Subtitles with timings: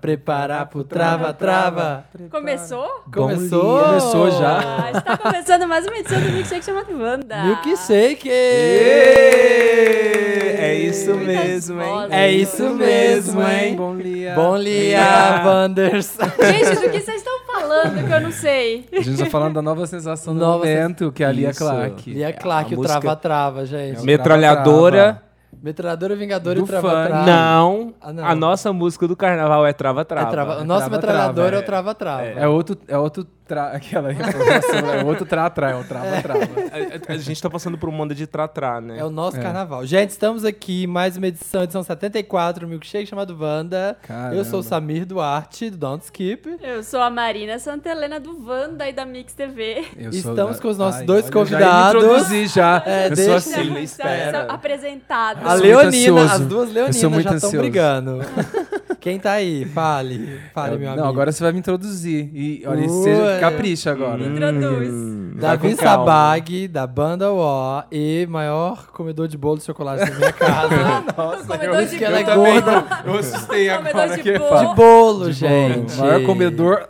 [0.00, 2.04] prepara, prepara pro trava, trava.
[2.30, 2.88] Começou?
[3.12, 3.84] Começou?
[3.84, 4.58] Começou já.
[4.60, 7.42] Ah, está começando mais uma edição do Milkshake chamado Wanda.
[7.44, 8.30] Milkshake!
[10.62, 11.88] É isso Muitas mesmo, hein?
[11.88, 12.10] vozes.
[12.12, 13.76] É isso mesmo, hein?
[13.76, 14.34] Bom dia.
[14.34, 16.16] Bom dia, Wanders.
[16.18, 18.86] Gente, do que vocês estão falando que eu não sei?
[18.92, 21.52] A gente tá falando da nova sensação do Nova momento, que é a Lia.
[21.54, 22.10] Clark.
[22.10, 23.98] Lia Clark, A o música- trava-trava, gente.
[23.98, 25.22] É o Metralhadora.
[25.62, 27.16] Metralhadora Vingadora Do e trava-trava.
[27.18, 27.26] funk.
[27.30, 28.24] Não, Ah, não.
[28.24, 30.30] a nossa música do carnaval é Trava É Trava.
[30.30, 31.62] trava- o É nosso trava-trava, metralhador é, o é.
[31.62, 32.22] trava-trava.
[32.22, 33.70] É outro, é outro tra...
[33.72, 36.40] aquela informação, é outro tra-tra, é o trava-trava.
[36.40, 38.98] A, a- a gente tá passando por um mundo de tratrá, né?
[38.98, 39.40] É o nosso É.
[39.42, 39.84] carnaval.
[39.84, 43.96] Gente, estamos aqui, mais uma edição, edição 74, do Milkshake chamado Wanda.
[44.06, 44.36] Caramba.
[44.36, 46.58] Eu sou o Samir Duarte, do Don't Skip.
[46.62, 49.84] Eu sou a Marina Santa Helena do Wanda e da Mix TV.
[49.96, 52.02] Eu sou Estamos da- com os nossos Ai, dois olha, convidados.
[52.02, 52.82] Já me introduzi já.
[52.86, 54.42] É, eu deixa- sou assim, na são espera.
[54.52, 55.44] apresentados.
[55.44, 57.56] A sou Leonina, as duas Leoninas sou já estão ansioso.
[57.58, 58.18] brigando.
[59.00, 59.64] Quem tá aí?
[59.64, 60.38] Fale.
[60.52, 61.08] Fale, Eu- meu não, amigo.
[61.08, 62.30] agora você vai me introduzir.
[62.34, 64.22] E olha, seja, capricha agora.
[64.22, 64.88] Introduz.
[64.90, 65.74] Hum, Davi.
[65.76, 70.76] Sabag, da banda O e maior comedor de bolo de chocolate da minha casa.
[71.46, 72.36] Comedor de que ela é bolo.
[72.36, 73.02] gorda.
[73.06, 74.68] Eu assustei Comedor agora de que bolo.
[74.68, 75.94] De bolo, gente.
[75.94, 76.88] O maior comedor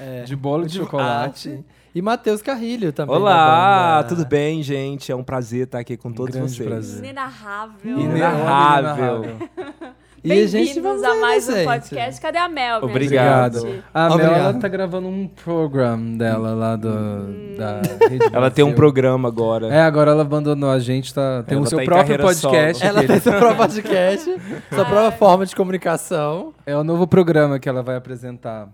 [0.00, 0.22] É.
[0.24, 1.64] de bolo de chocolate.
[1.94, 3.14] E Matheus Carrilho também.
[3.14, 5.12] Olá, tudo bem, gente?
[5.12, 6.68] É um prazer estar aqui com todos grande vocês.
[6.68, 6.98] prazer.
[6.98, 7.98] Inenarrável.
[8.00, 9.22] Inenarrável.
[9.24, 9.50] Gente
[10.26, 12.18] Bem-vindos vamos a aí, mais um podcast.
[12.18, 13.60] Cadê a Mel, Obrigado.
[13.60, 13.84] gente?
[13.92, 14.38] A Mel, Obrigado.
[14.38, 16.88] ela tá gravando um programa dela lá do,
[17.58, 19.68] da Rede Ela tem um programa agora.
[19.68, 22.80] É, agora ela abandonou a gente, tá, tem Ela o seu tá próprio podcast.
[22.80, 22.98] solo.
[22.98, 24.36] Ela tem seu próprio podcast,
[24.74, 26.54] sua própria forma de comunicação.
[26.64, 28.70] É o novo programa que ela vai apresentar.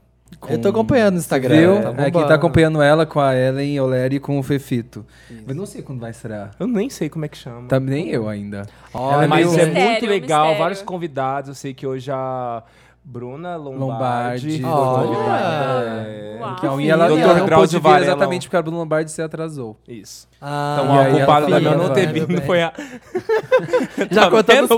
[0.49, 1.57] Eu tô acompanhando no Instagram.
[1.57, 1.93] Viu?
[1.95, 5.05] Tá é, quem tá acompanhando ela com a Ellen Oleri e com o Fefito.
[5.47, 6.53] Mas não sei quando vai estrear.
[6.59, 7.67] Eu nem sei como é que chama.
[7.69, 8.67] Tá, nem eu ainda.
[8.95, 10.63] Olha, é Mas meio- é Mistério, muito legal, mistério.
[10.63, 11.49] vários convidados.
[11.49, 12.63] Eu sei que hoje a
[13.05, 14.63] Bruna Lombardi.
[14.63, 15.15] Lombardi.
[15.17, 16.07] Olha.
[16.07, 19.77] É, Que unha ela, ela não pôde vir exatamente porque a Bruna Lombardi se atrasou.
[19.87, 20.27] Isso.
[20.41, 22.73] Ah, Então e a culpada da minha não ter vindo foi a.
[24.11, 24.71] Já Tá contamos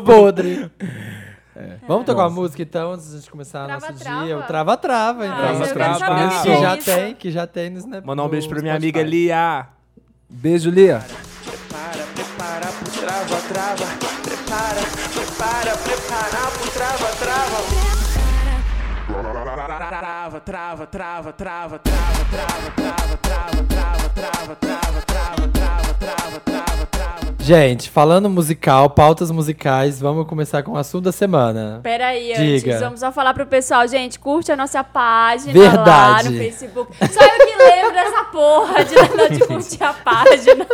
[1.54, 1.68] vendo?
[1.70, 1.86] podre.
[1.88, 4.24] Vamos tocar uma música então, antes de a gente começar Trava, nosso trava.
[4.24, 4.38] dia.
[4.38, 5.36] O Trava Trava, então.
[5.36, 5.98] Ah, Trava, eu quero trava.
[5.98, 6.84] saber o que Que é já isso.
[6.84, 8.04] tem, que já tem no Snap.
[8.04, 9.66] Mandar um beijo pra minha amiga Lia.
[10.30, 11.02] Beijo, Lia.
[11.44, 13.86] Prepara, prepara pro trava, trava.
[14.22, 14.80] Prepara,
[15.14, 17.92] prepara, prepara pro trava, trava.
[19.06, 26.40] Trava, trava, trava, trava, trava, trava, trava, trava, trava, trava, trava, trava, trava, trava, trava,
[26.40, 27.12] trava, trava.
[27.40, 31.80] Gente, falando musical, pautas musicais, vamos começar com o assunto da semana.
[31.82, 32.70] Peraí, Diga.
[32.70, 36.24] antes, vamos só falar pro pessoal, gente, curte a nossa página Verdade.
[36.28, 36.92] lá no Facebook.
[36.98, 40.66] Só eu que lembro dessa porra de, de curtir a página.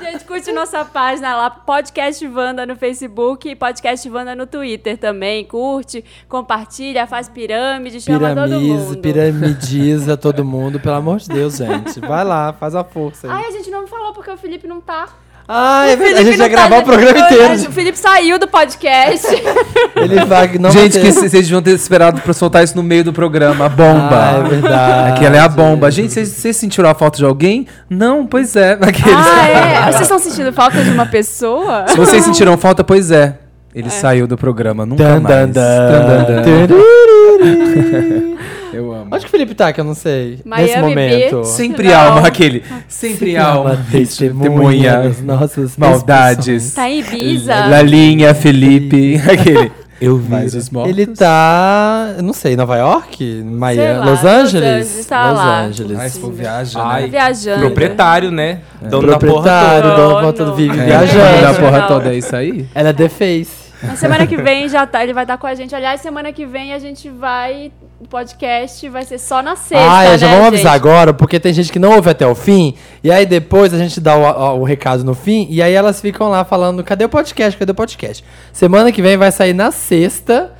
[0.00, 5.44] Gente, curte nossa página lá, Podcast Wanda no Facebook e Podcast Wanda no Twitter também.
[5.44, 8.98] Curte, compartilha, faz pirâmide, chama todo Piramiza, mundo.
[9.02, 12.00] piramidiza todo mundo, pelo amor de Deus, gente.
[12.00, 13.32] Vai lá, faz a força aí.
[13.32, 15.08] Ai, a gente não falou porque o Felipe não tá.
[15.48, 16.20] Ah, é verdade.
[16.20, 17.54] A gente vai não gravar tá, o programa inteiro.
[17.54, 19.28] O Felipe saiu do podcast.
[19.94, 23.12] Ele vai não gente, que vocês deviam ter esperado pra soltar isso no meio do
[23.12, 23.66] programa.
[23.66, 24.10] A bomba.
[24.10, 25.12] Ah, é verdade.
[25.12, 25.88] Aquela é a bomba.
[25.90, 27.66] Gente, vocês, vocês sentiram a falta de alguém?
[27.88, 28.72] Não, pois é.
[28.72, 29.14] Aqueles.
[29.16, 29.92] ah, é?
[29.92, 31.86] Vocês estão sentindo falta de uma pessoa?
[31.86, 33.38] Se vocês sentiram falta, pois é.
[33.76, 35.36] Ele saiu do programa, nunca Dan, mais.
[35.36, 35.90] dan, dan.
[35.90, 36.66] Dan, dan, dan.
[36.66, 38.36] Tururiri.
[38.72, 39.06] Eu amo.
[39.12, 40.40] Onde que o Felipe tá, que eu não sei?
[40.44, 41.36] Miami Nesse momento.
[41.36, 41.48] Beach.
[41.48, 41.94] Sempre Não.
[42.00, 42.62] alma, aquele.
[42.88, 43.78] Sempre alma.
[43.90, 46.72] testemunha das nossas Maldades.
[46.74, 47.54] Tá em Ibiza.
[47.66, 49.20] Lalinha, Felipe.
[49.30, 49.70] Aquele.
[49.98, 50.90] Eu vi Mas os mortos.
[50.92, 53.42] Ele tá, eu não sei, Nova York?
[53.42, 53.76] Miami?
[53.82, 54.64] Sei lá, Los Los Angeles?
[54.86, 55.60] Angeles, tá Los lá.
[55.62, 55.98] Angeles.
[55.98, 57.08] Ah, esse povo viaja, Ai, né?
[57.08, 57.60] Viajando.
[57.60, 58.58] Proprietário, né?
[58.82, 59.94] Dono da porra Proprietário, toda.
[59.96, 60.22] dono da Dono.
[60.22, 61.42] volta do Vive É, viajando.
[61.42, 61.88] da É, porra não.
[61.88, 62.66] toda, é isso aí?
[62.74, 63.65] Ela é The Face.
[63.86, 65.74] Na semana que vem já tá, ele vai estar com a gente.
[65.74, 67.72] Aliás, semana que vem a gente vai.
[67.98, 69.90] O podcast vai ser só na sexta.
[69.90, 70.54] ah, é, já né, vamos gente?
[70.56, 73.78] avisar agora, porque tem gente que não ouve até o fim, e aí depois a
[73.78, 74.20] gente dá o,
[74.56, 77.72] o- o recado no fim, e aí elas ficam lá falando, cadê o podcast, cadê
[77.72, 78.22] o podcast?
[78.52, 80.52] Semana que vem vai sair na sexta,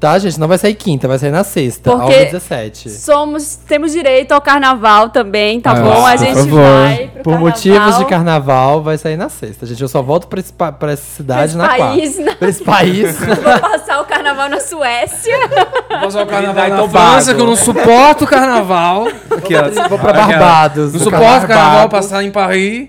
[0.00, 0.40] tá, gente?
[0.40, 2.88] Não vai sair quinta, vai sair na sexta, Porque- ao dia 17.
[2.90, 6.06] Somos, temos direito ao carnaval também, tá Ah, bom?
[6.06, 6.60] A gente favor.
[6.62, 7.38] vai pro Por carnaval.
[7.40, 9.80] motivos de carnaval, vai sair na sexta, gente.
[9.82, 12.30] Eu só volto pra, esse, pra essa cidade Esse na país, quarta.
[12.30, 13.16] na- Pra esse país.
[13.20, 15.36] Vou passar o carnaval na Suécia.
[15.88, 19.06] Passar o carnaval na na França, que eu não suporto o carnaval.
[19.30, 20.92] Aquelas- Vou pra Barbados.
[20.92, 22.88] Não vou suporto pra o carnaval, passar em Paris.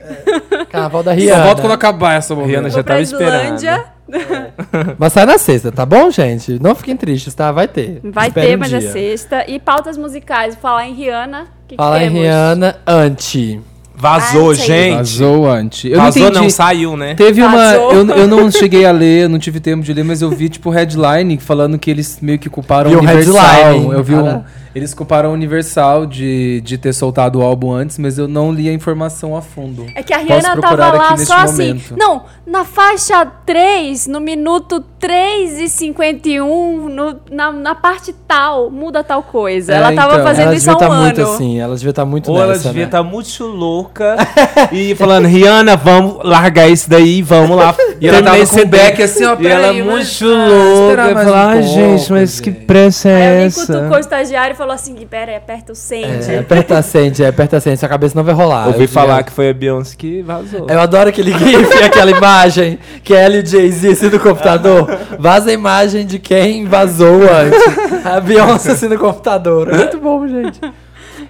[0.72, 1.44] Carnaval da Só Rihanna.
[1.44, 3.92] volto quando acabar essa Rihanna já Vou pra tava esperando.
[4.20, 4.54] Islândia.
[4.98, 6.60] Mas sai na sexta, tá bom, gente?
[6.62, 7.52] Não fiquem tristes, tá?
[7.52, 8.00] Vai ter.
[8.04, 8.92] Vai Espere ter, um mas é dia.
[8.92, 9.46] sexta.
[9.50, 10.56] E pautas musicais.
[10.56, 11.48] Falar em Rihanna.
[11.68, 12.10] Que que Fala em?
[12.10, 13.60] Rihanna, anti.
[13.96, 14.96] Vazou, Ah, gente.
[14.96, 15.92] Vazou antes.
[15.92, 17.14] Eu Vazou não não, saiu, né?
[17.14, 17.74] Teve uma.
[17.74, 20.72] Eu, eu não cheguei a ler, não tive tempo de ler, mas eu vi, tipo,
[20.72, 23.36] headline falando que eles meio que culparam a um Universal.
[23.44, 23.92] headline.
[23.94, 24.24] Eu vi um.
[24.24, 24.46] Cara.
[24.74, 28.70] Eles culparam a Universal de, de ter soltado o álbum antes, mas eu não li
[28.70, 29.86] a informação a fundo.
[29.96, 31.70] É que a Rihanna tava lá só assim.
[31.70, 31.96] momento.
[31.98, 39.04] Não, na faixa 3, no minuto 3 e 51, no, na, na parte tal, muda
[39.04, 39.74] tal coisa.
[39.74, 40.26] É, ela tava então.
[40.26, 41.04] fazendo Ela isso há um estar ano.
[41.04, 42.88] muito assim, ela devia estar muito Ou ela nessa, devia né?
[42.88, 44.16] estar muito louca
[44.72, 47.76] e falando, Rihanna, vamos largar isso daí, vamos lá.
[48.00, 51.02] E ela tava com o back assim, ó, E ela peraí, muito ah, louca.
[51.02, 53.74] Eu falei, um ai, gente, mas que gente." pressa Aí é essa?
[53.74, 56.30] cutucou o estagiário e falou assim: pera aperta o send.
[56.32, 58.68] É, aperta sente, é, aperta sente, sua cabeça não vai rolar.
[58.68, 60.68] Ouvi Eu falar digo- que foi a Beyoncé que vazou.
[60.70, 64.88] Eu adoro aquele gif, aquela imagem que é e Jay-Z assim no computador.
[65.20, 68.06] Vaza a imagem de quem vazou antes.
[68.06, 69.70] A Beyoncé assim no computador.
[69.74, 70.60] É muito bom, gente.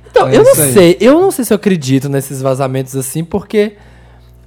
[0.09, 0.73] Então, É eu não aí.
[0.73, 3.73] sei, eu não sei se eu acredito nesses vazamentos assim, porque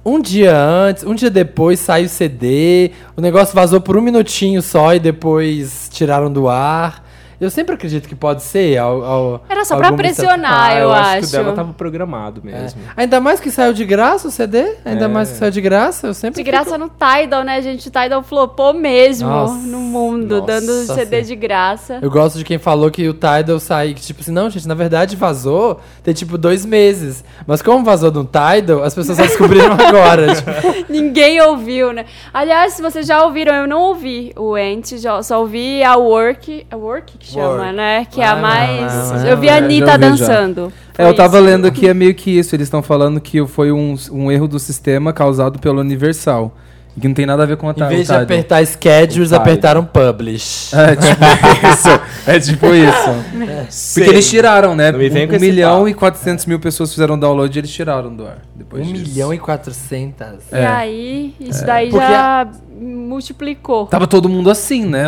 [0.05, 4.61] um dia antes, um dia depois sai o CD, o negócio vazou por um minutinho
[4.61, 7.03] só e depois tiraram do ar.
[7.39, 8.77] Eu sempre acredito que pode ser.
[8.77, 11.31] Ao, ao- Era só pra pressionar, Ah, eu, que o acho.
[11.31, 12.79] dela tava programado mesmo.
[12.95, 15.07] Ainda mais que saiu de graça o CD, ainda É.
[15.07, 17.87] mais que saiu de graça, eu sempre De graça no Tidal, né, gente?
[17.87, 21.21] O Tidal flopou mesmo Nossa, no mundo, nossa dando CD Senhora.
[21.23, 21.99] de graça.
[22.01, 24.73] Eu gosto de quem falou que o Tidal sai, que tipo assim, não, gente, na
[24.75, 27.23] verdade vazou tem tipo dois meses.
[27.45, 30.33] Mas como vazou no Tidal, as pessoas só descobriram agora.
[30.35, 30.51] tipo,
[30.89, 32.05] Ninguém ouviu, né?
[32.33, 34.93] Aliás, se vocês já ouviram, eu não ouvi o Ent,
[35.23, 36.65] só ouvi a Work.
[36.71, 38.05] A Work que chama, né?
[38.05, 39.23] Que é a mais.
[39.25, 40.71] eu vi a Anitta dançando.
[40.97, 41.45] É, eu tava isso.
[41.45, 42.55] lendo que é meio que isso.
[42.55, 46.55] Eles estão falando que foi um, um erro do sistema causado pelo Universal.
[46.95, 49.83] E que não tem nada a ver com a em vez de apertar schedules, apertaram
[49.83, 50.73] publish.
[50.73, 52.01] É tipo isso.
[52.25, 53.93] É tipo isso.
[53.95, 54.93] Porque eles tiraram, né?
[54.93, 58.37] Um esse milhão e 400 mil pessoas fizeram download e eles tiraram do ar.
[58.55, 59.11] Depois Um disso.
[59.11, 60.43] milhão e quatrocentas.
[60.53, 60.65] E É.
[60.65, 62.47] aí, isso daí Porque já
[62.79, 63.87] multiplicou.
[63.87, 65.03] Tava todo mundo assim, né?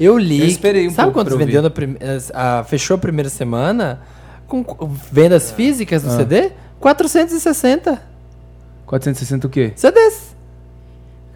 [0.00, 0.40] Eu li.
[0.40, 1.96] Eu esperei um sabe pouco quantos vendeu na prim...
[2.34, 4.00] a- fechou a primeira semana?
[4.46, 6.16] Com com vendas físicas do Ah.
[6.16, 6.52] CD?
[6.80, 8.00] 460
[8.86, 9.72] 460 o quê?
[9.76, 10.34] CDs.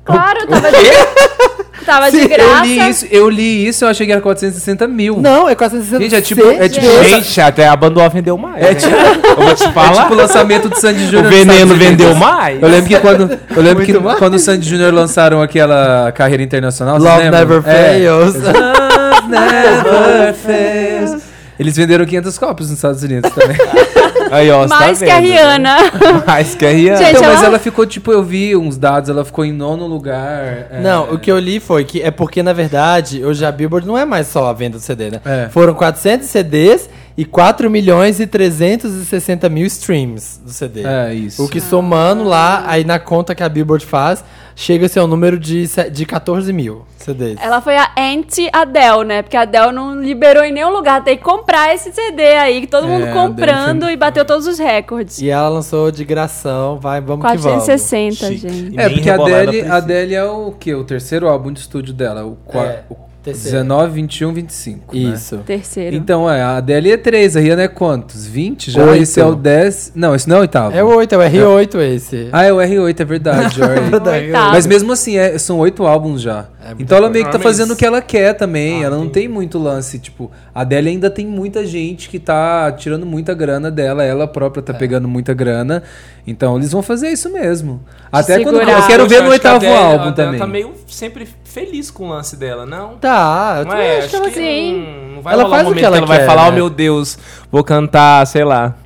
[0.04, 2.64] Claro, tava de, tava de Eu graça.
[2.64, 5.18] li isso, eu li isso, eu achei que era 460 mil.
[5.20, 8.56] Não, é 460 Gente, é tipo- é tipo- C- Gente, até a Banduó vendeu mais.
[8.64, 8.74] É né?
[8.74, 10.02] tipo, Eu vou te é falar.
[10.02, 11.26] tipo o lançamento do Sandy Júnior.
[11.26, 12.60] o veneno vendeu mais.
[12.60, 14.18] Eu lembro que quando, eu lembro que mais.
[14.18, 17.30] quando o Sandy Júnior lançaram aquela carreira internacional, Love?
[17.30, 17.92] Never É.
[17.92, 18.34] Fails.
[18.42, 21.22] Love never fails.
[21.60, 23.56] Eles venderam 500 cópias nos Estados Unidos também.
[24.32, 25.26] Aí, ó, tá Mais que a né?
[25.26, 25.76] Rihanna.
[26.26, 26.96] Mais que a Rihanna.
[26.98, 29.86] Gente, Então, mas ela- ela ficou, tipo, eu vi uns dados, ela ficou em nono
[29.86, 30.68] lugar.
[30.70, 30.80] é.
[30.82, 33.96] Não, o que eu li foi que é porque, na verdade, hoje a Billboard não
[33.98, 35.20] é mais só a venda do CD, né?
[35.24, 35.48] É.
[35.50, 36.81] Foram 400 CDs
[37.16, 40.82] e 4 milhões e 360 mil streams do CD.
[40.84, 41.44] É, isso.
[41.44, 44.24] O que somando lá, aí na conta que a Billboard faz,
[44.56, 47.36] chega-se ao número de, de 14 mil CDs.
[47.40, 49.22] Ela foi a anti-Adele, né?
[49.22, 51.02] Porque a Adele não liberou em nenhum lugar.
[51.02, 54.24] Tem que comprar esse CD aí, que todo É, mundo a comprando foi- e bateu
[54.24, 55.20] todos os recordes.
[55.20, 57.64] E ela lançou de gração, vai, vamos que vamos.
[57.64, 58.36] 460, Chique.
[58.48, 58.74] gente.
[58.74, 60.74] E É, porque a Adele, a Adele é o quê?
[60.74, 62.24] O terceiro álbum de estúdio dela.
[62.24, 63.58] O, É, o terceiro.
[63.58, 64.96] 19, 21, 25.
[64.96, 65.02] né?
[65.14, 65.38] Isso.
[65.38, 65.96] Terceiro.
[65.96, 68.26] Então, é, a Adele é 3, a Rihanna é quantos?
[68.26, 68.84] 20 já?
[68.84, 69.02] Oito.
[69.02, 69.92] Esse é o 10.
[69.94, 70.76] Não, esse não é o oitavo.
[70.76, 72.28] É o 8, é o R8 esse.
[72.32, 73.62] Ah, é o R8, é verdade.
[73.62, 73.94] alright.
[73.94, 74.50] Oitavo.
[74.52, 76.46] Mas mesmo assim, é- são oito álbuns já.
[76.64, 78.82] É então ela meio que tá fazendo o que ela quer também.
[78.82, 79.26] Ah, ela não entendi.
[79.26, 79.98] tem muito lance.
[79.98, 84.04] Tipo, a Adele ainda tem muita gente que tá tirando muita grana dela.
[84.04, 84.62] Ela própria É.
[84.64, 85.82] tá pegando muita grana.
[86.26, 87.82] Então eles vão fazer isso mesmo.
[88.12, 88.58] Até quando.
[88.58, 88.80] segurar.
[88.80, 90.38] Eu quero ver no que a oitavo Adele- a álbum Adele também.
[90.40, 92.96] tá meio sempre feliz com o lance dela, não?
[92.96, 93.98] Tá, eu Não é?
[93.98, 94.30] acho que ela...
[94.30, 94.86] Sim.
[95.08, 96.48] Não, não vai Ela faz um o que ela ela vai quer, falar, né?
[96.50, 97.18] oh meu Deus,
[97.50, 98.76] vou cantar, sei lá.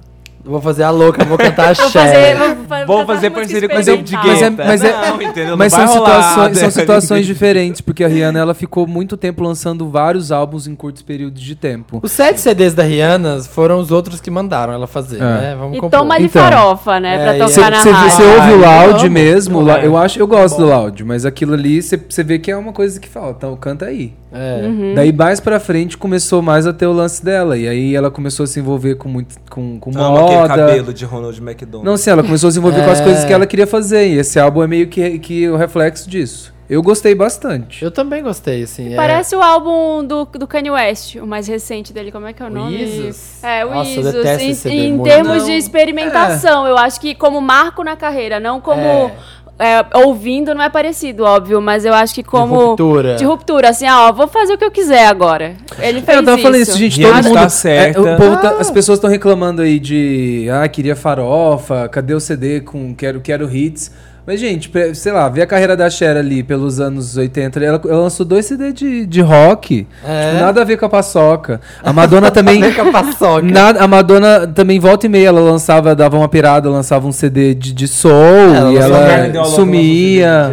[0.45, 1.99] Vou fazer a louca, vou cantar Vou axé.
[1.99, 3.83] fazer, vou, fa- Vou cantar fazer parceria com o.
[3.83, 4.65] David Mas é- Guetta.
[4.65, 5.51] mas é- não, entendeu?
[5.51, 9.89] Não Mas são situações, são situações diferentes, porque a Rihanna ela ficou muito tempo lançando
[9.89, 12.01] vários álbuns em curtos períodos de tempo.
[12.03, 15.21] Os sete CDs da Rihanna foram os outros que mandaram ela fazer, É.
[15.21, 15.57] né?
[15.59, 15.99] Vamos E compor.
[16.01, 16.43] toma de Então.
[16.43, 17.15] farofa, né?
[17.15, 18.11] É, pra tocar Você na você- rádio.
[18.17, 19.87] você ouve o loud mesmo, é.
[19.87, 22.73] eu acho, eu gosto do loud, mas aquilo ali você você vê que é uma
[22.73, 24.13] coisa que falta, então canta aí.
[24.33, 24.67] É.
[24.67, 24.93] Uhum.
[24.95, 28.45] Daí mais pra frente começou mais a ter o lance dela e aí ela começou
[28.45, 30.49] a se envolver com muito com, com Amo aquele moda.
[30.49, 31.85] cabelo de Ronald McDonald.
[31.89, 33.05] Não sei, ela começou a se envolver com as É.
[33.05, 36.55] coisas que ela queria fazer e esse álbum é meio que, que o reflexo disso.
[36.69, 37.85] Eu gostei bastante.
[37.85, 38.93] Eu também gostei, assim.
[38.93, 42.11] é- Parece o álbum do, do Kanye West, o mais recente dele.
[42.11, 42.83] Como é que é o O nome?
[42.83, 43.41] Isus?
[43.45, 44.67] É, o Nossa, Isus.
[44.67, 48.81] Em, em termos Não, de experimentação, eu acho que como marco na carreira, não como
[48.81, 49.13] É.
[49.59, 52.55] é, ouvindo não é parecido, óbvio, mas eu acho que como.
[52.55, 53.17] ruptura.
[53.17, 55.55] De ruptura, assim, ó, vou fazer o que eu quiser agora.
[55.79, 56.71] Ele fez É, eu tava falando isso.
[56.73, 57.01] isso, gente.
[57.03, 57.35] Todo mundo.
[57.35, 58.01] tá certa.
[58.09, 60.47] é, povo tá- as pessoas estão reclamando aí de.
[60.53, 63.91] Ah, queria farofa, cadê o CD com Quero, quero Hits?
[64.27, 67.65] Mas, gente, sei lá, vê a carreira da Cher ali pelos anos 80.
[67.65, 69.87] Ela, ela lançou dois CD de, de rock.
[70.05, 70.31] É.
[70.31, 71.61] Tipo, nada a ver com a paçoca.
[71.81, 72.61] A Madonna também.
[72.61, 73.43] Vem com a paçoca.
[73.43, 77.55] Nada, a Madonna também volta e meia, ela lançava, dava uma pirada, lançava um CD
[77.55, 78.13] de, de soul
[78.55, 80.51] Ela e ela sumia.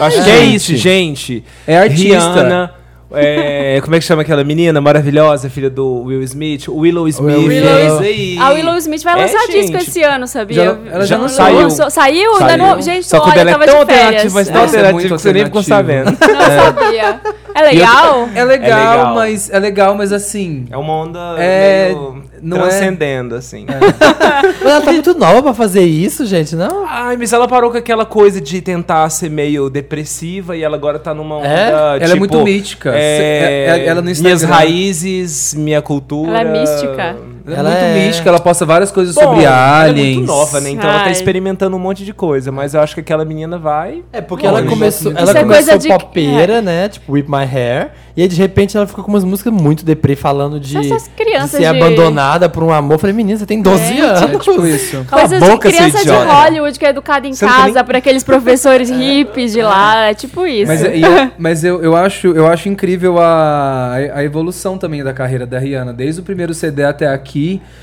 [0.00, 1.44] Acho que é isso, gente.
[1.66, 2.32] É artista.
[2.32, 2.81] Rihanna.
[3.14, 6.68] É, como é que chama aquela menina maravilhosa, filha do Will Smith?
[6.68, 7.36] Willow Smith.
[7.48, 8.38] Willow é aí.
[8.38, 9.88] A Willow Smith vai É, lançar disco gente.
[9.88, 10.64] esse ano, sabia?
[10.64, 11.58] Já- ela já Não saiu.
[11.60, 12.34] lançou- Saiu?
[12.36, 12.80] Ainda não.
[12.82, 14.04] Gente, Só olha, dela eu é tava tão de férias.
[14.04, 16.10] alternativo, mas tão é alternativo muito que você nem ficou sabendo.
[16.20, 17.20] Não sabia.
[17.54, 18.28] É legal?
[18.34, 19.14] É legal, É legal.
[19.14, 20.66] mas é legal, mas assim.
[20.70, 23.64] É uma onda É, meio não é- transcendendo, assim.
[24.62, 26.84] Mas ela tá muito nova pra fazer isso, gente, não?
[26.86, 30.98] Ai, mas ela parou com aquela coisa de tentar ser meio depressiva e ela agora
[30.98, 31.46] tá numa onda.
[31.48, 31.68] É?
[31.70, 32.92] Ela é tipo, muito mítica.
[32.94, 36.30] É, Ela- ela no minhas Instagram- raízes, minha cultura.
[36.30, 37.16] Ela é mística.
[37.46, 40.08] Ela, Ela é muito é- mística, ela posta várias coisas Bom, sobre ela aliens.
[40.08, 40.70] é muito nova, né?
[40.70, 41.12] Então ela tá Ai.
[41.12, 44.02] experimentando um monte de coisa, mas eu acho que aquela menina vai.
[44.12, 46.88] É porque Bom, ela começou, ela é começou de- popeira, né?
[46.88, 47.90] Tipo, Whip My Hair.
[48.14, 51.10] E aí, de repente, ela ficou com umas músicas muito deprê, falando de, Essas de
[51.10, 52.94] crianças ser de- abandonada por um amor.
[52.94, 54.22] Eu falei, menina, você tem 12 Gente, anos.
[54.34, 55.04] É tipo isso.
[55.08, 56.32] Cala a Coisas de boca, seu criança de idiota.
[56.32, 60.10] Hollywood que é educada em Você tem casa nem- por aqueles professores hippies de lá.
[60.10, 60.66] É tipo isso.
[60.70, 61.00] Mas, e-
[61.38, 65.94] mas eu, eu, acho, eu acho incrível a, a evolução também da carreira da Rihanna.
[65.94, 67.31] Desde o primeiro CD até aqui.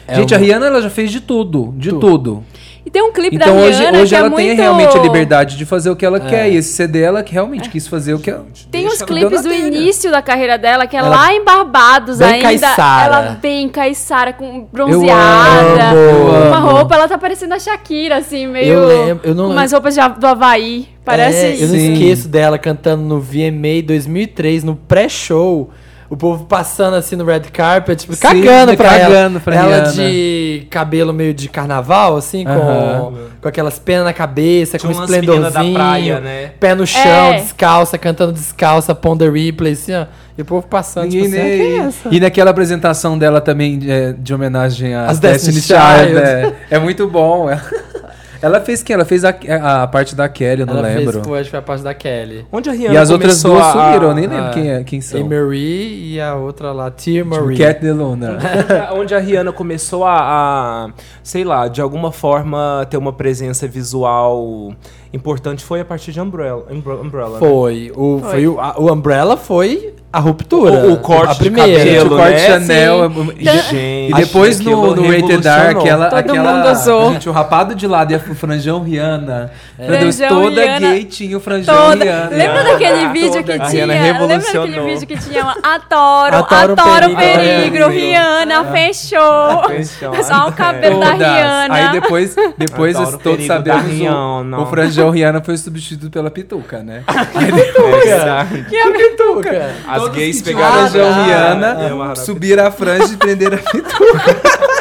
[0.07, 1.73] É Gente, a Rihanna ela já fez de tudo.
[1.77, 2.43] De tudo.
[2.85, 4.59] E tem um clipe Então da hoje, Rihanna hoje que ela é tem muito...
[4.61, 6.21] realmente a liberdade de fazer o que ela É.
[6.21, 6.49] quer.
[6.49, 8.45] E esse CD ela que realmente quis fazer o que ela.
[8.71, 12.27] Tem uns clipes do início da carreira dela, que é Ela- lá em Barbados Bem
[12.27, 12.43] ainda.
[12.43, 13.05] caiçara.
[13.15, 15.93] Ela bem caiçara, com amo, bronzeada.
[15.93, 16.67] eu uma amo.
[16.71, 18.73] roupa, ela tá parecendo a Shakira, assim, meio.
[18.73, 19.57] Eu lembro, eu não lembro.
[19.59, 20.87] umas roupas do Havaí.
[21.03, 21.37] Parece.
[21.45, 21.93] É, eu não Sim.
[21.93, 25.69] esqueço dela cantando no VMA 2003, no pré-show.
[26.09, 29.39] O povo passando assim no red carpet, tipo, Sim, cagando pra cagando ela.
[29.39, 29.91] pra ela Rihanna.
[29.91, 35.03] de cabelo meio de carnaval, assim, com, com aquelas penas na cabeça, Tinha com um
[35.03, 35.73] esplendorzinho.
[35.75, 36.51] praia, né?
[36.59, 37.01] Pé no chão,
[37.33, 37.33] É.
[37.41, 40.07] descalça, cantando descalça, Ponder Replay, assim, ó.
[40.35, 41.89] E o povo passando, tipo assim, ah, é?
[42.09, 46.07] E naquela apresentação dela também é, de homenagem às As Destiny, Destiny Child.
[46.07, 46.25] Child.
[46.25, 47.49] É, é muito bom.
[48.41, 48.93] Ela, fez quem?
[48.93, 49.29] Ela fez a,
[49.83, 51.13] a parte da Kelly, eu não Ela lembro.
[51.13, 52.45] fez, foi, acho que foi a parte da Kelly.
[52.51, 54.83] Onde a Rihanna E as outras começou duas a- sumiram, eu nem lembro quem, é,
[54.83, 55.19] quem são.
[55.19, 57.57] Emery e a outra lá, Tia Tipo, Marie.
[57.57, 58.37] Cat de Luna.
[58.95, 60.89] onde a Rihanna começou a, a,
[61.23, 64.73] sei lá, de alguma forma ter uma presença visual
[65.13, 66.65] importante foi a partir de Umbrella.
[66.69, 67.39] Umbra- Umbrella né?
[67.39, 67.91] Foi.
[67.95, 68.29] O, Foi.
[68.31, 68.47] foi.
[68.47, 70.73] o, a- o Umbrella foi a ruptura.
[70.87, 71.77] O, o corte a de primeira.
[71.79, 72.39] cabelo, o corte né?
[72.47, 73.11] Chanel.
[73.11, 73.29] Sim.
[73.47, 75.81] é- Gente, E depois no, no Rated R, revolucionou.
[75.81, 76.09] aquela.
[76.09, 77.13] Todo aquela mundo usou.
[77.13, 79.51] Gente, o rapado de lado e a- o franjão Rihanna.
[79.77, 80.79] Meu Deus, Franjão toda Rihanna.
[80.79, 82.03] gay tinha o franjão Toda.
[82.03, 82.29] Rihanna.
[82.31, 83.85] Lembra daquele vídeo que A tinha?
[83.85, 87.87] Lembra daquele vídeo que tinha uma Adoro, Adoro adoro, perigo, perigo, é.
[87.89, 89.63] Rihanna, fechou.
[89.67, 90.15] Fechou.
[90.23, 91.27] Só o cabelo da Todas.
[91.27, 91.73] Rihanna.
[91.75, 97.03] Aí depois, depois todos sabemos, da o, o franjão Rihanna foi substituído pela pituca, né?
[98.03, 98.63] Exato.
[98.69, 99.69] Que é pituca?
[99.99, 103.17] As Todos gays que pegaram tinham a franjão Ah, Rihanna, é, subiram a franja e
[103.17, 104.59] prenderam a pituca.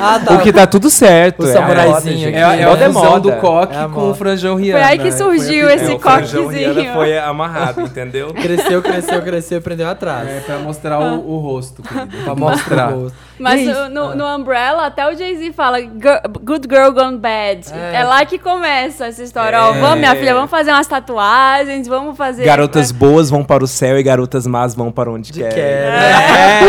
[0.00, 0.34] Ah, tá.
[0.34, 1.42] O que tá tudo certo.
[1.42, 2.28] O é a samuraizinho.
[2.28, 3.20] É, a- é a é fusão moda.
[3.20, 4.78] do coque É a com o franjão Rihanna.
[4.80, 5.10] Foi aí que né?
[5.10, 6.74] surgiu a esse É, o franjão coquezinho.
[6.74, 8.32] Rihanna foi amarrado, entendeu?
[8.32, 10.28] Cresceu, cresceu, cresceu, prendeu atrás.
[10.28, 12.16] É, pra mostrar o, o rosto, querido.
[12.24, 12.92] Pra Mostra mostrar.
[12.94, 13.16] o rosto.
[13.38, 17.18] Mas E aí- o- no, no Umbrella, até o Jay-Z fala "Gir- Good Girl Gone
[17.18, 17.66] Bad.
[17.72, 18.00] É.
[18.00, 18.04] É.
[18.04, 19.62] lá que começa essa história.
[19.62, 19.80] Ó, É.
[19.80, 22.44] vamos, minha filha, vamos fazer umas tatuagens, vamos fazer...
[22.44, 25.54] Garotas boas vão para o céu e garotas más vão para onde De querem.
[25.54, 25.96] quero.
[25.96, 26.60] É.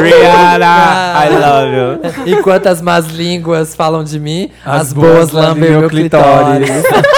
[0.00, 2.36] Rihanna, I love you.
[2.38, 6.68] Enquanto as más línguas falam de mim, as, As boas boas lambem meu clitóris.
[6.70, 7.12] clitóris.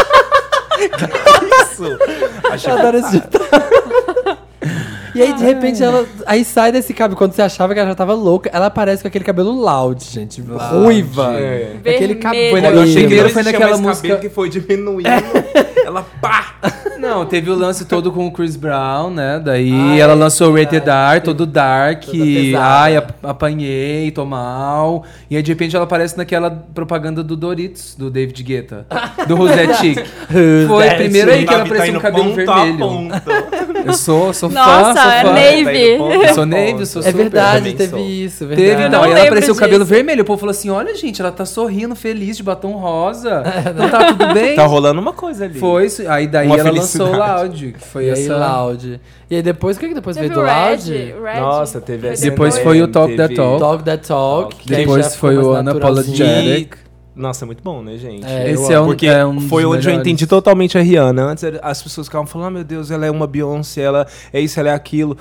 [1.73, 1.99] Isso.
[2.53, 3.45] Achei Eu adoro esse ditado.
[5.14, 7.16] E aí, de repente, ela aí sai desse cabelo.
[7.16, 10.40] Quando você achava que ela já tava louca, ela aparece com aquele cabelo loud, gente.
[10.42, 11.35] Ruiva.
[11.38, 11.76] É.
[11.80, 12.50] Aquele cabelo.
[12.50, 12.76] Foi na- ali.
[12.78, 15.09] eu achei que foi naquela cabelo música- que foi diminuindo.
[15.85, 16.54] Ela pá!
[16.99, 19.38] Não, teve o lance todo com o Chris Brown, né?
[19.44, 22.04] Daí ela lançou o Rated R, todo dark.
[22.59, 25.04] Ai, ap- apanhei, tô mal.
[25.30, 28.87] E aí, de repente, ela aparece naquela propaganda do Doritos, do David Guetta.
[29.28, 30.02] Do That Chick.
[30.66, 32.78] Foi primeiro aí que ela Tá apareceu indo com cabelo ponto a vermelho.
[32.78, 33.85] ponto.
[33.85, 35.33] Eu sou, sou fã, Sou é fã.
[35.33, 36.27] Navy.
[36.29, 36.47] Eu sou.
[36.47, 37.17] Navy, sou É super.
[37.17, 37.99] verdade, também teve sou.
[38.01, 38.69] isso, verdade.
[38.69, 38.91] Teve, então.
[38.91, 40.23] não Aí ela lembro apareceu o cabelo vermelho.
[40.23, 43.43] O povo falou assim: olha, gente, ela tá sorrindo, feliz, de batom rosa.
[43.77, 44.55] Não tá tudo bem?
[44.57, 45.59] Tá rolando uma coisa ali.
[45.59, 46.03] Foi isso.
[46.09, 47.17] Aí daí Uma ela lançou o.
[47.17, 48.37] Loud, que foi E aí, essa.
[48.37, 49.01] Loud.
[49.31, 50.93] E aí depois, o que, que depois Teve veio do o Loud?
[50.93, 51.41] Red.
[51.41, 53.61] Nossa, teve essa Depois foi o Talk That Talk.
[53.61, 54.57] Talk That Talk.
[54.67, 56.17] Depois foi o naturalzinho.
[56.17, 56.84] Unapologetic.
[57.16, 58.26] Nossa, é muito bom, né, gente?
[58.26, 60.00] É, Esse eu é um, Porque é um foi onde eu melhores.
[60.00, 61.23] entendi totalmente a Rihanna.
[61.25, 64.59] Antes as pessoas ficavam falando, ah, meu Deus, ela é uma Beyoncé, ela é isso,
[64.59, 65.16] ela é aquilo.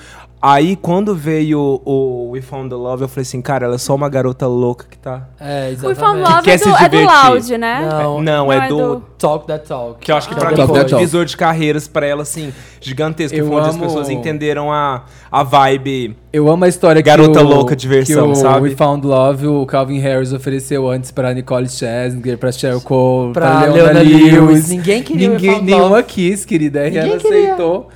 [0.46, 3.96] Aí quando veio o We Found the Love, eu falei assim, cara, ela é só
[3.96, 5.30] uma garota louca que tá.
[5.40, 6.00] É, O exatamente.
[6.00, 7.30] Found Love quer é se do, é do divertir.
[7.30, 7.90] Loud, né?
[7.90, 9.02] Não, não, é do.
[9.18, 10.00] Talk That Talk.
[10.02, 12.24] Que eu acho que pra Ah, mim Talk foi um divisor de carreiras pra ela,
[12.24, 13.38] assim, gigantesco.
[13.38, 16.18] Eu foi onde as pessoas entenderam a, a vibe.
[16.34, 18.68] Eu amo a história Garota que o, louca, diversão, que o sabe?
[18.68, 23.50] We Found Love, o Calvin Harris ofereceu antes pra Nicole Scherzinger, pra Cheryl Cole, Pra
[23.62, 24.34] pra, Leona Leona Lewis.
[24.34, 24.70] Lewis.
[24.70, 26.04] Ninguém queria We Ninguém, Found nenhuma Love.
[26.04, 26.84] quis, querida.
[26.84, 27.44] Ninguém ela queria.
[27.54, 27.88] aceitou.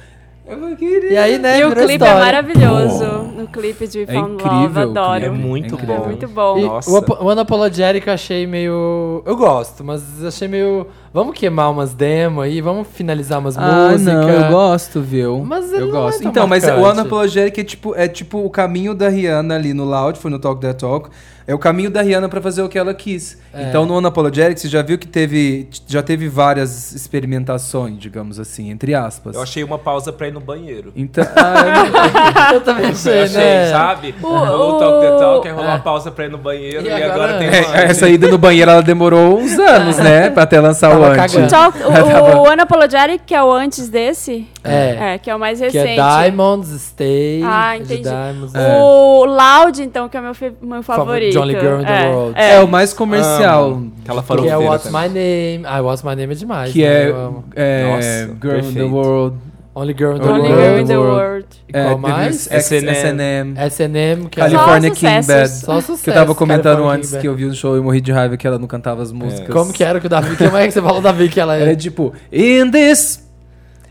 [0.48, 1.12] Eu não queria.
[1.12, 2.16] E aí, né, E o clipe é história.
[2.16, 3.06] maravilhoso.
[3.38, 5.26] No clipe de É Found incrível Love, o adoro.
[5.26, 5.76] É muito.
[5.76, 6.06] É bom.
[6.06, 6.58] muito bom.
[6.58, 6.90] E Nossa.
[6.90, 9.22] o, o Unapologetic eu achei meio.
[9.26, 10.88] Eu gosto, mas achei meio.
[11.18, 14.02] Vamos queimar umas demos aí, vamos finalizar umas Ah, músicas.
[14.04, 15.44] não, eu gosto, viu?
[15.44, 16.22] Mas eu não é gosto.
[16.22, 16.92] tão então, mas o marcante.
[17.00, 20.62] Unapologetic é tipo, é tipo o caminho da Rihanna ali no Loud, foi no Talk
[20.62, 21.10] That Talk.
[21.50, 23.38] É o caminho da Rihanna pra fazer o que ela quis.
[23.54, 23.70] É.
[23.70, 28.94] Então, no Unapologetic, você já viu que teve, já teve várias experimentações, digamos assim, entre
[28.94, 29.34] aspas.
[29.34, 30.92] Eu achei uma pausa pra ir no banheiro.
[30.94, 33.72] Então, ah, Eu também achei, Eu achei, né?
[33.72, 34.14] sabe?
[34.22, 35.54] O- o o- Talk the Talk, É.
[35.54, 37.78] uma pausa pra ir no banheiro E e, agora- agora, tem eu- uma...
[37.78, 40.30] é, essa ida no banheiro, ela demorou uns anos, né?
[40.30, 41.34] Pra até lançar o antes.
[41.34, 41.50] cagando.
[41.50, 45.14] Talk- Ela o, o Unapologetic, que é o antes desse, É.
[45.14, 46.00] é, que é o mais Que recente.
[46.00, 47.42] é Diamonds, Stay.
[47.44, 48.02] Ah, de entendi.
[48.04, 51.34] Diamonds, O Loud, então, que é o meu, meu favorito.
[51.34, 52.34] The Only Girl in the é, World.
[52.40, 52.56] É.
[52.56, 53.66] É, o mais comercial.
[53.72, 53.92] Amo.
[54.04, 55.10] Aquela Que é What's também.
[55.10, 55.64] My Name.
[55.66, 56.72] Ah, What's My Name é demais.
[56.74, 56.88] Que né?
[56.88, 57.12] é,
[57.56, 58.94] é Nossa, Girl in the perfeito.
[58.96, 59.38] World.
[59.80, 60.64] Only Girl in the Only Only World.
[60.72, 61.46] Girl in the World.
[61.68, 62.48] E qual É, mais?
[62.52, 62.90] S&M.
[62.90, 63.54] S&M.
[63.58, 65.28] S&M, que é California Só King.
[65.28, 65.50] Bad.
[65.50, 66.04] Só sucesso.
[66.04, 68.12] Que eu tava comentando California antes King que eu vi um show e morri de
[68.12, 69.54] raiva que ela não cantava as músicas.
[69.54, 70.36] Como que era que o Davi...
[70.36, 71.76] Como é que você falou, Davi, que ela Era é...
[71.76, 73.26] tipo, in this.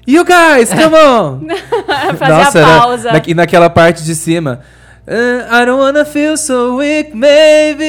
[0.08, 1.46] You guys, come on!
[2.16, 3.12] Fazer a pausa.
[3.12, 4.60] na- e naquela parte de cima.
[5.06, 7.84] "Uh, I don't wanna feel so weak, maybe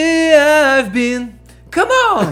[0.80, 1.37] I've been.
[1.74, 2.24] Come on!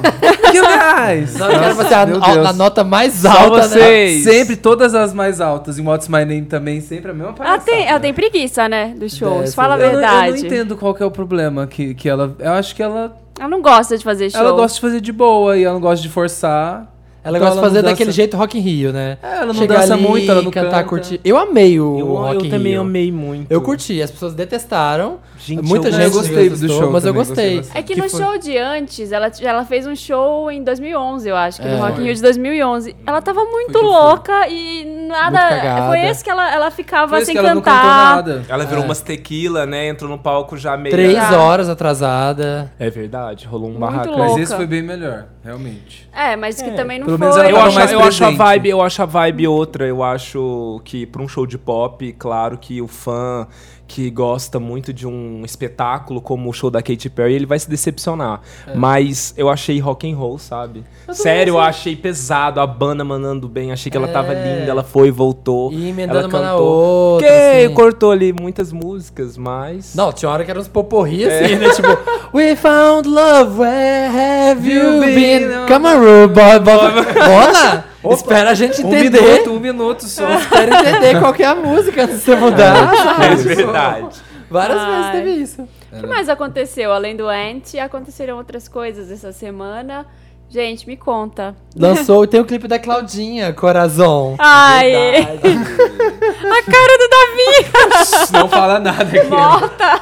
[0.56, 1.36] You guys!
[1.38, 2.46] Não, eu quero Nossa, você a, meu a- Deus.
[2.48, 3.68] a nota mais Só alta, né?
[3.68, 4.24] vocês.
[4.24, 5.78] Sempre, todas as mais altas.
[5.78, 7.64] Em What's My Name também, sempre a mesma Ela palhaçada.
[7.66, 8.94] tem, ela tem preguiça, né?
[8.98, 9.42] Dos shows.
[9.42, 10.30] Dessa, Fala a eu, não, eu verdade.
[10.32, 12.36] não entendo qual que é o problema que, que ela...
[12.40, 14.40] Eu acho que ela, Ela não gosta de fazer show.
[14.40, 16.92] ela gosta de fazer de boa e ela não gosta de forçar.
[17.24, 19.18] Ela Então gosta de fazer daquele dança- jeito Rock in Rio, né?
[19.24, 20.84] É, ela não Chegar dança ali, muito, ela não cantar, canta.
[20.84, 21.20] curtir.
[21.26, 22.82] Eu amei o Eu, Rock eu in também Rio.
[22.82, 23.52] amei muito.
[23.52, 25.18] Eu curti, as pessoas detestaram.
[25.46, 27.80] Gente, Muita eu- gente gostei do show mas eu gostei gostei.
[27.80, 31.30] É que, Que no foi- show de antes, ela, ela fez um show em 2011,
[31.30, 31.72] eu acho, que É.
[31.76, 32.96] no Rock in Rio de 2011.
[33.06, 33.84] Ela tava muito que foi.
[33.84, 35.88] louca e nada.
[35.88, 38.24] Foi esse que ela, ela ficava sem que ela não cantar.
[38.50, 38.86] Ela virou É.
[38.86, 39.88] umas tequila, né?
[39.88, 40.96] Entrou no palco já meio...
[40.96, 41.38] Três Já.
[41.40, 42.72] horas atrasada.
[42.80, 44.18] É verdade, rolou um Muito barraco.
[44.18, 44.42] Mas Louca.
[44.42, 46.10] esse foi bem melhor, realmente.
[46.14, 47.28] É, mas que também não Pelo foi.
[47.28, 49.86] menos Eu acho, mais eu acho a vibe, eu acho a vibe outra.
[49.86, 53.48] Eu acho que pra um show de pop, claro que o fã
[53.88, 57.70] que gosta muito de um espetáculo como o show da Katy Perry, ele vai se
[57.70, 58.42] decepcionar.
[58.68, 58.74] É.
[58.76, 60.84] Mas eu achei rock and roll, sabe?
[61.12, 64.58] Sério, eu achei pesado, a banda mandando bem, achei que ela tava É.
[64.60, 65.72] linda, ela foi voltou.
[65.72, 66.66] E ela uma cantou.
[66.66, 67.28] outra.
[67.28, 67.74] Que assim.
[67.76, 71.70] cortou ali muitas músicas, mas Não, tinha hora que era uns poporri assim, né?
[71.70, 71.90] Tipo,
[72.36, 75.16] We found love, where have you You been?
[75.16, 75.68] been?
[75.68, 77.84] Come on, Rude boy, boy.
[78.06, 78.16] Olha!
[78.16, 79.22] Espera a gente Um entender.
[79.22, 80.30] minuto, um minuto só.
[80.38, 82.92] Espera entender qual que é a música antes de você mudar.
[83.24, 84.22] é verdade.
[84.50, 84.92] Várias Ai.
[84.96, 85.70] vezes teve isso.
[85.92, 86.92] O que mais aconteceu?
[86.94, 90.06] Além do Ant, aconteceram outras coisas essa semana.
[90.48, 91.56] Gente, me conta.
[91.76, 94.36] Lançou, tem o clipe da Claudinha, Corazon.
[94.38, 95.40] Ai, Verdade.
[96.46, 98.32] a cara do Davi!
[98.32, 99.24] Não fala nada aqui.
[99.28, 100.02] Morta!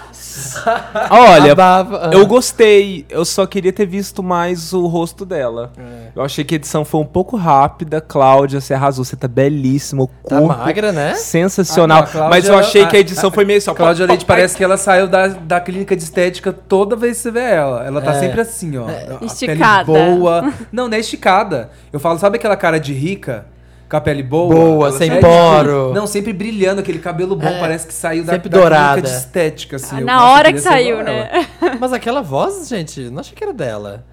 [1.09, 5.71] Olha, Abafa- Eu gostei, eu só queria ter visto mais o rosto dela.
[5.77, 6.07] É.
[6.15, 7.99] Eu achei que a edição foi um pouco rápida.
[8.01, 10.03] Cláudia, você arrasou, você tá belíssima.
[10.03, 11.15] O Tá corpo magra, né?
[11.15, 11.99] sensacional.
[11.99, 14.05] Ah, a Cláudia, mas eu achei a- que a edição foi meio assim, ó, Cláudia
[14.05, 17.41] Leite parece que ela saiu da, da clínica de estética toda vez que você vê
[17.41, 17.83] ela.
[17.85, 18.19] Ela tá É.
[18.19, 18.85] sempre assim, ó.
[18.87, 19.91] A Esticada.
[19.91, 20.53] Pele boa.
[20.71, 21.69] Não, não é esticada.
[21.91, 23.45] Eu falo, sabe aquela cara de rica?
[23.93, 24.55] Com a pele boa?
[24.55, 25.93] Boa, sem sempre- poro.
[25.93, 27.45] Não, sempre brilhando, aquele cabelo bom.
[27.45, 27.59] É.
[27.59, 29.01] Parece que saiu da, Sempre da dourada.
[29.03, 29.99] de estética, assim.
[29.99, 31.45] Eu- Na hora que ser saiu, né?
[31.79, 34.03] Mas aquela voz, gente, não achei que era dela.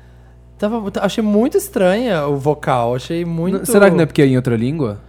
[0.59, 2.95] Tava, achei muito estranha o vocal.
[2.95, 3.64] Achei muito.
[3.64, 5.01] Será que não é porque é em outra língua?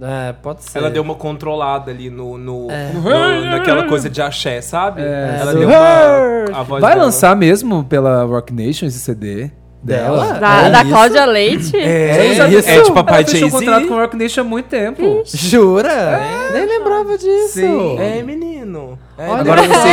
[0.00, 0.78] É, pode ser.
[0.78, 2.92] Ela deu uma controlada ali no, no, É.
[2.92, 5.02] no- naquela coisa de axé, sabe?
[5.02, 6.60] É, ela deu uma.
[6.60, 7.06] A voz Vai dela.
[7.06, 9.50] lançar mesmo pela Rock Nation esse CD?
[9.82, 10.34] Dela?
[10.34, 10.84] Da, É da?
[10.84, 11.76] Cláudia Leite?
[11.76, 12.70] É, É é, isso?
[12.70, 13.56] é de papai Ela fechou Jay-Z.
[13.58, 15.22] contrato com a Rock Nation há muito tempo.
[15.26, 16.20] Jura?
[16.52, 17.48] Nem lembrava disso.
[17.54, 17.98] Sim.
[17.98, 18.98] É, menino.
[19.18, 19.88] É, Olha Agora você.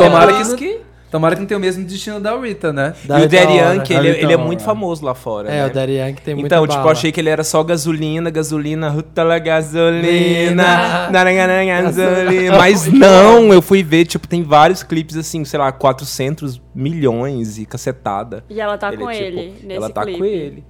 [0.04, 2.94] Tomara que- Tomara que não tenha o mesmo destino da Rita, né?
[3.04, 3.56] Da- e o Daddy.
[3.56, 5.48] Yankee, ele, Rita ele é muito famoso lá fora.
[5.48, 5.66] É, né?
[5.66, 6.92] o Daddy Yankee tem muita Então, tipo, eu bala.
[6.92, 12.56] achei que ele era só gasolina, gasolina, rutala gasolina, gasolina.
[12.58, 17.66] Mas não, eu fui ver, tipo, tem vários clipes assim, sei lá, 400 milhões e
[17.66, 18.44] cacetada.
[18.48, 20.18] E ela tá Ele com é, tipo, ele nesse Ela tá clipe.
[20.18, 20.64] com ele.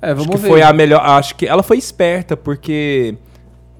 [0.00, 0.48] É, vamos acho que ver.
[0.48, 1.00] foi a melhor.
[1.04, 3.14] Acho que ela foi esperta, porque.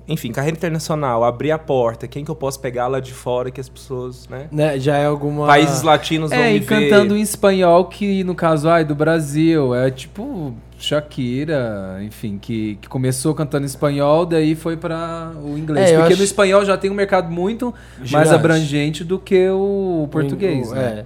[0.09, 2.09] Enfim, carreira internacional, abrir a porta.
[2.09, 4.49] Quem que eu posso pegar lá de fora que as pessoas, né?
[4.51, 5.47] Né, já é alguma...
[5.47, 6.67] Países latinos vão É, me e ver.
[6.91, 12.89] cantando em espanhol, que no caso, ai, do Brasil, é tipo Shakira, enfim, que, que
[12.89, 15.91] começou cantando em espanhol, daí foi pra o inglês.
[15.91, 18.31] É, Porque acho- no espanhol já tem um mercado muito mais Gigante.
[18.35, 21.05] abrangente do que o português, O- né?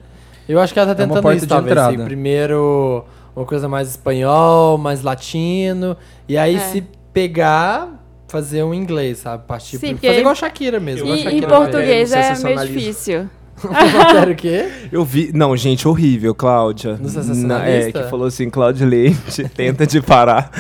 [0.49, 0.53] É.
[0.53, 1.73] Eu acho que ela tá É uma tentando porta isso, de talvez.
[1.73, 1.95] entrada.
[1.95, 3.05] assim, primeiro,
[3.35, 5.97] uma coisa mais espanhol, mais latino.
[6.29, 6.61] E aí, É.
[6.61, 9.45] se pegar, fazer um inglês, sabe?
[9.47, 11.07] Partir Sim, pro- Fazer igual a Shakira mesmo.
[11.07, 13.31] E em Shakira português no é meio difícil.
[14.12, 14.69] Sério o quê?
[14.93, 15.31] Eu vi.
[15.33, 16.99] Não, gente, horrível, Cláudia.
[17.01, 18.01] No sensacionalista?
[18.01, 20.51] É, que falou assim, Cláudia Leite, tenta de parar.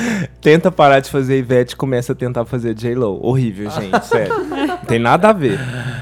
[0.40, 3.18] Tenta parar de fazer Ivete e começa a tentar fazer J-Lo.
[3.22, 4.32] Horrível, gente, sério.
[4.48, 5.58] Não tem nada a ver.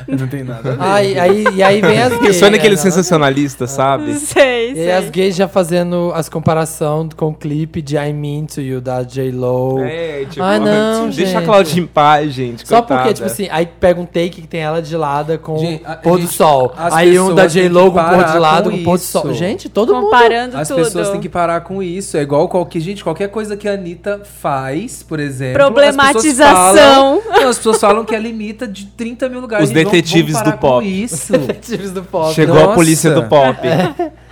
[0.18, 0.82] Não tem nada a ver.
[0.82, 2.34] Aí, aí, e aí vem as gays.
[2.34, 2.80] Pensou naquele né?
[2.80, 4.14] sensacionalista, sabe?
[4.14, 8.44] Sei, E aí as gays já fazendo as comparação com o clipe de I Mean
[8.46, 9.80] To You da J-Lo.
[9.80, 11.44] É, tipo, Ah, não, deixa a gente.
[11.46, 12.66] Cláudia em paz, gente.
[12.66, 13.00] Só coitada.
[13.00, 15.92] porque, tipo assim, aí pega um take que tem ela de lado com Gente, a-
[15.94, 16.72] o pôr do gente, sol.
[16.76, 18.76] as Aí um da pessoas têm que J-Lo com o pôr parar de lado com
[18.76, 19.24] com o pôr do sol.
[19.30, 19.34] isso.
[19.34, 20.04] Gente, todo mundo.
[20.04, 20.82] Comparando As tudo.
[20.82, 22.16] pessoas têm que parar com isso.
[22.16, 25.54] É igual qualquer gente, qualquer coisa que a Anitta faz, por exemplo.
[25.54, 26.14] Problematização.
[26.14, 29.68] As pessoas falam, não, as pessoas falam que ela limita de 30 mil lugares.
[29.68, 30.86] Os detetives do pop.
[30.86, 31.32] Isso.
[31.38, 32.34] Detetives do pop.
[32.34, 32.74] Chegou a Nossa.
[32.74, 33.58] polícia do pop.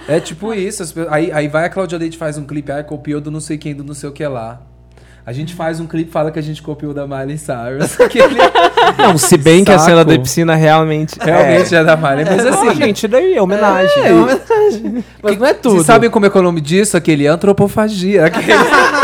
[0.08, 0.82] É tipo isso.
[1.10, 3.74] aí, aí vai a Cláudia Leite faz um clipe, ah, copiou do não sei quem,
[3.74, 4.60] do não sei o que lá.
[5.24, 7.98] A gente faz um clipe fala que a gente copiou da Miley Cyrus.
[8.00, 8.34] Aquele
[8.98, 9.90] Não, se bem que a Saco.
[9.90, 11.16] cena da piscina realmente.
[11.20, 12.24] realmente é, da Miley.
[12.24, 14.04] Mas Assim, assim, gente, daí é homenagem.
[14.04, 15.04] É uma homenagem.
[15.22, 15.74] Mas não é tudo.
[15.76, 16.96] vocês sabem como é que é o nome disso?
[16.96, 18.26] Aquele antropofagia.
[18.26, 18.52] Aquele...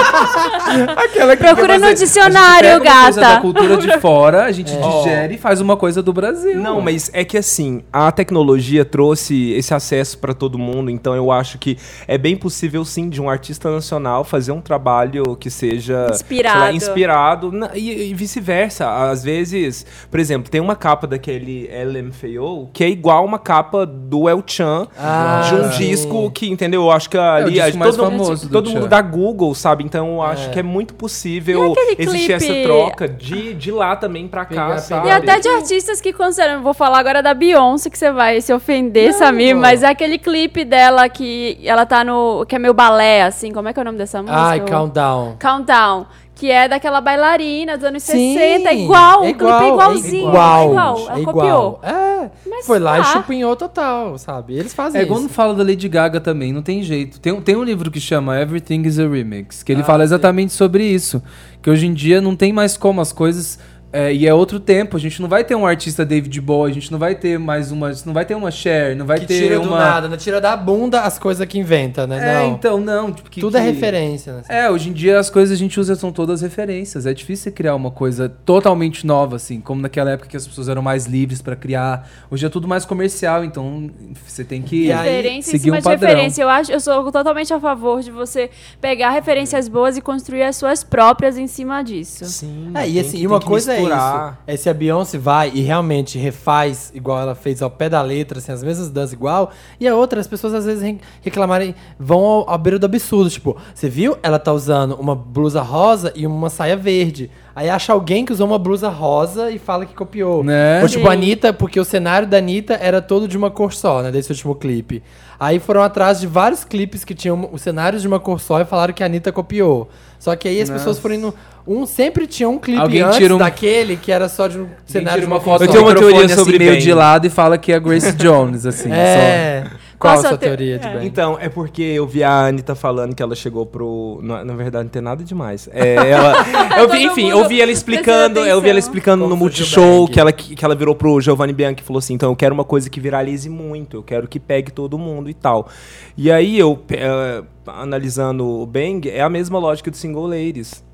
[0.97, 3.35] Aquela que Procura no dicionário, a gente pega uma coisa gata.
[3.35, 4.99] da cultura de fora, a gente Ó.
[5.03, 6.57] digere e faz uma coisa do Brasil.
[6.59, 11.31] Não, mas é que assim, a tecnologia trouxe esse acesso para todo mundo, então eu
[11.33, 11.77] acho que
[12.07, 16.59] é bem possível sim de um artista nacional fazer um trabalho que seja Inspirado.
[16.61, 18.89] lá, inspirado na- e, e vice-versa.
[19.11, 24.29] Às vezes, por exemplo, tem uma capa daquele LMFAO que é igual uma capa do
[24.29, 25.79] El Chan Ah, de um sim.
[25.89, 26.83] disco que, entendeu?
[26.83, 29.85] Eu acho que ali disco a- mais todo, famoso do todo mundo da Google, sabe?
[29.85, 34.27] Então eu acho que é muito possível existir essa clipe- troca de, de lá também
[34.29, 35.09] pra cá, Pegar- sabe?
[35.09, 36.63] E até de artistas que consideram.
[36.63, 40.65] Vou falar agora da Beyoncé, que você vai se ofender, Samir, mas é aquele clipe
[40.65, 42.45] dela que ela tá no.
[42.47, 43.53] que é meio balé, assim.
[43.53, 44.39] Como é que é o nome dessa música?
[44.41, 45.37] Ai, countdown.
[45.41, 46.07] Countdown.
[46.39, 48.73] Que é daquela bailarina dos anos Sim, 60.
[48.73, 50.29] Igual, é o clipe é igualzinho.
[50.29, 50.99] igual, É igual.
[50.99, 51.43] Ela é copiou.
[51.43, 51.81] igual.
[51.83, 53.09] É, Mas foi lá e tá.
[53.13, 54.55] chupinhou total, sabe?
[54.55, 55.35] Eles fazem É igual não isso.
[55.35, 57.19] fala da Lady Gaga também, não tem jeito.
[57.19, 60.05] Tem, um- tem um livro que chama Everything is a Remix, que ele Ah, fala
[60.05, 61.21] exatamente sobre isso.
[61.61, 63.59] Que hoje em dia não tem mais como as coisas.
[63.93, 64.97] É, e é outro tempo.
[64.97, 67.73] A gente não vai ter um artista David Bowie, a gente não vai ter mais
[67.73, 67.91] uma.
[68.05, 69.69] Não vai ter uma Cher, não vai Que ter tira uma.
[69.69, 70.17] do nada, né?
[70.17, 72.19] Tira da bunda as coisas que inventa, né?
[72.19, 72.53] É, não.
[72.55, 73.13] então, não.
[73.13, 74.43] tipo, que- Tudo é que- referência, né?
[74.49, 77.07] É, hoje em dia as coisas a gente usa são todas referências.
[77.07, 80.69] É difícil você criar uma coisa totalmente nova, assim, como naquela época que as pessoas
[80.69, 82.09] eram mais livres pra criar.
[82.31, 83.91] Hoje é tudo mais comercial, então
[84.27, 86.09] você tem que aí, referência em seguir cima um de padrão.
[86.09, 86.43] referência.
[86.43, 90.57] Eu acho, eu sou totalmente a favor de você pegar referências boas e construir as
[90.57, 92.25] suas próprias em cima disso.
[92.27, 94.29] Sim, É, e assim, e uma coisa é misturar.
[94.33, 94.39] isso.
[94.47, 98.39] É se a Beyoncé vai e realmente refaz igual ela fez ao pé da letra,
[98.39, 102.21] assim, as mesmas danças igual, e a outra, as pessoas às vezes re- reclamarem, vão
[102.21, 103.31] ao, ao beira do absurdo.
[103.31, 104.17] Tipo, você viu?
[104.23, 107.31] Ela tá usando uma blusa rosa e uma saia verde.
[107.57, 110.45] Aí acha alguém que usou uma blusa rosa e fala que copiou.
[110.45, 110.81] Né?
[110.83, 111.09] Ou tipo, Sim.
[111.09, 114.13] a Anitta, porque o cenário da Anitta era todo de uma cor só, né?
[114.13, 115.03] Desse último clipe.
[115.41, 118.65] Aí foram atrás de vários clipes que tinham os cenários de uma cor só e
[118.65, 119.89] falaram que a Anitta copiou.
[120.21, 121.35] Só que aí as pessoas foram indo.
[121.67, 124.67] Um sempre tinha um clipe Alguém antes tira um- daquele que era só de um
[124.87, 125.65] cenário de uma cor só.
[125.65, 126.81] Eu tenho uma teoria microfone, sobre assim, meio bem.
[126.81, 128.91] de lado e fala que é Grace Jones, assim.
[128.91, 129.65] É.
[129.99, 131.05] Qual, a sua te- teoria de é.
[131.05, 134.21] Então, é porque eu vi a Anitta falando que ela chegou pro.
[134.23, 135.69] Na, na verdade, não tem nada demais.
[135.73, 136.35] É, ela,
[136.79, 140.07] eu vi, enfim, eu vi ela explicando, eu vi ela explicando no Como foi Multishow
[140.07, 142.65] que ela, que ela virou pro Giovanni Bianchi e falou assim: então eu quero uma
[142.65, 145.69] coisa que viralize muito, eu quero que pegue todo mundo e tal.
[146.17, 150.87] E aí eu, eh, analisando o Bang, é a mesma lógica do Single Ladies.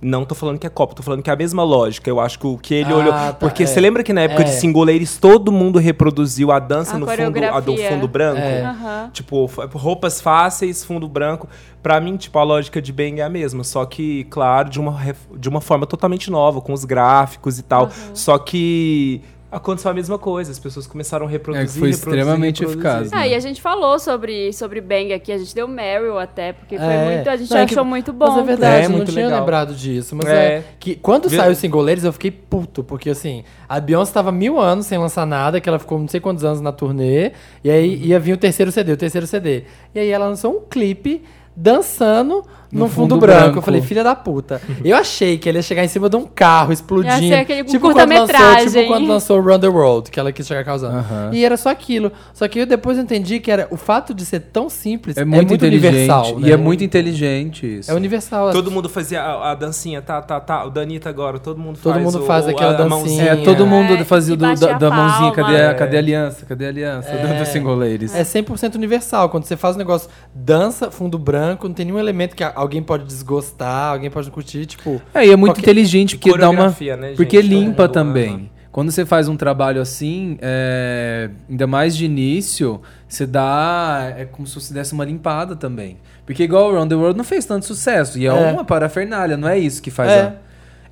[0.00, 2.08] Não tô falando que é copa, tô falando que é a mesma lógica.
[2.08, 3.12] Eu acho que o que ele Ah, olhou.
[3.12, 3.66] tá, Porque é.
[3.66, 4.44] você lembra que na época É.
[4.44, 8.38] de Single Ladies todo mundo reproduziu a dança A no fundo, a do fundo branco?
[8.40, 8.62] É.
[8.64, 9.10] Aham.
[9.12, 11.48] Tipo, roupas fáceis, fundo branco.
[11.82, 13.64] Pra mim, tipo, a lógica de Bang é a mesma.
[13.64, 14.96] Só que, claro, de uma,
[15.36, 17.90] de uma forma totalmente nova, com os gráficos e tal.
[18.14, 21.64] Só que Aconteceu a mesma coisa, as pessoas começaram a reproduzir.
[21.64, 22.90] É, foi reproduzir, extremamente reproduzir.
[23.00, 26.52] eficaz, Ah, e a gente falou sobre, sobre Bang aqui, a gente deu Meryl até,
[26.52, 27.04] porque foi É.
[27.14, 28.26] muito, a gente Não, é que- achou muito bom.
[28.28, 29.40] Mas é verdade, É, eu não muito tinha legal.
[29.40, 30.14] lembrado disso.
[30.14, 30.64] Mas é, É.
[30.78, 34.84] que quando saiu single Ladies, eu fiquei puto, porque assim, a Beyoncé tava mil anos
[34.84, 37.32] sem lançar nada, que ela ficou não sei quantos anos na turnê,
[37.64, 38.02] e aí Uhum.
[38.02, 39.64] ia vir o terceiro CD, o terceiro CD.
[39.94, 41.22] E aí ela lançou um clipe
[41.58, 43.40] dançando No no fundo, fundo branco.
[43.42, 43.58] branco.
[43.58, 44.60] Eu falei, filha da puta.
[44.84, 47.22] eu achei que ele ia chegar em cima de um carro explodindo.
[47.24, 50.46] Ia ser aquele tipo, quando lançou, tipo quando lançou Run the World, que ela quis
[50.46, 50.98] chegar causando.
[50.98, 51.30] Aham.
[51.32, 52.12] E era só aquilo.
[52.34, 55.54] Só que eu depois entendi que era o fato de ser tão simples É muito,
[55.54, 55.88] inteligente.
[55.88, 56.38] universal.
[56.38, 56.50] E né?
[56.50, 57.90] é muito inteligente isso.
[57.90, 58.52] É universal.
[58.52, 60.64] Todo mundo fazia a, a dancinha, tá, tá, tá.
[60.66, 62.04] O Danita agora, todo mundo Todo faz.
[62.04, 62.90] mundo o- faz o- aquela a- a dancinha.
[62.98, 63.24] mãozinha.
[63.32, 65.32] É, todo mundo É, fazia e do, da, a da mãozinha.
[65.32, 66.44] Cadê, a- cadê a aliança?
[66.46, 67.08] Cadê a aliança?
[67.08, 67.18] É.
[67.34, 68.14] Do, do single ladies.
[68.14, 69.30] É 100% universal.
[69.30, 73.04] Quando você faz um negócio, dança, fundo branco, não tem nenhum elemento que alguém pode
[73.04, 75.00] desgostar, alguém pode não curtir, tipo...
[75.14, 76.68] É, e é muito Qualquer- inteligente porque dá uma.
[76.98, 78.28] Né, Porque limpa mundo também.
[78.34, 78.58] ama.
[78.70, 84.12] Quando você faz um trabalho assim, é, ainda mais de início, você dá.
[84.16, 85.96] É como se você desse uma limpada também.
[86.24, 88.18] Porque igual o Round the World não fez tanto sucesso.
[88.18, 88.52] E é, É.
[88.52, 90.20] uma parafernália, não é isso que faz É.
[90.20, 90.32] a.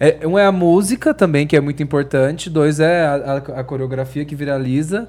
[0.00, 2.50] É, um é a música também, que é muito importante.
[2.50, 5.08] Dois é a, a- a coreografia que viraliza.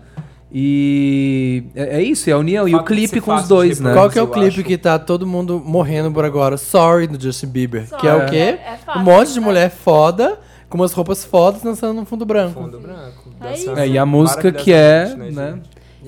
[0.51, 2.67] E é, é isso, é a união.
[2.67, 3.93] E o clipe com os dois, né?
[3.93, 4.63] Qual que é o clipe acho.
[4.63, 6.57] que tá todo mundo morrendo por agora?
[6.57, 7.87] Sorry, do Justin Bieber.
[7.99, 8.31] Que é o Sorry.
[8.31, 8.37] quê?
[8.37, 9.45] É- é fácil, um monte de né?
[9.45, 12.61] mulher foda, com umas roupas fodas, dançando no fundo branco.
[12.61, 13.27] Fundo branco.
[13.41, 13.81] É.
[13.81, 15.59] É, e a música que é, né?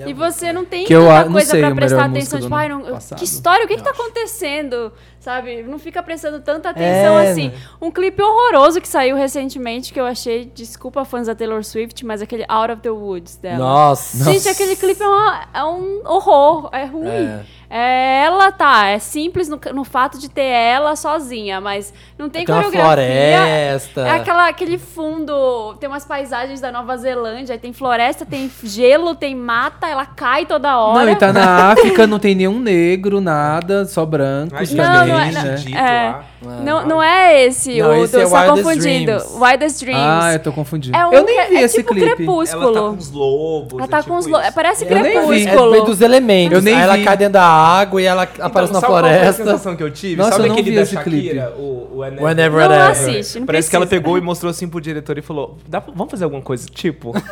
[0.07, 2.55] E você não tem Que eu tanta não coisa sei pra a prestar atenção, tipo,
[2.55, 2.81] ai, não,
[3.17, 4.91] que história, o que que tá acontecendo?
[5.19, 5.63] Sabe?
[5.63, 7.49] Não fica prestando tanta atenção É, assim.
[7.49, 7.57] né?
[7.81, 12.21] Um clipe horroroso que saiu recentemente, que eu achei, desculpa fãs da Taylor Swift, mas
[12.21, 13.57] aquele Out of the Woods dela.
[13.57, 14.31] Nossa.
[14.31, 17.07] Gente, aquele clipe é, uma- é um horror, é ruim.
[17.09, 17.45] É.
[17.69, 22.43] É, ela tá, é simples no, no fato de ter ela sozinha, mas não tem,
[22.43, 23.37] Tem uma coreografia.
[23.37, 24.01] floresta.
[24.01, 29.13] É aquela, aquele fundo, tem umas paisagens da Nova Zelândia, aí tem floresta, tem gelo,
[29.13, 31.05] tem mata, ela cai toda hora.
[31.05, 34.53] Não, e tá na África, não tem nenhum negro, nada, só branco.
[34.55, 35.55] Mas Não, também, não é- né?
[35.55, 36.09] dito é.
[36.09, 36.23] lá.
[36.63, 39.05] Não, não é esse, Não, o esse do, é você tá Wildest confundindo.
[39.11, 39.35] Dreams.
[39.43, 40.01] Wildest Dreams.
[40.23, 40.97] Ah, eu tô confundindo.
[40.97, 42.15] é um eu nem vi é esse tipo clipe.
[42.15, 42.63] crepúsculo.
[42.63, 43.73] Ela tá com os lobos.
[43.73, 44.49] Ela é tá tipo com os lobos.
[44.51, 45.09] Parece Eu nem vi.
[45.09, 45.71] É crepúsculo.
[45.71, 46.55] meio dos elementos.
[46.55, 47.03] Eu nem Aí ela vi.
[47.03, 49.43] cai dentro da água e ela aparece na sabe qual foi a floresta.
[49.43, 50.15] sensação que eu tive?
[50.15, 51.03] Nossa, sabe eu aquele da Shakira?
[51.03, 51.39] clipe.
[51.61, 52.91] O, o Whenever, Whenever, Não whatever.
[52.91, 54.01] assiste, não Parece que ela precisa.
[54.01, 57.13] pegou e mostrou assim pro diretor e falou: "Dá pra- vamos fazer alguma coisa tipo?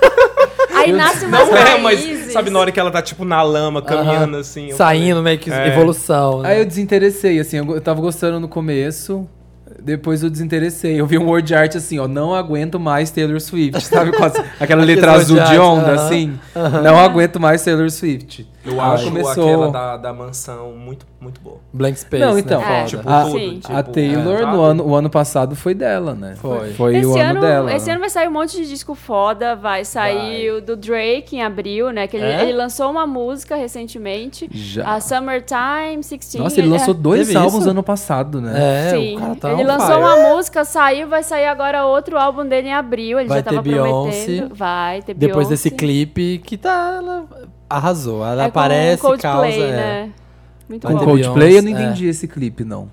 [0.75, 2.31] Aí nasce umas Não é, mas raízes.
[2.33, 4.39] sabe na hora que ela tá tipo na lama, caminhando Aham.
[4.41, 4.69] assim.
[4.69, 5.67] eu Saindo, meio que É.
[5.69, 6.41] evolução.
[6.43, 6.49] né?
[6.51, 9.27] Aí eu desinteressei, assim, eu tava gostando no começo,
[9.81, 10.99] depois eu desinteressei.
[10.99, 14.11] Eu vi um word art assim, ó, não aguento mais Taylor Swift, sabe?
[14.11, 16.39] Com as- aquela letra azul de onda, assim.
[16.83, 18.47] Não aguento mais Taylor Swift.
[18.65, 21.55] Eu acho começou- aquela da, da mansão muito, muito boa.
[21.71, 22.21] Blank Space.
[22.21, 22.81] Não, então, né?
[22.81, 22.83] É.
[22.83, 23.39] Tipo, a, tudo.
[23.61, 26.35] Tipo, a Taylor, é, no ano, o ano passado foi dela, né?
[26.35, 26.73] Foi.
[26.73, 27.73] Foi esse o ano, dela.
[27.73, 29.55] Esse ano vai sair um monte de disco foda.
[29.55, 32.07] Vai sair o do Drake em abril, né?
[32.07, 32.41] Que ele, É?
[32.43, 34.49] ele lançou uma música recentemente.
[34.51, 34.95] Já.
[34.95, 36.43] A Summertime 16.
[36.43, 37.69] Nossa, ele lançou é, dois Teve álbuns isso?
[37.69, 38.87] ano passado, né?
[38.87, 39.99] É, Sim, o cara tá ele lançou fire.
[39.99, 43.19] uma música, saiu, vai sair agora outro álbum dele em abril.
[43.19, 44.55] Ele Vai já tava ter prometendo.
[44.55, 45.49] Vai ter Depois Beyoncé.
[45.69, 46.95] desse clipe que tá.
[46.97, 47.25] Ela
[47.69, 48.25] arrasou.
[48.25, 49.65] Ela é aparece, com Coldplay, causa.
[49.65, 49.71] é.
[49.71, 50.11] né?
[50.69, 51.05] Muito Vai Com bom.
[51.05, 51.85] Coldplay eu não Beyoncé, é.
[51.85, 52.89] entendi esse clipe, não.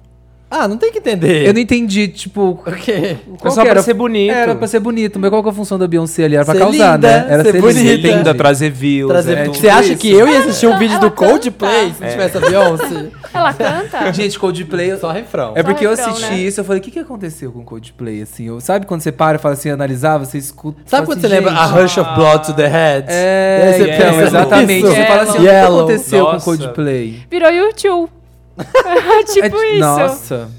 [0.57, 1.47] Ah, não tem que entender.
[1.47, 2.61] Eu não entendi, tipo...
[2.65, 3.17] O quê?
[3.41, 3.83] Qual só que pra era?
[3.83, 4.31] ser bonito.
[4.33, 6.37] Era pra ser bonito, mas qual que é a função da Beyoncé ali?
[6.37, 7.27] Era pra Ser causar, linda, né?
[7.29, 7.81] Era ser ser, bonita.
[7.81, 8.09] linda.
[8.09, 9.11] linda, trazer views.
[9.11, 9.97] Trazer- é Você tudo acha isso.
[9.99, 12.11] que eu ia assistir um vídeo ela do Coldplay se não É.
[12.11, 13.07] tivesse a Beyoncé?
[13.35, 14.13] Ela canta?
[14.13, 14.97] Gente, Coldplay...
[14.97, 15.53] Só refrão.
[15.57, 16.39] É porque eu refrão, assisti né?
[16.39, 18.47] isso, eu falei, o que, que aconteceu com Coldplay, assim?
[18.47, 20.81] Eu, sabe quando você para e fala assim, analisar, você escuta...
[20.87, 23.07] Sabe quando assim, você lembra a Rush of Blood to the Head?
[23.09, 24.87] É, você então, pensa exatamente.
[24.87, 26.39] Você fala assim, o que aconteceu com.
[26.41, 27.23] Coldplay?
[27.31, 28.11] Virou YouTube.
[29.33, 29.81] tipo É, isso.
[29.81, 30.51] Nossa,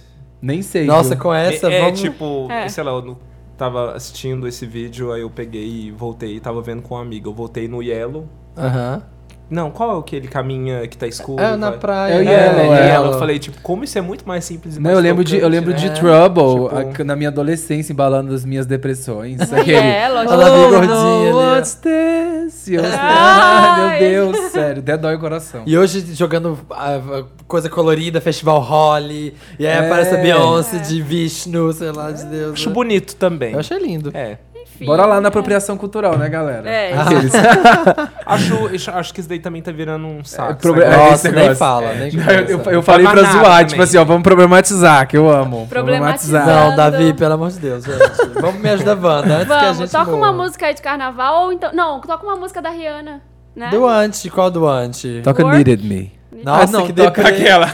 [0.41, 0.85] nem sei.
[0.85, 1.19] Nossa, viu?
[1.19, 1.99] com essa, é, vamos...
[1.99, 2.67] tipo, É.
[2.69, 3.17] sei lá, eu não-
[3.57, 7.29] tava assistindo esse vídeo, aí eu peguei e voltei, tava vendo com um amigo.
[7.29, 8.27] Eu voltei no Yellow.
[8.57, 9.01] Aham.
[9.49, 11.41] Não, qual é o que ele caminha que tá escuro?
[11.41, 12.13] É, na praia.
[12.15, 12.31] É o né?
[12.31, 12.87] Yellow, É, é.
[12.93, 13.11] Yellow.
[13.13, 15.37] Eu falei, tipo, como isso é muito mais simples e Não, mais eu lembro de,
[15.37, 15.77] eu lembro né?
[15.77, 19.39] de É, Trouble, tipo- a- na minha adolescência, embalando as minhas depressões.
[19.51, 19.77] E Aquele...
[19.77, 20.33] é, lógico.
[20.33, 22.67] Ela bem Oh, gordinha no, what's this?
[22.67, 22.91] E eu- Ai.
[22.99, 25.61] Ai, meu Deus, sério, até dói o coração.
[25.65, 29.85] E hoje jogando ah, ah, coisa colorida, Festival Holly, e aí É.
[29.85, 32.53] aparece a Beyoncé de Vishnu, sei lá, de Deus.
[32.53, 32.73] Acho né?
[32.75, 33.53] bonito também.
[33.53, 34.11] Eu achei lindo.
[34.13, 34.37] É.
[34.75, 35.29] Enfim, Bora lá na é.
[35.29, 36.69] apropriação cultural, né, galera?
[36.69, 37.31] É, Aqueles.
[38.25, 40.55] Acho, acho- acho que isso daí também tá virando um saco.
[40.61, 40.93] proble- sabe?
[40.95, 41.95] é, Nossa, nem fala, É.
[41.95, 42.11] nem
[42.49, 43.83] Eu, eu, eu falei pra zoar, manar tipo também.
[43.83, 45.65] assim, ó, vamos problematizar, que eu amo.
[45.69, 46.45] Problematizar.
[46.45, 47.99] Não, Davi, pelo amor de Deus, gente.
[48.41, 50.43] Vamos me ajudar, Wanda, antes que a Vamos, gente toca uma morra.
[50.43, 51.71] música aí de carnaval ou então.
[51.73, 53.21] Não, toca uma música da Rihanna.
[53.55, 53.69] Né?
[53.69, 55.21] Do Ante, qual do Ante?
[55.23, 55.55] Toca Work.
[55.57, 56.11] Needed Me.
[56.43, 57.43] Nossa, Ah, não, que toca deprê.
[57.43, 57.67] aquela.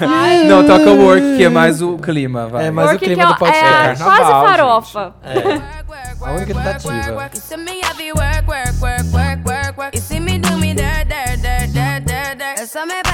[0.48, 2.68] Não, toca Work, que é mais o clima, vai.
[2.68, 3.66] É, mais o Work clima que do é, podcast.
[3.66, 4.50] é Carnaval, quase gente.
[4.52, 5.14] farofa.
[5.24, 5.81] É.
[6.24, 7.30] A única tentativa.
[7.34, 9.96] You send me every work, work, work, work, work, work.
[9.96, 13.11] You see me do me dirt, dirt, dirt, dirt, dirt, dirt.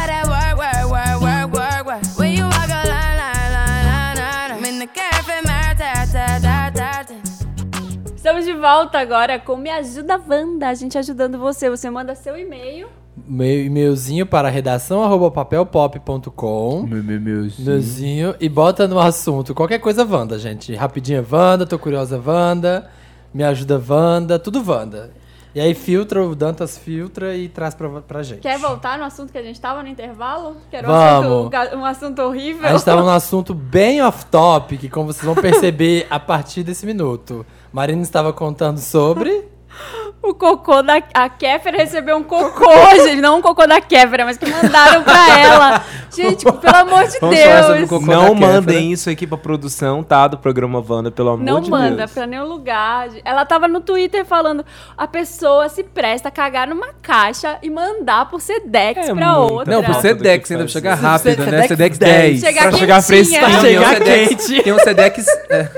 [8.67, 10.67] Volta agora com Me Ajuda Wanda.
[10.67, 11.69] A gente ajudando você.
[11.69, 12.89] Você manda seu e-mail.
[13.25, 16.84] Meu e-mailzinho para redação arroba papelpop.com.
[16.84, 17.01] Meu.
[17.60, 20.75] Meuzinho e bota no assunto qualquer coisa Wanda, gente.
[20.75, 22.89] Rapidinha Wanda, tô curiosa Wanda,
[23.34, 25.12] me ajuda Wanda, tudo Wanda.
[25.58, 28.41] E aí filtra, o Dantas filtra e traz pra, pra gente.
[28.41, 30.58] Quer voltar no assunto que a gente tava no intervalo?
[30.70, 31.52] Que era um Vamos.
[31.52, 32.70] assunto, um assunto horrível.
[32.70, 37.43] A gente tava num assunto bem off-topic, como vocês vão perceber a partir desse minuto.
[37.74, 39.48] Marina estava contando sobre...
[40.30, 41.02] O cocô da.
[41.13, 42.70] A Kéfera recebeu um cocô,
[43.06, 43.22] gente.
[43.22, 45.84] Não um cocô da Kéfera, mas que mandaram pra ela.
[46.16, 48.06] Gente, pelo amor de Vamos falar sobre o Deus.
[48.08, 50.28] Não mandem isso aqui pra produção, tá?
[50.28, 52.12] Do programa Wanda, pelo amor Não de manda Deus.
[52.12, 53.10] pra nenhum lugar.
[53.24, 54.66] Ela tava no Twitter falando:
[54.98, 59.72] a pessoa se presta a cagar numa caixa e mandar por Sedex É pra outra.
[59.76, 61.68] Não, por Sedex ainda pra chegar rápido, né?
[61.68, 62.12] Sedex Sedex 10.
[62.12, 62.40] 10.
[62.42, 63.42] Chegar Pra chegar fresquinho.
[63.46, 64.63] Tem um chegar Sedex- quente.
[64.63, 65.28] Tem um Sedex.
[65.50, 65.70] é.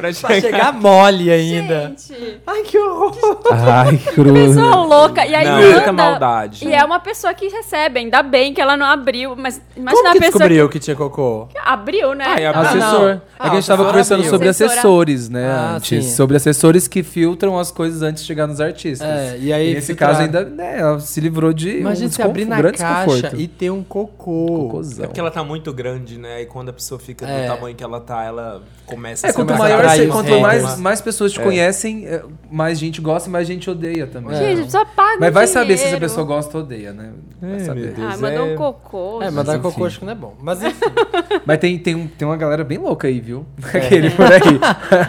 [0.00, 1.88] Pra Pra chegar mole ainda.
[1.96, 3.14] Gente, Ai, que horror.
[3.52, 4.32] Ai, cruz.
[4.54, 5.26] pessoa louca.
[5.26, 5.72] E aí Não, manda.
[5.72, 6.66] muita maldade.
[6.66, 10.08] E é uma pessoa que recebe, ainda bem que ela não abriu, mas imagina Como
[10.08, 11.46] a que pessoa descobriu que tinha cocô?
[11.50, 12.24] que abriu, né?
[12.26, 13.00] Ah, e a- Ah, Assessor.
[13.00, 13.08] não.
[13.10, 14.30] é que Ah, a gente tava assessor conversando abriu.
[14.30, 14.72] sobre Assessora.
[14.72, 15.50] assessores, né?
[15.50, 15.88] Ah, antes.
[16.04, 16.10] sim.
[16.14, 19.06] Sobre assessores que filtram as coisas antes de chegar nos artistas.
[19.08, 20.10] É, e aí nesse filtrar.
[20.10, 23.40] caso ainda, né, ela se livrou de Imagina um se abrir na grande caixa desconforto.
[23.40, 24.46] e ter um cocô.
[24.70, 25.04] Cocôzão.
[25.04, 26.42] É porque ela tá muito grande, né?
[26.42, 27.42] E quando a pessoa fica É.
[27.48, 30.12] do tamanho que ela tá, ela começa É, a quanto começa a maior você, os
[30.12, 34.34] quanto mais, mais pessoas te conhecem, é, mais gente gosta e mais gente odeia também.
[34.36, 36.00] Gente, só paga Mas vai saber se essa dinheiro.
[36.00, 37.10] pessoa gosta ou odeia, né?
[37.40, 37.80] Vai É, saber.
[37.86, 38.14] meu Deus.
[38.14, 39.22] Ah, mandou é- um cocô.
[39.22, 40.34] É, mandar Mas, cocô acho que não é bom.
[40.42, 40.80] Mas enfim.
[41.46, 43.46] Mas tem, tem, um- tem uma galera bem louca aí, viu?
[43.72, 44.40] Aquele por aí.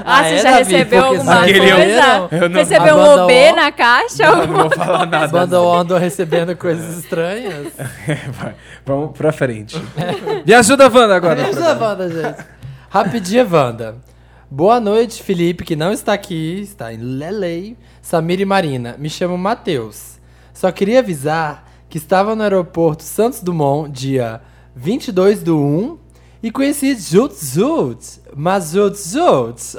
[0.05, 1.57] Ah, Ah, você é, já recebeu alguma coisa?
[1.57, 4.23] eu- eu não- Recebeu um OB na caixa?
[4.25, 5.27] Não, não vou falar nada.
[5.27, 7.67] banda andou recebendo coisas estranhas.
[8.39, 8.53] Vai,
[8.85, 9.81] vamos pra frente.
[10.45, 11.35] Me ajuda, Wanda, agora.
[11.41, 12.45] Me ajuda, Wanda, gente.
[12.89, 13.95] Rapidinha, Wanda.
[14.53, 17.77] Boa noite, Felipe, que não está aqui, está em Lelei.
[18.01, 18.97] Samir e Marina.
[18.99, 20.19] Me chamo Matheus.
[20.53, 24.41] Só queria avisar que estava no aeroporto Santos Dumont, dia
[24.75, 25.97] 22 do 1,
[26.43, 28.19] e conheci Jut Zut.
[28.35, 29.77] Mas Jut Zut.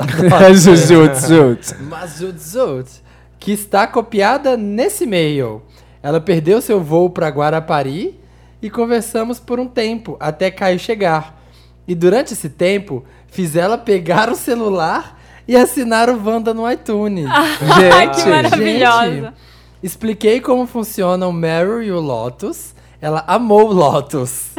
[0.55, 1.83] Jut, jut.
[1.83, 2.91] Mazut Zut,
[3.39, 5.61] que está copiada nesse e-mail.
[6.03, 8.19] Ela perdeu seu voo para Guarapari
[8.63, 11.43] e conversamos por um tempo até Caio chegar.
[11.87, 15.19] E durante esse tempo, fiz ela pegar o celular
[15.49, 17.27] e assinar o Wanda no iTunes.
[17.59, 18.29] Que Gente.
[18.29, 19.11] maravilhosa.
[19.11, 19.35] Gente,
[19.83, 22.75] expliquei como funciona o Meryl e o Lotus.
[23.01, 24.51] Ela amou o Lotus.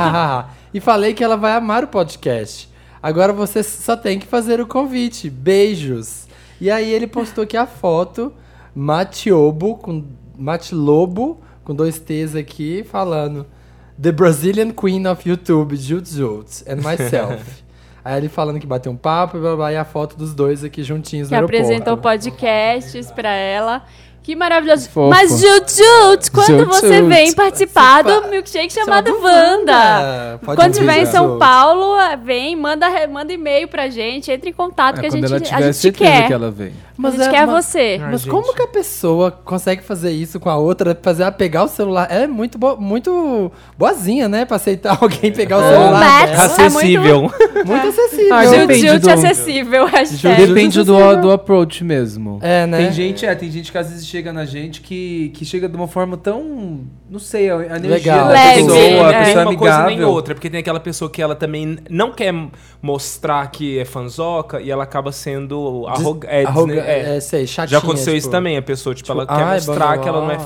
[0.74, 2.68] e falei que ela vai amar o podcast.
[3.02, 5.30] Agora você só tem que fazer o convite.
[5.30, 6.26] Beijos.
[6.58, 8.32] E aí ele postou aqui a foto,
[8.74, 10.04] Matiobo, com
[10.36, 13.46] Matilobo, com dois T's aqui, falando
[14.00, 17.62] The Brazilian Queen of YouTube, Jut Jut, and myself.
[18.06, 20.62] aí ele falando que bateu um papo, e blá, blá, e a foto dos dois
[20.62, 21.62] aqui juntinhos Que no aeroporto.
[21.62, 23.82] apresentou podcasts pra ela.
[24.26, 24.88] Que maravilhoso.
[24.90, 25.08] Fofo.
[25.08, 29.72] Mas, Jut Jut, quando Jut você vem participar do milkshake chamado Chamado Wanda.
[29.72, 30.38] Wanda.
[30.44, 31.38] Pode Quando vir, estiver em São.
[31.38, 35.12] Paulo, eh, vem, manda, re- manda e-mail pra gente, entre em contato que É, a
[35.12, 36.26] quando gente, ela a tiver gente certeza quer.
[36.26, 36.72] que ela vem.
[37.04, 38.00] a gente quer você.
[38.10, 38.56] Mas Ai, como gente.
[38.56, 42.08] que a pessoa consegue fazer isso com a outra, fazer ela pegar o celular?
[42.10, 44.44] Ela é muito, bo- muito boazinha, né?
[44.44, 46.26] Pra aceitar alguém pegar o O celular.
[46.26, 46.42] Dela.
[46.46, 47.20] Acessível.
[47.64, 48.34] Muito acessível.
[48.34, 50.46] Ah, depende Jut do- acessível, hashtag.
[50.46, 52.40] Depende do, do approach mesmo.
[52.42, 52.78] É, né?
[52.78, 55.76] Tem gente, é, tem gente que às vezes chega na gente que, que chega de
[55.76, 56.80] uma forma tão.
[57.08, 58.18] Não sei, a energia Legal.
[58.26, 59.00] da Leve, pessoa, é.
[59.00, 60.08] a nem pessoa uma coisa nem amigável.
[60.10, 62.34] outra, porque tem aquela pessoa que ela também não quer
[62.80, 66.32] mostrar que é fanzoca e ela acaba sendo arrogante.
[66.34, 67.16] É, Arroga- é.
[67.16, 67.78] é, sei, chatinha.
[67.78, 70.08] Já aconteceu tipo, isso também, a pessoa, tipo, ela tipo, quer ai, mostrar blá, que
[70.08, 70.38] ela não é.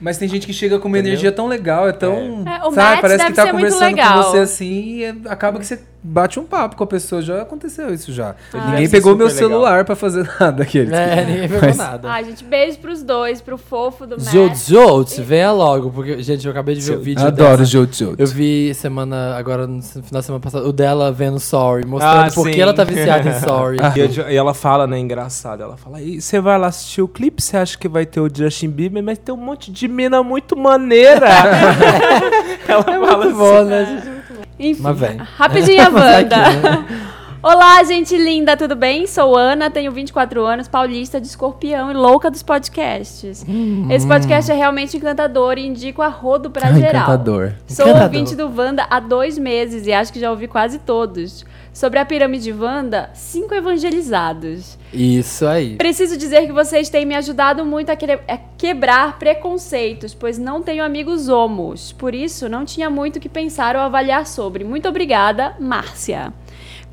[0.00, 1.12] Mas tem gente que chega com uma Entendeu?
[1.14, 2.44] energia tão legal, é tão.
[2.46, 5.58] É, o sabe, Matt parece deve que tá conversando com você assim e é- acaba
[5.58, 7.20] que você bate um papo com a pessoa.
[7.20, 8.34] Já aconteceu isso já.
[8.54, 8.70] Ah.
[8.70, 10.94] Ninguém pegou meu celular pra fazer nada aquele.
[10.94, 12.08] É, ninguém pegou Mas- nada.
[12.10, 14.28] Ai, gente, beijo pros dois, pro fofo do Matt.
[14.32, 17.64] Jut Jut, venha logo, porque, gente, eu acabei de ver o vídeo Adoro dessa.
[17.70, 18.14] Jut Jut.
[18.20, 22.30] Eu vi semana, agora no final da semana passada, o dela vendo Sorry, mostrando Ah,
[22.34, 23.78] por que ela tá viciada em Sorry.
[23.96, 27.42] E, e ela fala, né, engraçado, ela fala, e você vai lá assistir o clipe,
[27.42, 30.56] você acha que vai ter o Justin Bieber, mas tem um monte de mina muito
[30.56, 31.26] maneira.
[32.68, 33.36] ela É fala muito assim.
[33.38, 33.84] bom, né?
[34.04, 34.15] gente?
[34.58, 35.16] Enfim, Mas vem.
[35.16, 36.84] rapidinho a Wanda.
[37.48, 39.06] Olá, gente linda, tudo bem?
[39.06, 43.46] Sou Ana, tenho 24 anos, paulista de escorpião e louca dos podcasts.
[43.88, 47.02] Esse podcast é realmente encantador e indico a rodo pra Ah, geral.
[47.04, 47.52] encantador.
[47.68, 48.02] Sou Encantador.
[48.02, 51.44] ouvinte do Wanda há dois meses e acho que já ouvi quase todos.
[51.72, 54.76] Sobre a pirâmide Wanda, cinco evangelizados.
[54.92, 55.76] Isso aí.
[55.76, 60.62] Preciso dizer que vocês têm me ajudado muito a, quere- a quebrar preconceitos, pois não
[60.62, 61.92] tenho amigos homos.
[61.92, 64.64] Por isso, não tinha muito o que pensar ou avaliar sobre.
[64.64, 66.32] Muito obrigada, Márcia.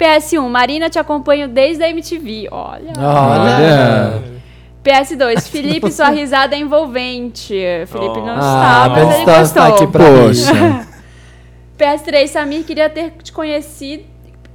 [0.03, 2.49] PS1, Marina, te acompanho desde a MTV.
[2.51, 2.91] Olha.
[2.97, 4.21] Olha.
[4.83, 7.53] PS2, Felipe, sua risada é envolvente.
[7.87, 9.63] Felipe não Ah, está, mas mas ele tá, gostou.
[9.63, 10.53] aqui pra Poxa.
[10.53, 10.85] mim.
[11.77, 14.03] PS3, Samir queria ter te conhecido.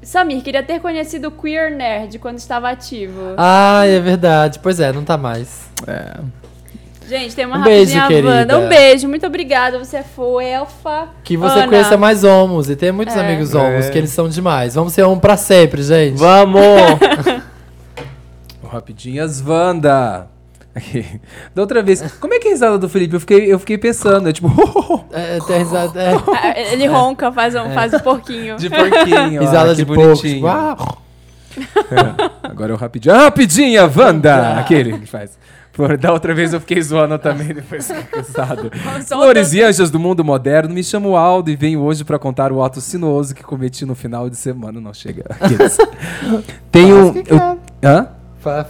[0.03, 3.35] Samir queria ter conhecido o Queer Nerd quando estava ativo.
[3.39, 4.59] Ah, é verdade.
[4.59, 5.71] Pois é, não tá mais.
[7.09, 7.99] Gente, tem uma Um beijo.
[8.25, 8.59] Wanda.
[8.59, 9.79] Um beijo, muito obrigada.
[9.79, 11.09] Você é fofa.
[11.25, 11.69] Que você Ana.
[11.69, 12.69] conheça mais homos.
[12.69, 13.21] E tem muitos É.
[13.21, 13.91] amigos homos, É.
[13.91, 14.75] que eles são demais.
[14.75, 16.19] Vamos ser um pra sempre, gente.
[16.19, 16.61] Vamos!
[18.71, 20.27] Rapidinhas, Wanda.
[20.75, 21.05] Aqui.
[21.55, 23.15] Da outra vez, como é que é a risada do Felipe?
[23.15, 24.49] Eu fiquei, eu fiquei pensando, é tipo,
[25.11, 28.57] É, tem risada, é, Ele ronca, faz um, faz um porquinho.
[28.57, 29.41] de porquinho.
[29.41, 30.35] risada de bonitinho.
[30.35, 30.77] tipo, ah,
[32.45, 33.15] Agora é o rapidinho.
[33.15, 34.59] Ah, rapidinha, Wanda!
[34.59, 35.37] Aquele que faz.
[36.01, 38.71] Da outra vez eu fiquei zoando também, depois fiquei cansado.
[39.07, 42.63] Flores e anjos do mundo moderno, me chamo Aldo e venho hoje pra contar o
[42.63, 44.81] ato sinuoso que cometi no final de semana.
[44.81, 45.25] Não chega.
[46.73, 47.15] Tem um.
[47.27, 48.09] eu- Hã?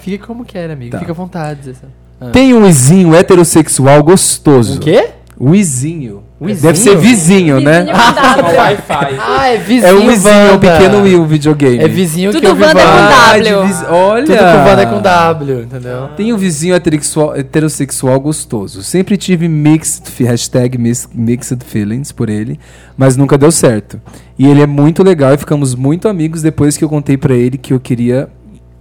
[0.01, 0.93] Fica como quer, amigo.
[0.93, 0.99] Tá.
[0.99, 1.75] Fica à vontade.
[2.21, 2.31] Ah.
[2.31, 4.79] Tem um vizinho heterossexual gostoso.
[4.79, 5.11] O quê?
[5.41, 6.25] Wizinho.
[6.41, 6.62] Wizinho?
[6.62, 7.80] Deve ser vizinho, né?
[7.80, 8.57] Vizinho com W.
[8.59, 9.16] Wi-Fi.
[9.18, 10.59] Ah, é vizinho É um vizinho, é um Wanda.
[10.72, 11.78] pequeno Will videogame.
[11.78, 13.39] É vizinho Tudo que eu vi Wanda com Wanda.
[13.39, 13.61] W.
[13.61, 14.24] Ah, vis- Olha!
[14.24, 16.09] Tudo com Wanda é com W, entendeu?
[16.16, 18.84] Tem um vizinho heterossexual, heterossexual gostoso.
[18.84, 22.61] Sempre tive mixed, hashtag mixed feelings por ele,
[22.97, 24.01] mas nunca deu certo.
[24.39, 27.59] E ele é muito legal e ficamos muito amigos depois que eu contei pra ele
[27.59, 28.28] que eu queria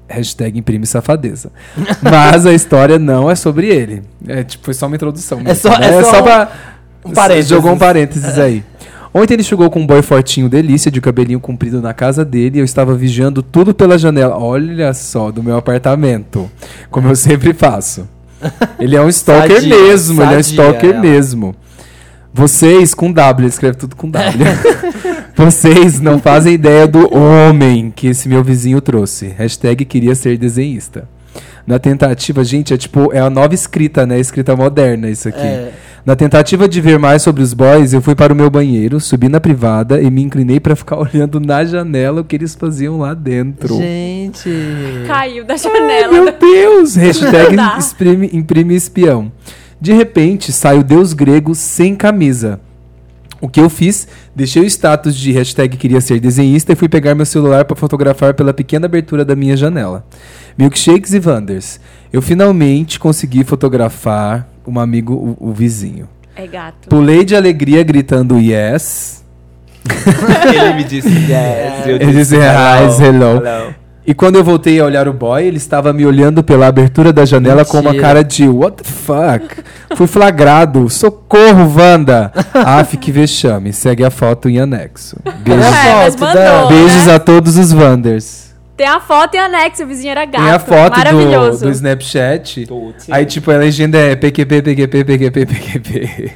[0.07, 1.51] hashtag imprime safadeza.
[2.01, 4.03] Mas a história não é sobre ele.
[4.27, 5.39] É tipo, foi só uma introdução.
[5.41, 5.97] mesmo, só- né?
[5.97, 6.49] é só pra...
[7.07, 7.49] um parênteses.
[7.49, 8.63] Jogou um parênteses aí.
[9.13, 12.61] Ontem ele chegou com um boy fortinho delícia, de cabelinho comprido na casa dele, e
[12.61, 14.37] eu estava vigiando tudo pela janela.
[14.37, 16.49] Olha só, do meu apartamento.
[16.91, 18.07] Como eu sempre faço.
[18.79, 20.99] Ele é um stalker Sadia, mesmo, ele é um sadia stalker ela.
[20.99, 21.55] mesmo.
[22.33, 24.45] Vocês, com W, escreve tudo com W.
[25.35, 29.33] Vocês não fazem ideia do homem que esse meu vizinho trouxe.
[29.35, 31.07] Hashtag queria ser desenhista.
[31.65, 34.19] Na tentativa, gente, é tipo, é a nova escrita, né?
[34.19, 35.39] Escrita moderna, isso aqui.
[35.39, 35.73] É.
[36.07, 39.27] Na tentativa de ver mais sobre os boys, eu fui para o meu banheiro, subi
[39.27, 43.13] na privada e me inclinei para ficar olhando na janela o que eles faziam lá
[43.13, 43.75] dentro.
[43.75, 44.49] Gente.
[45.05, 46.13] Caiu da Ai, janela.
[46.13, 46.95] meu Deus!
[46.95, 49.29] Hashtag imprime, imprime espião.
[49.81, 52.61] De repente, sai o deus grego sem camisa.
[53.41, 54.07] O que eu fiz?
[54.33, 58.33] Deixei o status de hashtag queria ser desenhista e fui pegar meu celular para fotografar
[58.33, 60.05] pela pequena abertura da minha janela.
[60.57, 61.81] Milkshakes e Wanders.
[62.13, 66.07] Eu finalmente consegui fotografar um amigo, o, o vizinho.
[66.35, 66.87] É gato.
[66.89, 69.23] Pulei de alegria gritando yes.
[70.53, 71.85] Ele me disse yes.
[71.87, 73.37] eu Ele disse hi, hello.
[73.43, 73.73] hello.
[74.05, 77.25] E quando eu voltei a olhar o boy, ele estava me olhando pela abertura da
[77.25, 78.01] janela com uma Mentira.
[78.07, 79.63] cara de What the fuck?
[79.97, 80.89] Fui flagrado.
[80.89, 82.31] Socorro, Wanda.
[82.53, 83.73] Aff, que vexame.
[83.73, 85.17] Segue a foto em anexo.
[85.39, 87.15] Beijos, É, mandou, beijos né?
[87.15, 88.46] a todos os Wanders.
[88.77, 90.43] Tem a foto e anexo, o vizinho era gato.
[90.43, 91.65] Tem a foto do, Maravilhoso.
[91.65, 92.67] do Snapchat.
[93.09, 96.33] Aí, tipo, a legenda é PQP, PQP, PQP, PQP.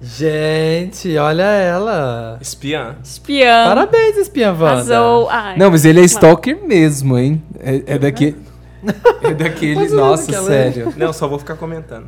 [0.00, 2.38] Gente, olha ela.
[2.40, 2.94] Espiã.
[3.02, 3.68] Espião.
[3.68, 5.00] Parabéns, espiã Wanda.
[5.30, 5.58] Ai.
[5.58, 7.42] Não, mas ele é stalker mesmo, hein?
[7.58, 8.36] É, é daquele...
[9.22, 9.88] É daquele...
[9.88, 10.72] Nossa, não quero ler.
[10.72, 10.94] sério.
[10.96, 12.06] Não, só vou ficar comentando.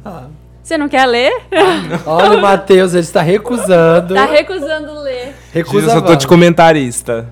[0.63, 1.33] Você não quer ler?
[2.07, 4.15] Olha o Matheus, ele está recusando.
[4.15, 5.35] Tá recusando ler.
[5.53, 7.29] Recusa eu só tô de comentarista.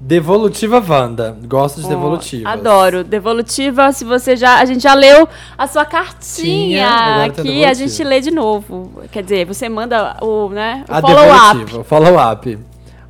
[0.00, 1.36] Devolutiva Wanda.
[1.46, 2.50] Gosto de devolutivas.
[2.50, 3.04] Adoro.
[3.04, 4.58] Devolutiva, se você já.
[4.58, 5.28] A gente já leu
[5.58, 7.34] a sua Tinha, cartinha tem aqui,
[7.64, 7.74] a devolutiva.
[7.74, 9.02] gente lê de novo.
[9.12, 11.48] Quer dizer, você manda o, né, o A follow-up.
[11.48, 12.58] devolutiva, o follow-up.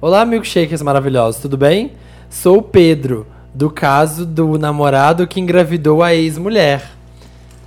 [0.00, 1.92] Olá, milkshakers maravilhosos, tudo bem?
[2.28, 3.24] Sou o Pedro,
[3.54, 6.90] do caso do namorado que engravidou a ex-mulher.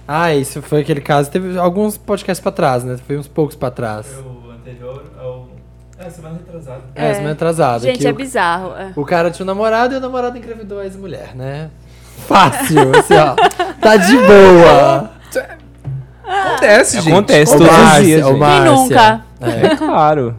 [0.05, 1.31] Ah, isso foi aquele caso.
[1.31, 2.97] Teve alguns podcasts pra trás, né?
[3.07, 4.05] Foi uns poucos pra trás.
[4.19, 5.32] O anterior é o.
[6.05, 6.81] É, semana retrasada.
[6.95, 7.13] É, É.
[7.13, 7.79] semana atrasada.
[7.79, 8.73] Gente, que é o- bizarro.
[8.77, 8.91] é.
[8.95, 11.69] O cara tinha um namorado e o namorado engravidou a ex-mulher, né?
[12.27, 13.35] Fácil, assim, ó.
[13.81, 15.11] Tá de boa.
[16.25, 17.11] Acontece, gente.
[17.11, 18.39] Acontece todos os dias, ô, gente.
[18.39, 18.63] Márcia.
[18.63, 19.21] Quem nunca?
[19.41, 20.35] É claro.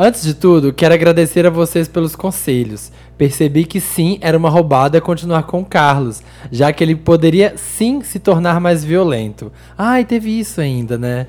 [0.00, 2.92] Antes de tudo, quero agradecer a vocês pelos conselhos.
[3.16, 8.00] Percebi que sim, era uma roubada continuar com o Carlos, já que ele poderia sim
[8.02, 9.52] se tornar mais violento.
[9.76, 11.26] Ai, teve isso ainda, né?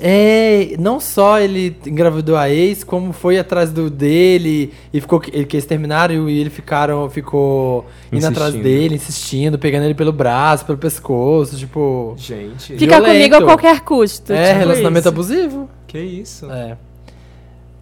[0.00, 5.44] É, não só ele engravidou a ex, como foi atrás do dele e ficou ele
[5.44, 10.64] que eles terminaram e ele ficaram ficou indo atrás dele, insistindo, pegando ele pelo braço,
[10.64, 13.12] pelo pescoço, tipo, Gente, Fica Violento.
[13.12, 14.32] comigo a qualquer custo.
[14.32, 15.08] é, tipo relacionamento isso.
[15.08, 15.70] abusivo.
[15.86, 16.50] que isso?
[16.50, 16.76] É.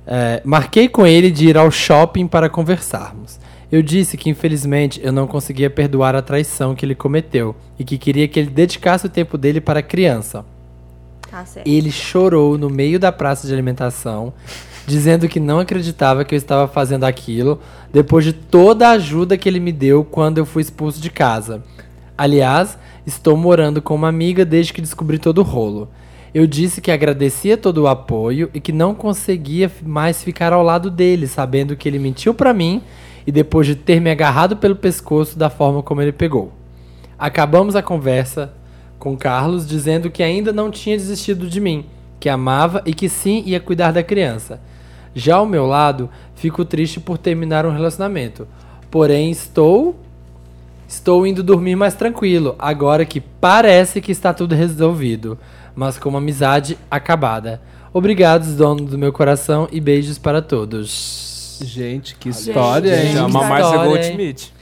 [0.07, 3.39] É, marquei com ele de ir ao shopping para conversarmos.
[3.71, 7.99] Eu disse que infelizmente eu não conseguia perdoar a traição que ele cometeu e que
[7.99, 10.45] queria que ele dedicasse o tempo dele para a criança.
[11.37, 11.66] Tá certo.
[11.66, 14.32] Ele chorou no meio da praça de alimentação,
[14.87, 17.61] dizendo que não acreditava que eu estava fazendo aquilo,
[17.93, 21.62] depois de toda a ajuda que ele me deu quando eu fui expulso de casa.
[22.16, 25.91] Aliás, estou morando com uma amiga desde que descobri todo o rolo.
[26.32, 30.91] Eu disse que agradecia todo o apoio e que não conseguia mais ficar ao lado
[30.91, 32.80] dele, sabendo que ele mentiu pra mim
[33.26, 36.51] e depois de ter me agarrado pelo pescoço da forma como ele pegou.
[37.18, 38.55] Acabamos a conversa
[39.07, 41.86] com Carlos dizendo que ainda não tinha desistido de mim,
[42.18, 44.61] que amava e que sim ia cuidar da criança.
[45.14, 48.48] Já ao meu lado, fico triste por terminar um relacionamento.
[48.90, 49.94] Porém, estou
[50.88, 55.38] estou indo dormir mais tranquilo, agora que parece que está tudo resolvido,
[55.72, 57.62] mas com uma amizade acabada.
[57.92, 61.61] Obrigado, dono do meu coração, e beijos para todos.
[61.62, 63.12] Gente, que história, gente, hein?
[63.14, 63.64] Chama mais?
[63.72, 64.55] Goldschmidt.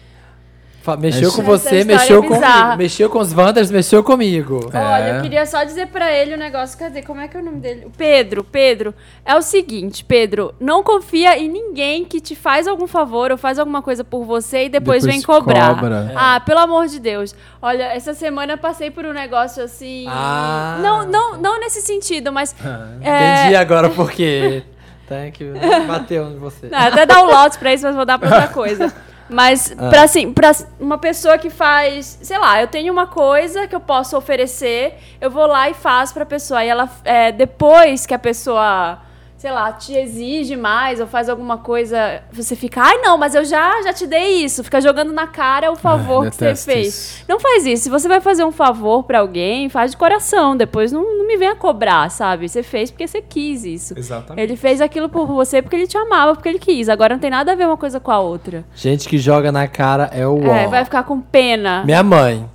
[0.99, 2.77] Mexeu com Essa você, mexeu é comigo.
[2.77, 4.71] Mexeu com os Wanders, mexeu comigo.
[4.73, 5.17] Olha, É.
[5.19, 6.79] eu queria só dizer pra ele o negócio.
[6.79, 7.03] Cadê?
[7.03, 7.87] Como é que é o nome dele?
[7.97, 8.95] Pedro, Pedro.
[9.25, 13.59] É o seguinte, Pedro, não confia em ninguém que te faz algum favor ou faz
[13.59, 15.75] alguma coisa por você e depois, Depois vem cobrar.
[15.75, 16.13] cobra.
[16.15, 17.35] Ah, pelo amor de Deus.
[17.63, 20.05] Olha, essa semana eu passei por um negócio assim.
[20.09, 20.79] Ah.
[20.83, 22.55] Não, não, não nesse sentido, mas.
[23.03, 24.63] é, Entendi agora porque.
[25.09, 25.53] Thank you.
[25.87, 26.67] Bateu em você.
[26.69, 28.93] Não, até dar o lote pra isso, mas vou dar pra outra coisa.
[29.29, 29.89] Mas, Ah.
[29.89, 33.81] pra, assim, pra uma pessoa que faz, sei lá, eu tenho uma coisa que eu
[33.81, 36.63] posso oferecer, eu vou lá e faço pra pessoa.
[36.65, 38.99] E ela, é, depois que a pessoa,
[39.45, 43.45] sei lá, te exige mais ou faz alguma coisa, você fica, ai não, mas eu
[43.45, 44.65] já, já te dei isso.
[44.65, 46.87] Fica jogando na cara o favor que você fez.
[46.87, 47.25] isso.
[47.29, 47.83] Não faz isso.
[47.83, 50.57] Se você vai fazer um favor pra alguém, faz de coração.
[50.57, 52.49] Depois não, não me venha cobrar, sabe?
[52.49, 53.93] Você fez porque você quis isso.
[53.99, 54.43] Exatamente.
[54.43, 56.89] Ele fez aquilo por você porque ele te amava, porque ele quis.
[56.89, 58.65] Agora não tem nada a ver uma coisa com a outra.
[58.75, 60.71] Gente que joga na cara é o É, ó.
[60.71, 61.85] vai ficar com pena.
[61.85, 62.49] Minha mãe.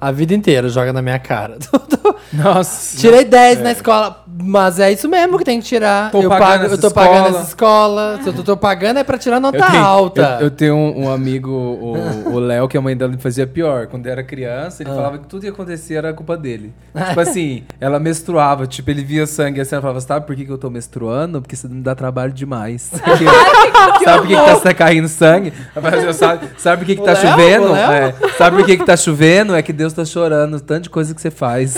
[0.00, 1.58] A vida inteira joga na minha cara.
[2.32, 2.96] Nossa.
[2.98, 6.10] Tirei 10 na escola, mas é isso mesmo que tem que tirar.
[6.10, 7.38] Tô eu, pagando pago, eu tô pagando escola.
[7.38, 8.20] essa escola.
[8.22, 10.36] Se eu tô pagando é pra tirar nota Eu tenho- alta.
[10.40, 13.86] Eu, eu tenho um, um amigo, o Léo, que a mãe dela fazia pior.
[13.86, 16.72] Quando era criança, ele falava que tudo que acontecia era culpa dele.
[17.08, 20.50] Tipo assim, ela menstruava, tipo, ele via sangue assim, ela falava, sabe por que, que
[20.52, 21.40] eu tô menstruando?
[21.40, 22.90] Porque você me dá trabalho demais.
[24.04, 25.52] Sabe por que, que tá tá caindo sangue?
[25.74, 27.22] Assim, sabe, sabe por que, que tá Léo?
[27.22, 27.74] chovendo?
[27.74, 29.54] É, sabe por que, que tá chovendo?
[29.54, 31.76] É que Deus tá chorando, tanto de coisa que você faz.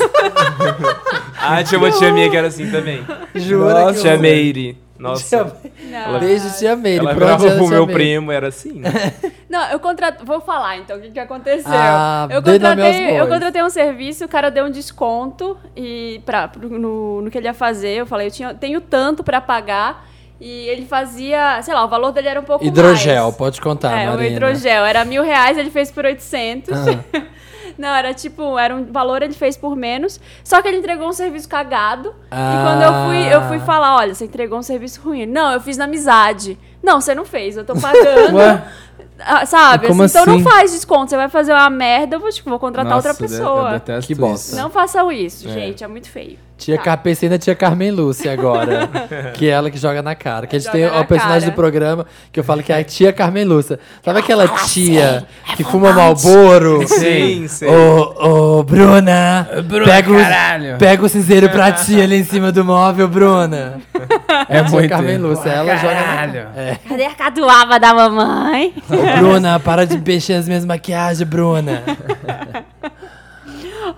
[1.40, 3.04] Ah, tinha uma tia minha que era assim também.
[3.34, 4.78] Jura Nossa, que tia Meire.
[4.98, 5.56] Nossa.
[5.88, 6.18] Não.
[6.18, 6.98] Beijo, tia Meire.
[6.98, 7.92] Ela virava pro meu Meire?
[7.92, 8.82] primo, era assim.
[9.48, 10.26] Não, eu contratei.
[10.26, 11.70] Vou falar então o que, que aconteceu.
[11.72, 17.22] Ah, eu, contratei, eu contratei um serviço, o cara deu um desconto e pra, no,
[17.22, 17.90] no que ele ia fazer.
[17.90, 20.06] Eu falei, eu tinha, tenho tanto pra pagar.
[20.40, 23.36] E ele fazia, sei lá, o valor dele era um pouco Hidrogel, mais.
[23.36, 24.36] pode contar, É, o Marina.
[24.36, 24.84] hidrogel.
[24.84, 26.74] Era mil reais, ele fez por 800.
[26.76, 27.22] Ah.
[27.78, 30.20] Não, era tipo, era um valor, ele fez por menos.
[30.42, 32.12] Só que ele entregou um serviço cagado.
[32.30, 32.54] Ah.
[32.54, 35.24] E quando eu fui, eu fui falar, olha, você entregou um serviço ruim.
[35.26, 36.58] Não, eu fiz na amizade.
[36.82, 38.36] Não, você não fez, eu tô pagando.
[38.36, 38.64] Ué?
[39.20, 39.88] Ah, sabe?
[39.88, 40.42] Como assim, Então assim?
[40.42, 41.10] não faz desconto.
[41.10, 43.68] Você vai fazer uma merda, eu vou, tipo, vou contratar Nossa, outra pessoa.
[43.68, 44.56] Eu detesto Que bosta.
[44.56, 45.82] Não façam isso, gente.
[45.82, 46.38] É muito feio.
[46.58, 46.82] Tia Tá.
[46.82, 46.98] Car...
[46.98, 48.88] Pensei na tia Carmen Lúcia agora.
[49.34, 50.46] que é ela que joga na cara.
[50.46, 51.52] Que a gente Joga tem o personagem cara.
[51.52, 53.78] do programa que eu falo que é a tia Carmen Lúcia.
[54.04, 55.24] Sabe aquela tia
[55.56, 56.86] que fuma Malboro?
[56.86, 57.68] Sim, sei.
[57.68, 60.74] Ô, ô, Bruna, Bruna, pega, caralho.
[60.74, 63.80] o, pega o cinzeiro pra tia ali em cima do móvel, Bruna.
[64.48, 64.88] É Tia muito.
[64.88, 66.46] Carmen Lúcia, ela joga na Caralho.
[66.56, 66.76] É.
[66.88, 68.72] Cadê a catuaba da mamãe?
[68.88, 71.82] Ô, Bruna, para de mexer as minhas maquiagens, Bruna.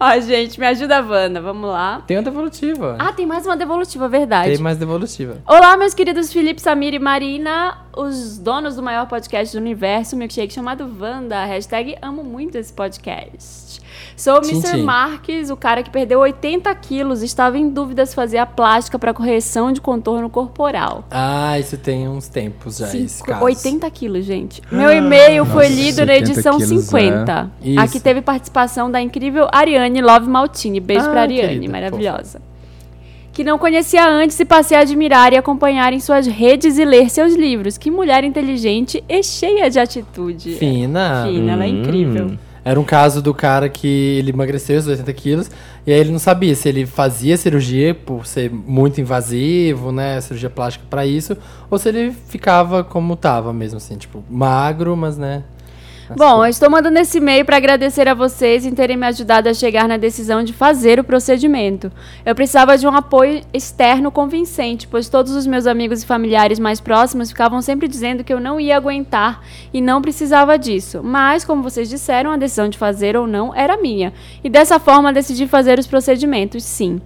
[0.03, 1.43] Ó, gente, me ajuda, Wanda.
[1.43, 2.03] Vamos lá.
[2.07, 2.97] Tem uma devolutiva.
[2.99, 4.55] Ah, tem mais uma devolutiva, verdade.
[4.55, 5.37] Tem mais devolutiva.
[5.47, 10.55] Olá, meus queridos Felipe, Samir e Marina, os donos do maior podcast do universo, milkshake
[10.55, 11.45] chamado Wanda.
[11.45, 13.83] Hashtag amo muito esse podcast.
[14.23, 14.73] Sou o Tchim, Mr.
[14.73, 14.83] tchim.
[14.83, 19.15] Marques, o cara que perdeu 80 quilos, estava em dúvida se fazia a plástica para
[19.15, 21.05] correção de contorno corporal.
[21.11, 23.43] Ah, isso tem uns tempos já, Sim, esse caso.
[23.43, 24.61] 80 quilos, gente.
[24.71, 27.51] Meu e-mail foi Nossa, lido na 80 edição quilos, 50.
[27.65, 27.69] é.
[27.71, 27.81] Isso.
[27.81, 30.81] Aqui teve participação da incrível Ariane Love Maltini.
[30.81, 32.43] Beijo Ah, pra Ariane, querida, maravilhosa.
[33.33, 37.09] Que não conhecia antes e passei a admirar e acompanhar em suas redes e ler
[37.09, 37.79] seus livros.
[37.79, 40.57] Que mulher inteligente e cheia de atitude.
[40.57, 41.25] Fina.
[41.27, 41.81] Fina, ela é Hum.
[41.81, 42.31] incrível.
[42.65, 43.87] Era um caso do cara que
[44.19, 45.51] ele emagreceu os 80 quilos
[45.87, 50.21] e aí ele não sabia se ele fazia cirurgia por ser muito invasivo, né?
[50.21, 51.37] Cirurgia plástica pra isso,
[51.71, 55.43] ou se ele ficava como tava mesmo, assim, tipo, magro, mas né.
[56.17, 59.55] Bom, eu estou mandando esse e-mail para agradecer a vocês em terem me ajudado a
[59.55, 61.93] chegar na decisão de fazer o procedimento.
[62.27, 66.81] Eu precisava de um apoio externo convincente, pois todos os meus amigos e familiares mais
[66.81, 69.41] próximos ficavam sempre dizendo que eu não ia aguentar
[69.73, 71.01] e não precisava disso.
[71.01, 74.13] Mas, como vocês disseram, a decisão de fazer ou não era minha.
[74.43, 77.01] E dessa forma decidi fazer os procedimentos, sim.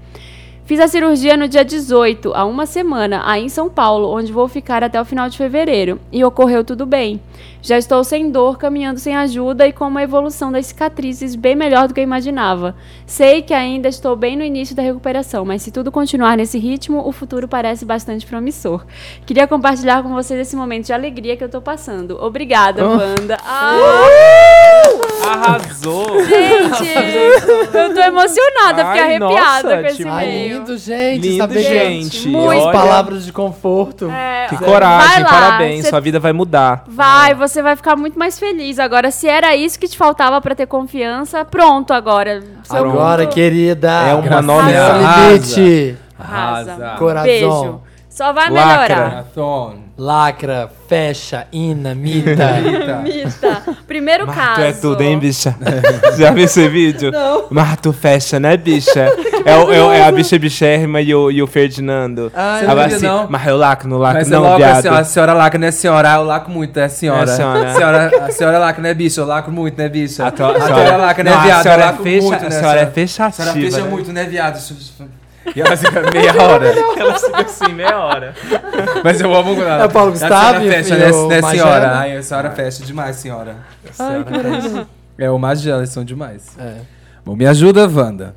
[0.66, 4.48] Fiz a cirurgia no dia 18, há uma semana, aí em São Paulo, onde vou
[4.48, 6.00] ficar até o final de fevereiro.
[6.10, 7.20] E ocorreu tudo bem.
[7.60, 11.86] Já estou sem dor, caminhando sem ajuda e com uma evolução das cicatrizes bem melhor
[11.86, 12.74] do que eu imaginava.
[13.06, 17.06] Sei que ainda estou bem no início da recuperação, mas se tudo continuar nesse ritmo,
[17.06, 18.86] o futuro parece bastante promissor.
[19.26, 22.22] Queria compartilhar com vocês esse momento de alegria que eu tô passando.
[22.22, 23.38] Obrigada, Wanda.
[23.44, 23.74] Ah,
[25.26, 26.22] Arrasou!
[26.24, 26.88] gente!
[27.74, 30.53] Eu tô emocionada, fiquei arrepiada nossa, com esse tipo, e-mail.
[30.58, 31.20] Lindo, gente.
[31.20, 32.28] Lindo, saber gente.
[32.28, 32.58] Muito.
[32.60, 34.10] As Olha, palavras de conforto.
[34.10, 35.82] É, Que vai coragem, lá, parabéns.
[35.84, 36.84] cê- Sua vida vai mudar.
[36.88, 38.78] Vai, você vai ficar muito mais feliz.
[38.78, 42.42] Agora, se era isso que te faltava pra ter confiança, pronto agora.
[42.64, 43.90] Seu Agora, mundo querida.
[44.08, 45.96] É uma nova limite.
[46.18, 46.72] arrasa.
[46.72, 46.94] Arrasa.
[46.98, 47.24] Coração.
[47.24, 47.80] Beijo.
[48.14, 48.96] Só vai Lacra.
[48.96, 49.24] melhorar.
[49.98, 52.60] Lacra, fecha, ina, mita.
[53.02, 53.62] Mita.
[53.88, 54.54] Primeiro Mas caso.
[54.54, 55.56] tu é tudo, hein, bicha?
[56.16, 57.10] Já viu esse vídeo?
[57.10, 57.46] Não.
[57.50, 59.12] Mas tu fecha, né, bicha?
[59.44, 62.32] É, o- é, é a bicha bichérrima e o, e o Ferdinando.
[62.34, 63.26] Ah, não assim, não?
[63.28, 64.78] mas eu laco, não laco, Mas não, é logo viado.
[64.78, 66.12] assim, ó, a senhora lacra, né, senhora?
[66.12, 67.30] Ah, eu lacro muito, é senhora.
[67.30, 67.68] É, senhora.
[67.70, 69.20] A senhora, a senhora lacra, né, bicho?
[69.20, 70.24] Eu lacro muito, né, bicha?
[70.24, 71.58] A, A senhora lacra, né, Não, viado?
[71.58, 73.28] A senhora, eu é, fecha, muito, né, a senhora é fechativa.
[73.28, 73.90] A senhora fecha né?
[73.90, 74.58] muito, né, viado?
[75.54, 76.68] E ela fica meia hora.
[76.68, 78.34] Ela fica assim, meia hora.
[79.02, 79.82] Mas eu amo quando ela...
[79.82, 81.50] É o Paulo A Gustavo senhora fecha, né, né Magela?
[81.50, 81.98] senhora?
[81.98, 83.56] Ai, a senhora fecha demais, senhora.
[83.98, 84.86] Ai, caralho.
[85.18, 86.56] É, o Magela, eles são demais.
[86.58, 86.76] É.
[87.24, 88.34] Bom, me ajuda, Wanda.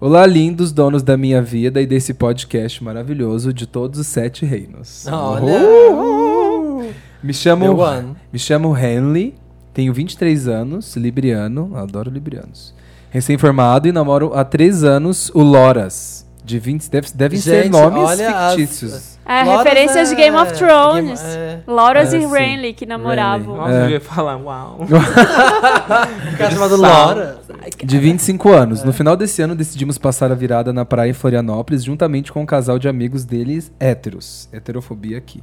[0.00, 5.06] Olá, lindos donos da minha vida e desse podcast maravilhoso de todos os sete reinos.
[5.06, 5.44] Olha.
[5.44, 6.92] Uhul.
[7.22, 9.34] Me chamo, me chamo Henley,
[9.72, 12.74] tenho 23 anos, libriano, adoro librianos.
[13.14, 18.02] Recém-formado e namoro há 3 anos o Loras, de 20, deve, devem ser Gente, nomes
[18.02, 19.14] olha as- fictícios.
[19.24, 21.22] É, Loras referências de é- Game of Thrones.
[21.22, 21.60] Game- é.
[21.66, 22.26] Loras É, e.
[22.26, 23.56] Renly que namoravam.
[23.56, 23.84] Nossa, É.
[23.84, 24.80] eu ia falar, uau.
[26.34, 26.76] O cara chamado.
[26.76, 27.38] Laura.
[27.84, 28.82] De 25 anos.
[28.82, 32.46] No final desse ano, decidimos passar a virada na praia em Florianópolis, juntamente com um
[32.46, 34.48] casal de amigos deles héteros.
[34.52, 35.40] Heterofobia aqui.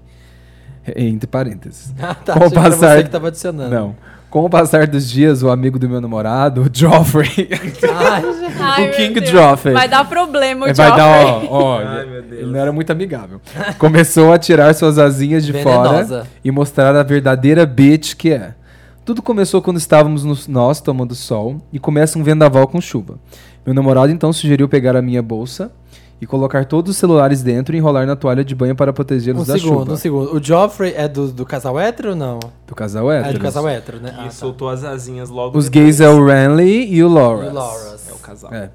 [0.95, 1.93] Entre parênteses.
[2.03, 2.34] Ah, tá.
[2.34, 3.74] Com o passar- você que tava adicionando.
[3.74, 3.95] Não.
[4.32, 7.49] Com o passar dos dias, o amigo do meu namorado, o Joffrey,
[7.84, 8.23] Ai.
[8.61, 9.25] Ai, o King.
[9.25, 9.73] Joffrey.
[9.73, 10.97] Vai dar problema o vai Joffrey.
[10.97, 12.41] dar, ó, ó, Ai, meu Deus.
[12.41, 13.41] ele não era muito amigável.
[13.77, 16.07] Começou a tirar suas asinhas de Venenosa.
[16.21, 18.53] fora e mostrar a verdadeira bitch que é.
[19.03, 23.15] Tudo começou quando estávamos nos- nós tomando sol e começa um vendaval com chuva.
[23.65, 25.71] Meu namorado então sugeriu pegar a minha bolsa
[26.22, 29.47] e colocar todos os celulares dentro e enrolar na toalha de banho para Um protegê-los
[29.47, 29.93] da segundo, chuva.
[29.93, 30.36] um segundo.
[30.36, 32.39] O Joffrey é do, do casal hétero ou não?
[32.67, 33.30] Do casal hétero.
[33.30, 34.11] É do casal hétero, né?
[34.15, 34.30] E Ah, tá.
[34.30, 35.84] soltou as asinhas logo Os depois.
[35.97, 37.49] gays é o Renly e o E Laura.
[37.49, 38.07] o Lauras.
[38.07, 38.53] É o casal.
[38.53, 38.69] É.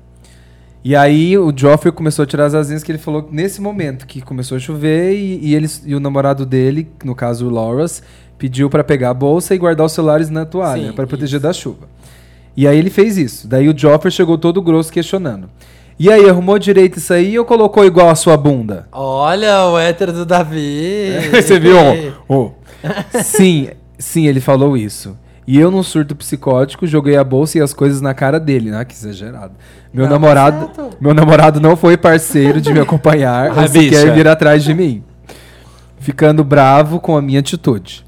[0.84, 4.20] E aí o Joffrey começou a tirar as asinhas que ele falou nesse momento que
[4.20, 8.02] começou a chover e, e eles, e o namorado dele, no caso o Lauras,
[8.38, 11.42] pediu pra pegar a bolsa e guardar os celulares na toalha pra proteger isso.
[11.46, 11.88] da chuva.
[12.56, 13.48] E aí ele fez isso.
[13.48, 15.48] Daí o Joffrey chegou todo grosso questionando.
[15.98, 18.86] E aí, arrumou direito isso aí ou colocou igual a sua bunda?
[18.92, 21.10] Olha o hétero do Davi.
[21.32, 21.76] Você viu?
[22.28, 22.50] Ó.
[23.22, 23.68] Sim,
[23.98, 25.16] sim, ele falou isso.
[25.46, 28.84] E eu, num surto psicótico, joguei a bolsa e as coisas na cara dele, né?
[28.84, 29.52] Que exagerado.
[29.94, 30.96] Meu Não, namorado, tá certo.
[31.00, 34.12] meu namorado não foi parceiro de me acompanhar ou sequer bicha.
[34.12, 35.02] vir atrás de mim.
[35.98, 38.04] Ficando bravo com a minha atitude.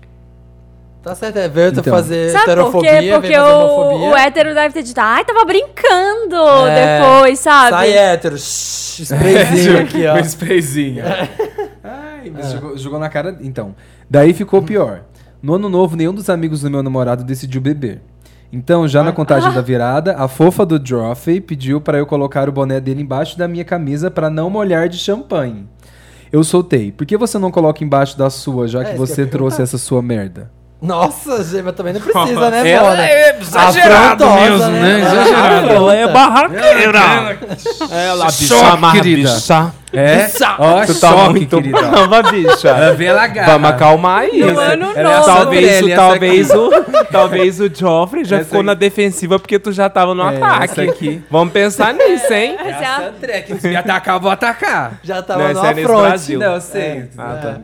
[1.08, 1.92] Tá certo, é veio tu Então.
[1.94, 3.00] fazer Sabe por heterofobia, quê?
[3.00, 4.08] veio Porque fazer o, homofobia.
[4.10, 6.36] o hétero deve ter dito, ai, tava brincando
[6.68, 7.70] É, depois, sabe?
[7.70, 8.36] Sai hétero.
[8.38, 10.12] shh, Sprayzinho aqui, ó.
[10.14, 11.04] Com sprayzinho.
[11.82, 13.36] Ai, mas jogou, jogou na cara.
[13.40, 13.74] Então.
[14.10, 15.02] Daí ficou pior.
[15.42, 18.00] No ano novo, nenhum dos amigos do meu namorado decidiu beber.
[18.52, 22.52] Então, já na contagem da virada, a fofa do Joffrey pediu para eu colocar o
[22.52, 25.66] boné dele embaixo da minha camisa para não molhar de champanhe.
[26.32, 26.90] Eu soltei.
[26.92, 30.02] Por que você não coloca embaixo da sua, já É, que você trouxe essa sua
[30.02, 30.50] merda?
[30.80, 33.04] Nossa, mas também não precisa, né, Ela Mona?
[33.04, 34.94] é exagerado mesmo, né?
[34.94, 35.68] Ah, Exagerado.
[35.70, 37.00] Ela é barraqueira.
[37.90, 39.72] Ela, bicha, Choque, bicha.
[39.92, 40.26] É?
[40.58, 41.78] Ó, Tu tá choque, muito querida.
[41.88, 42.68] brava, bicha.
[42.68, 43.08] Ela vem.
[43.46, 44.40] Vamos acalmar aí.
[44.40, 45.24] No ano é novo.
[45.24, 46.70] Talvez, o, essa talvez, o,
[47.10, 48.66] talvez o Joffrey já Essa ficou aqui.
[48.66, 50.64] na defensiva porque tu já tava no É, ataque.
[50.64, 51.22] essa aqui.
[51.30, 52.56] Vamos pensar nisso, hein?
[52.58, 54.98] Essa é a- André, que se me atacar, eu vou atacar.
[55.02, 56.02] Já tava Não, no é afronte.
[56.08, 56.38] Brasil.
[56.38, 57.04] Não, eu sei.
[57.16, 57.56] Ah, tá.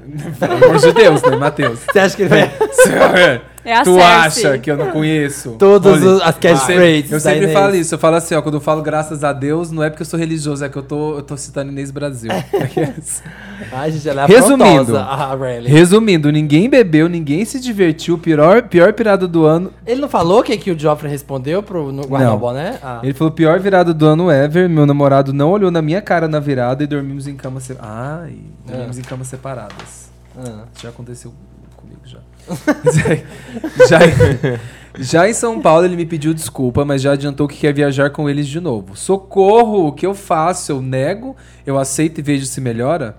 [0.46, 1.80] Pelo amor de Deus, né, Matheus?
[1.92, 2.50] Você acha que ele vai...
[3.64, 4.46] É a tu Cersei.
[4.50, 5.52] acha que eu não conheço?
[5.58, 7.52] Todas os- as catchphrases Eu sempre Inês.
[7.52, 10.02] falo isso, eu falo assim, ó, quando eu falo graças a Deus, não é porque
[10.02, 12.30] eu sou religioso, é que eu tô, eu tô citando Inês Brasil.
[13.72, 14.64] Ai, gente, ela é Resumindo.
[14.64, 15.66] afrontosa, a Riley.
[15.72, 19.72] Resumindo, ninguém bebeu, ninguém se divertiu, pior, pior pirada do ano.
[19.86, 22.36] Ele não falou o que, que o Joffrey respondeu pro no guardar Não.
[22.36, 22.78] o boné?
[22.82, 23.00] Ah.
[23.02, 26.40] Ele falou, pior virada do ano ever, meu namorado não olhou na minha cara na
[26.40, 27.76] virada e dormimos em cama se...
[27.80, 28.36] Ai,
[28.66, 30.10] dormimos em camas separadas.
[30.36, 30.64] Ah.
[30.74, 31.32] Isso já aconteceu
[33.88, 33.98] já.
[34.98, 38.28] já, em São Paulo ele me pediu desculpa, mas já adiantou que quer viajar com
[38.28, 38.96] eles de novo.
[38.96, 40.72] Socorro, o que eu faço?
[40.72, 41.36] Eu nego,
[41.66, 43.16] eu aceito e vejo se melhora?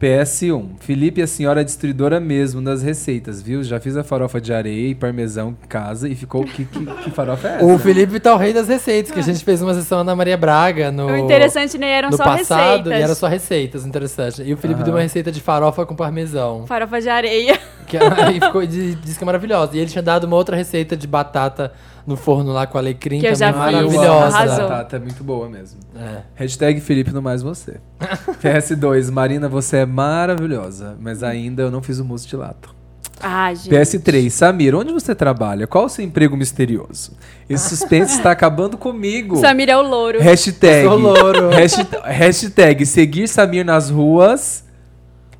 [0.00, 0.78] PS1.
[0.80, 3.62] Felipe, a senhora é destruidora mesmo das receitas, viu?
[3.62, 6.44] Já fiz a farofa de areia e parmesão em casa e ficou.
[6.44, 7.64] Que, que, que farofa é essa?
[7.64, 10.36] O Felipe tá o rei das receitas, que a gente fez uma sessão na Maria
[10.36, 11.06] Braga no.
[11.06, 12.92] O interessante nem eram no só passado, receitas.
[12.92, 14.42] e era só receitas, interessante.
[14.42, 16.66] E o Felipe deu uma receita de farofa com parmesão.
[16.66, 17.58] Farofa de areia.
[17.86, 19.76] Que aí ficou, e disse que é maravilhosa.
[19.76, 21.72] E ele tinha dado uma outra receita de batata
[22.06, 24.36] no forno lá com alecrim, Que eu já maravilhosa.
[24.36, 24.68] Arrasou.
[24.68, 25.80] Batata é muito boa mesmo.
[25.96, 26.22] É.
[26.34, 27.80] Hashtag Felipe no mais você.
[28.42, 32.76] PS2, Marina, você é maravilhosa, mas ainda eu não fiz o mousse de lata.
[33.20, 33.70] Ah, gente.
[33.70, 35.66] PS3, Samir, onde você trabalha?
[35.66, 37.12] Qual o seu emprego misterioso?
[37.48, 39.36] Esse suspense está acabando comigo.
[39.36, 40.20] Samir é o louro.
[40.20, 41.48] Hashtag, Sou louro.
[41.56, 44.65] hashtag, hashtag seguir Samir nas ruas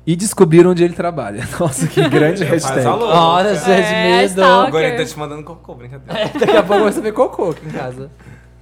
[0.07, 1.45] e descobrir onde ele trabalha.
[1.59, 2.87] Nossa, que grande hashtag.
[2.87, 4.29] Olha, gente, É, medo.
[4.29, 4.67] stalker.
[4.69, 6.31] Agora ele tá te mandando cocô, brincadeira.
[6.39, 8.09] Daqui a pouco você vê cocô aqui em casa.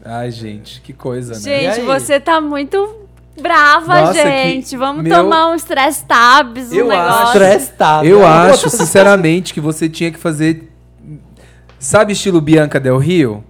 [0.03, 1.39] Ai, gente, que coisa, né?
[1.39, 2.95] Gente, você tá muito
[3.39, 4.75] brava, Nossa, gente.
[4.75, 7.25] Vamos meu- tomar uns stress tabs, um Eu acho- negócio.
[7.43, 8.05] Estressado.
[8.07, 10.71] Eu acho, sinceramente, que você tinha que fazer.
[11.77, 13.43] Sabe, estilo Bianca Del Rio?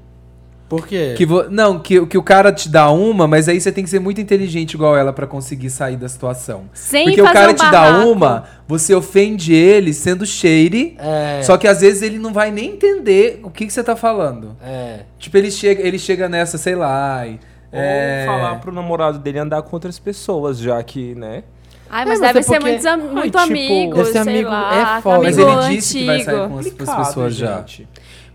[0.68, 1.14] Por quê?
[1.16, 3.90] Que vo- Não, que, que o cara te dá uma, mas aí você tem que
[3.90, 6.64] ser muito inteligente igual ela pra conseguir sair da situação.
[6.74, 11.42] Sem Porque o cara um te dá uma, você ofende ele sendo shady, É.
[11.44, 14.58] só que às vezes ele não vai nem entender o que, que você tá falando.
[14.64, 15.02] É.
[15.20, 17.28] Tipo, ele chega, ele chega nessa, sei lá.
[17.28, 17.40] e-
[17.72, 21.44] é, Ou falar pro namorado dele andar com outras pessoas, já que, né?
[21.90, 24.34] Ai, É, mas mas deve é ser porque- muito, muito tipo, amigo, deve ser sei
[24.34, 25.24] amigo- lá, é foda.
[25.24, 27.64] Mas amigo ele disse que vai sair com as, pessoas já.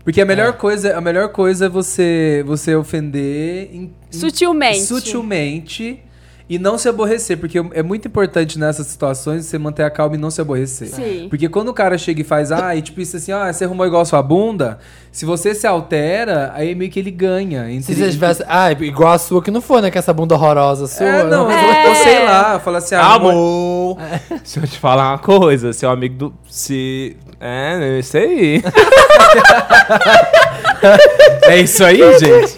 [0.03, 3.91] Porque a melhor coisa, a melhor coisa é você você ofender em- em-
[4.85, 5.99] Sutilmente.
[6.49, 10.17] E não se aborrecer, porque é muito importante nessas situações você manter a calma e
[10.17, 10.87] não se aborrecer.
[10.89, 11.27] Sim.
[11.29, 13.85] Porque quando o cara chega e faz, ah, e tipo isso assim, ah, você arrumou
[13.87, 14.79] igual a sua bunda,
[15.11, 17.65] se você se altera, aí meio que ele ganha.
[17.65, 18.43] Se entre- você tivesse.
[18.47, 19.89] Ah, igual a sua que não foi, né?
[19.91, 21.05] Que essa bunda horrorosa sua.
[21.05, 21.87] É, não, É.
[21.89, 23.97] ou sei lá, fala assim, ah, Amor!
[24.43, 26.33] Se eu te falar uma coisa, seu amigo do.
[26.49, 27.15] Se.
[27.39, 28.61] É, isso aí.
[31.43, 32.57] é isso aí, gente.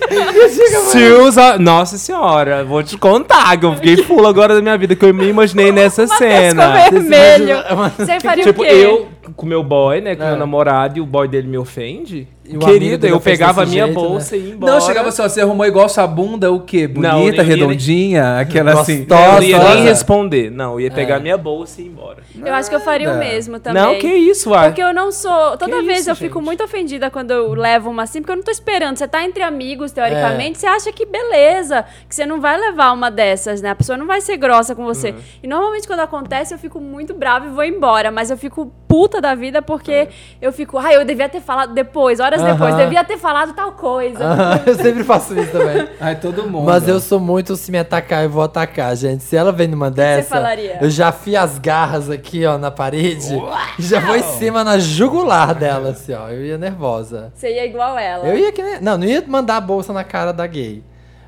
[0.91, 1.57] Se usa.
[1.57, 5.13] Nossa senhora, vou te contar que eu fiquei full agora da minha vida, que eu
[5.13, 6.74] me imaginei nessa cena.
[6.89, 7.57] Vermelho.
[7.97, 8.71] Você faria Tipo, o quê?
[8.71, 10.28] eu com meu boy, né, com É.
[10.30, 12.28] meu namorado, e o boy dele me ofende.
[12.45, 14.73] E Querida, eu pegava a minha jeito, bolsa e ia embora.
[14.73, 16.89] Não, chegava assim, ó, você arrumou igual sua bunda, o quê?
[16.93, 19.05] Não, Bonita, eu nem- redondinha, aquela assim.
[19.05, 19.23] Gostosa.
[19.23, 20.51] Eu não ia nem responder.
[20.51, 21.19] Não, eu ia pegar É.
[21.19, 22.17] minha bolsa e ir embora.
[22.43, 23.23] Eu acho que eu faria o Nada.
[23.23, 23.81] mesmo também.
[23.81, 24.67] Não, que isso, uai.
[24.69, 25.55] Porque eu não sou.
[25.57, 26.45] Toda Que vez isso, eu fico gente?
[26.45, 28.97] muito ofendida quando eu levo uma assim, porque eu não tô esperando.
[28.97, 29.95] Você tá entre amigos, É.
[29.95, 33.69] teoricamente, você acha que beleza, que você não vai levar uma dessas, né?
[33.69, 35.11] A pessoa não vai ser grossa com você.
[35.11, 35.17] Uhum.
[35.43, 38.11] E normalmente quando acontece, eu fico muito brava e vou embora.
[38.11, 40.09] Mas eu fico puta da vida porque
[40.41, 42.53] eu fico, ai, eu devia ter falado depois, horas Aham.
[42.53, 44.19] depois, devia ter falado tal coisa.
[44.65, 45.88] eu sempre faço isso também.
[45.99, 46.65] Ai, todo mundo.
[46.65, 49.23] Mas eu sou muito se me atacar, eu vou atacar, gente.
[49.23, 50.79] Se ela vem numa dessa, falaria?
[50.81, 53.36] eu já fio as garras aqui, ó, na parede.
[53.77, 56.29] E já vou em cima na jugular dela, assim, ó.
[56.29, 57.31] Eu ia nervosa.
[57.36, 58.27] Você ia igual ela.
[58.27, 58.81] Eu ia que nem...
[58.81, 60.84] Não, não ia mandar a bolsa na cara da gay.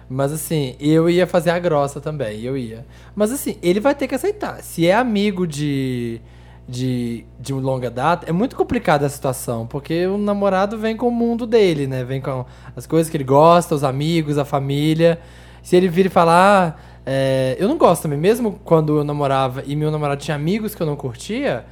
[0.08, 2.86] Mas assim, eu ia fazer a grossa também, eu ia.
[3.16, 4.62] Mas assim, ele vai ter que aceitar.
[4.62, 6.22] Se é amigo de,
[6.68, 11.12] de, de longa data, é muito complicada a situação, porque o namorado vem com o
[11.12, 12.04] mundo dele, né?
[12.04, 12.46] Vem com
[12.76, 15.20] as coisas que ele gosta, os amigos, a família.
[15.62, 19.64] Se ele vir e falar, ah, é, eu não gosto também, mesmo quando eu namorava
[19.66, 21.66] e meu namorado tinha amigos que eu não curtia,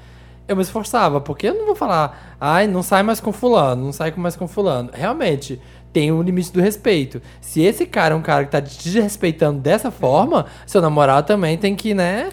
[0.48, 3.94] eu me esforçava, porque eu não vou falar, ai, não sai mais com fulano, não
[3.94, 4.92] sai mais com fulano.
[4.94, 5.60] Realmente,
[5.92, 7.22] tem um limite do respeito.
[7.40, 11.58] Se esse cara é um cara que tá te desrespeitando dessa forma, seu namorado também
[11.58, 12.30] tem que, né,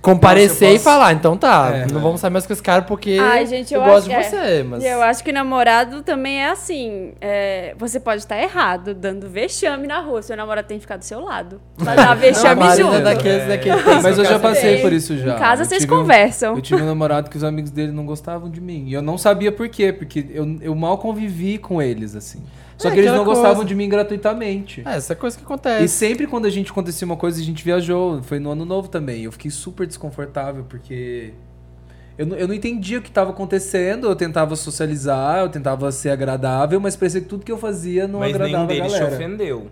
[0.00, 1.86] comparecer Nossa, eu e posso- falar, então tá, É.
[1.92, 4.62] não vamos sair mais com esse cara porque Ai, gente, eu, gosto acho, de você,
[4.62, 4.82] mas...
[4.84, 7.12] E eu acho que namorado também é assim.
[7.20, 10.22] é, você pode estar errado, dando vexame na rua.
[10.22, 11.60] Seu namorado tem que ficar do seu lado.
[11.76, 12.94] Pra dar Não, a vexame junto.
[12.94, 14.82] é daqueles, daqueles Mas eu já passei Tem.
[14.82, 15.34] por isso já.
[15.34, 16.54] Em casa Eu vocês tive um- conversam.
[16.54, 18.84] Eu tive um namorado que os amigos dele não gostavam de mim.
[18.86, 22.42] E eu não sabia por quê, porque eu, eu mal convivi com eles, assim.
[22.78, 23.68] Só É, que eles não gostavam coisa.
[23.68, 24.82] de mim gratuitamente.
[24.86, 25.88] É, essa coisa que E acontece.
[25.88, 28.22] sempre quando a gente acontecia uma coisa, a gente viajou.
[28.22, 29.24] Foi no ano novo também.
[29.24, 31.32] Eu fiquei super desconfortável, porque
[32.16, 36.10] Eu, não- eu não entendia o que estava acontecendo, eu tentava socializar, eu tentava ser
[36.10, 38.98] agradável, mas parecia que tudo que eu fazia não Mas agradava nenhum a deles te
[38.98, 39.14] galera.
[39.16, 39.70] ofendeu.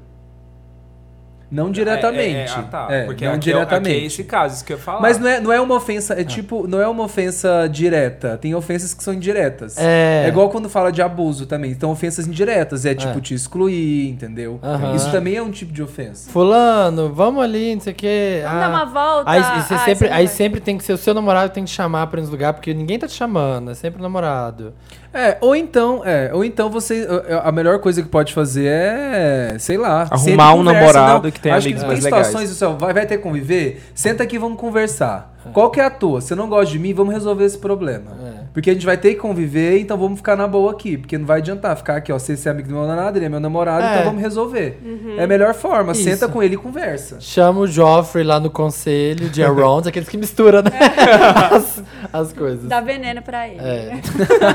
[1.50, 2.36] Não diretamente.
[2.36, 2.86] É, é, ah, tá.
[2.90, 3.94] É, Porque não aqui, é- diretamente.
[3.94, 5.00] aqui é esse caso, isso que eu ia falar.
[5.00, 8.36] Mas não é, não é uma ofensa, é tipo, não é uma ofensa direta.
[8.36, 9.76] Tem ofensas que são indiretas.
[9.78, 10.26] É.
[10.28, 11.70] igual quando fala de abuso também.
[11.70, 12.84] Então, ofensas indiretas.
[12.84, 13.20] É tipo É.
[13.20, 14.58] te excluir, entendeu?
[14.62, 14.94] Aham.
[14.96, 16.30] Isso também é um tipo de ofensa.
[16.30, 18.40] Fulano, vamos ali, não sei o quê.
[18.44, 19.30] Vamos dar uma volta.
[19.30, 21.70] Aí, você Ai, sempre, aí sempre tem que ser o seu namorado que tem que
[21.70, 24.74] te chamar pra ir nos lugares, porque ninguém tá te chamando, é sempre o namorado.
[25.14, 27.06] É, ou então, é, ou então você.
[27.42, 31.32] A melhor coisa que pode fazer é, sei lá, Arrumar um conversa, namorado não.
[31.36, 32.26] Que tem Acho amigos que mais tem legais.
[32.26, 35.34] situações, isso, ó, vai, vai ter que conviver, senta aqui e vamos conversar.
[35.52, 36.20] Qual que é a tua?
[36.20, 38.10] Você não gosta de mim, vamos resolver esse problema.
[38.20, 38.32] É.
[38.52, 40.96] Porque a gente vai ter que conviver, então vamos ficar na boa aqui.
[40.98, 42.18] Porque não vai adiantar ficar aqui, ó.
[42.18, 43.92] Você é amigo do meu namorado, ele é meu namorado, É.
[43.92, 44.80] então vamos resolver.
[45.16, 45.92] É a melhor forma.
[45.92, 46.02] Isso.
[46.02, 47.18] Senta com ele e conversa.
[47.20, 50.70] Chama o Joffrey lá no conselho de Around, aqueles que misturam né?
[51.52, 51.80] as,
[52.12, 52.68] as coisas.
[52.68, 53.60] Dá veneno pra ele.
[53.60, 54.00] É.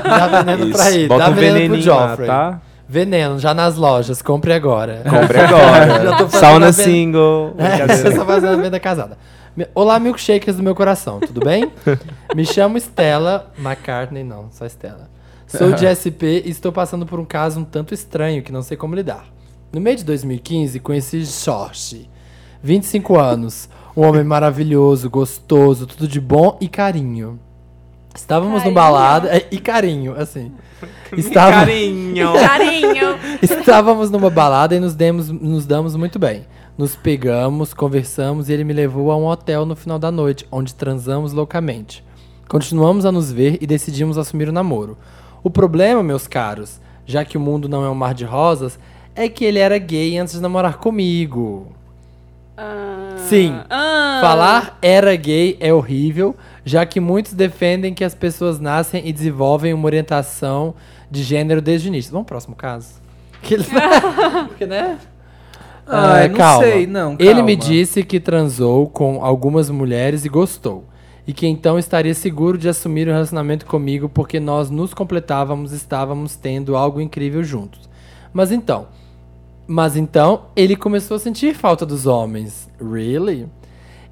[0.04, 0.72] Dá veneno Isso.
[0.76, 2.26] pra ele, Bota dá um veneno pro veneninho lá, Joffrey.
[2.26, 2.60] tá?
[2.88, 5.02] Veneno, já nas lojas, compre agora.
[5.08, 6.28] Compre agora.
[6.28, 7.54] Sauna venda- single.
[7.58, 9.16] É, você só fazendo a venda casada.
[9.74, 11.70] Olá, milkshakers do meu coração, tudo bem?
[12.34, 15.10] Me chamo Stella McCartney, não, só Stella.
[15.46, 18.74] Sou de SP e estou passando por um caso um tanto estranho que não sei
[18.76, 19.26] como lidar.
[19.70, 22.08] No meio de 2015, conheci Jorge,
[22.62, 27.38] 25 anos, um homem maravilhoso, gostoso, tudo de bom e carinho.
[28.14, 28.74] Estávamos no Carinho.
[28.74, 29.28] balada.
[29.36, 30.52] é, e carinho, assim.
[31.16, 32.32] Estava- Carinho.
[32.34, 33.18] Carinho.
[33.40, 36.44] Estávamos numa balada e nos, demos, nos damos muito bem.
[36.76, 40.74] Nos pegamos, conversamos e ele me levou a um hotel no final da noite, onde
[40.74, 42.04] transamos loucamente.
[42.48, 44.96] Continuamos a nos ver e decidimos assumir o namoro.
[45.42, 48.78] O problema, meus caros, já que o mundo não é um mar de rosas,
[49.14, 51.72] é que ele era gay antes de namorar comigo.
[52.56, 53.54] Ah, Sim.
[53.70, 54.18] ah.
[54.22, 56.34] Falar era gay é horrível,
[56.64, 60.74] já que muitos defendem que as pessoas nascem e desenvolvem uma orientação
[61.10, 62.12] de gênero desde o início.
[62.12, 62.94] Vamos pro próximo caso?
[63.42, 63.64] Que ele-
[64.48, 64.98] Porque, né?
[65.86, 67.70] Ah, É, não sei, não, Ele me calma.
[67.72, 70.84] disse que transou com algumas mulheres e gostou.
[71.26, 75.76] E que então estaria seguro de assumir o relacionamento comigo porque nós nos completávamos e
[75.76, 77.88] estávamos tendo algo incrível juntos.
[78.32, 78.86] Mas então,
[79.66, 82.68] mas então ele começou a sentir falta dos homens.
[82.80, 83.46] Really?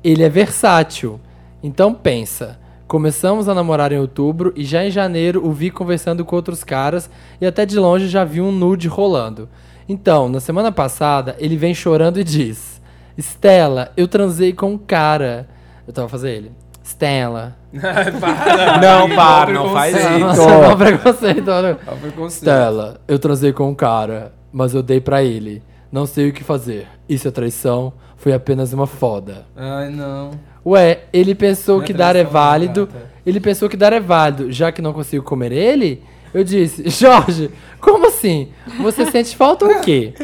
[0.05, 1.21] Ele é versátil.
[1.63, 2.59] Então pensa.
[2.87, 7.09] Começamos a namorar em outubro e já em janeiro o vi conversando com outros caras
[7.41, 9.49] e até de longe já vi um nude rolando.
[9.89, 12.81] Então, na semana passada, ele vem chorando e diz:
[13.17, 15.49] Stella, eu transei com um cara.
[15.87, 16.53] Eu tava fazendo ele.
[16.83, 17.57] Stella.
[17.73, 20.49] Não, para, não faz Nossa, isso.
[20.51, 21.45] não, preconceito.
[21.47, 21.99] não.
[21.99, 22.43] Preconceito.
[22.43, 25.63] Stella, eu transei com um cara, mas eu dei pra ele.
[25.93, 26.89] Não sei o que fazer.
[27.09, 27.93] Isso é traição?
[28.17, 29.47] Foi apenas uma foda.
[29.57, 30.31] Ai, não.
[30.65, 32.89] Ué, ele pensou é que dar é não, válido.
[33.25, 36.03] Ele pensou que dar é válido, já que não consigo comer ele?
[36.33, 37.51] Eu disse, Jorge,
[37.81, 38.49] como assim?
[38.79, 40.15] Você sente falta o quê?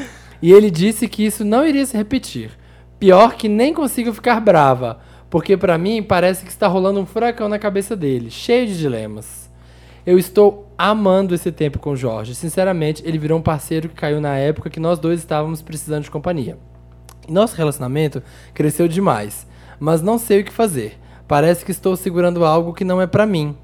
[0.41, 2.51] E ele disse que isso não iria se repetir.
[2.99, 7.49] Pior que nem consigo ficar brava, porque pra mim parece que está rolando um furacão
[7.49, 9.51] na cabeça dele, cheio de dilemas.
[10.07, 12.35] Eu estou amando esse tempo com o Jorge.
[12.35, 16.11] Sinceramente, ele virou um parceiro que caiu na época que nós dois estávamos precisando de
[16.11, 16.57] companhia.
[17.29, 18.23] Nosso relacionamento
[18.55, 19.47] cresceu demais,
[19.79, 20.99] mas não sei o que fazer.
[21.29, 23.57] Parece que estou segurando algo que não é pra mim.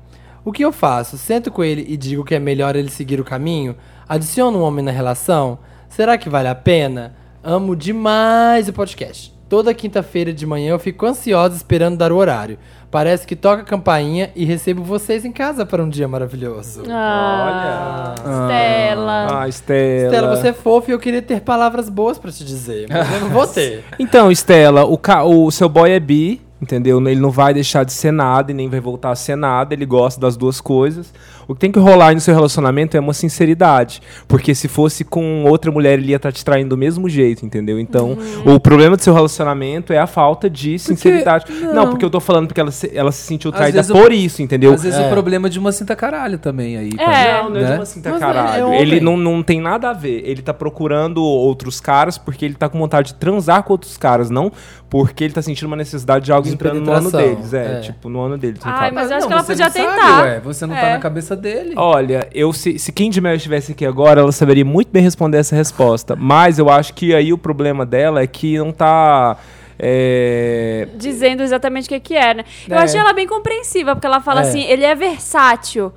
[0.45, 1.17] O que eu faço?
[1.17, 3.77] Sento com ele e digo que é melhor ele seguir o caminho?
[4.09, 5.59] Adiciono um homem na relação?
[5.89, 7.15] Será que vale a pena?
[7.43, 9.32] Amo demais o podcast.
[9.53, 12.57] Toda quinta-feira de manhã eu fico ansiosa esperando dar o horário.
[12.91, 16.85] Parece que toca a campainha e recebo vocês em casa para um dia maravilhoso.
[16.89, 19.43] Ah, Stella.
[19.43, 20.05] Ah, Estela.
[20.07, 23.21] Estela, você é fofa e eu queria ter palavras boas pra te dizer, mas eu
[23.21, 23.85] não vou ter.
[23.99, 26.99] Então, Estela, o, ca- o seu boy é bi, entendeu?
[27.07, 29.75] Ele não vai deixar de ser nada e nem vai voltar a ser nada.
[29.75, 31.13] Ele gosta das duas coisas.
[31.53, 34.01] O que tem que rolar aí no seu relacionamento é uma sinceridade.
[34.27, 37.79] Porque se fosse com outra mulher, ele ia estar te traindo do mesmo jeito, entendeu?
[37.79, 38.55] Então, Uhum.
[38.55, 41.47] o problema do seu relacionamento é a falta de sinceridade.
[41.75, 44.13] Não, porque eu tô falando porque ela se, ela se sentiu traída vezes o- por
[44.13, 44.73] isso, entendeu?
[44.73, 45.07] Às vezes É.
[45.07, 46.91] o problema é de uma cinta caralho também aí.
[46.99, 47.43] É.
[47.43, 47.77] Não, não é de né?
[47.77, 48.69] uma cinta Mas caralho.
[48.69, 48.83] ele é.
[48.83, 50.23] Ele não, não tem nada a ver.
[50.25, 54.31] Ele tá procurando outros caras porque ele tá com vontade de transar com outros caras,
[54.31, 54.51] não
[54.91, 57.55] porque ele tá sentindo uma necessidade de algo De entrando no ano deles.
[57.55, 57.81] É, é.
[57.81, 58.61] tipo, no ano deles.
[58.63, 60.23] Ai, mas eu acho não, que ela podia não sabe, tentar.
[60.23, 60.41] ué.
[60.41, 60.93] Você não tá É.
[60.93, 61.75] na cabeça dele.
[61.77, 65.39] Olha, eu se, se Kim de Mel estivesse aqui agora, ela saberia muito bem responder
[65.39, 66.17] essa resposta.
[66.17, 69.37] Mas eu acho que aí o problema dela é que não tá.
[69.79, 72.45] é, Dizendo exatamente o que, que é, né?
[72.69, 72.83] Eu É.
[72.83, 74.43] achei ela bem compreensiva, porque ela fala É.
[74.45, 75.93] assim, ele é versátil.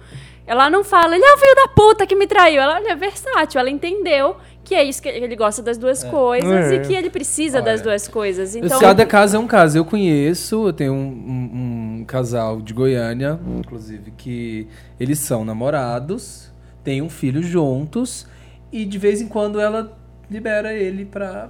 [0.47, 2.61] Ela não fala, ele é o filho da puta que me traiu.
[2.61, 3.59] Ela, ele é versátil.
[3.59, 4.35] Ela entendeu
[4.65, 6.75] que é isso que ele gosta das duas coisas É.
[6.75, 8.55] e que ele precisa das Olha, duas coisas.
[8.55, 9.77] Então, Cada caso é um caso.
[9.77, 14.67] Eu conheço, eu tenho um, um- um casal de Goiânia, inclusive, que
[14.99, 16.51] eles são namorados,
[16.83, 18.27] têm um filho juntos,
[18.71, 19.97] e de vez em quando ela
[20.29, 21.49] libera ele pra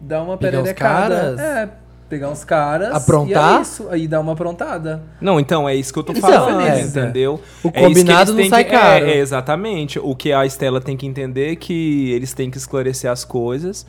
[0.00, 1.36] dar uma pererecada.
[1.36, 1.38] caras?
[1.40, 1.68] É,
[2.08, 2.94] pegar uns caras.
[2.94, 3.54] Aprontar?
[3.54, 5.02] E é isso, aí dá uma aprontada.
[5.20, 7.40] Não, então é isso que eu tô Isso falando, é, entendeu?
[7.62, 9.06] O É combinado não sai que- caro.
[9.06, 9.98] É, é, exatamente.
[9.98, 13.86] O que a Estela tem que entender é que eles têm que esclarecer as coisas.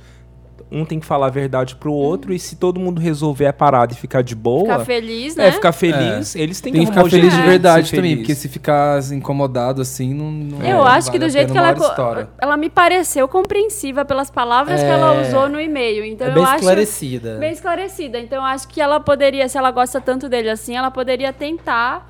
[0.72, 3.92] Um tem que falar a verdade pro outro, e se todo mundo resolver a parada
[3.92, 5.48] e ficar de boa, ficar feliz, né?
[5.48, 8.18] é ficar feliz, eles têm Tem que arrumar ficar feliz de verdade também, feliz.
[8.20, 10.30] porque se ficar incomodado assim, não.
[10.30, 12.30] não Eu não acho que do jeito que ela, estoura.
[12.40, 14.92] ela me pareceu compreensiva pelas palavras que É.
[14.92, 16.06] ela usou no e-mail.
[16.06, 17.38] Então é eu bem acho esclarecida.
[17.40, 18.20] bem esclarecida.
[18.20, 22.08] Então eu acho que ela poderia, se ela gosta tanto dele assim, ela poderia tentar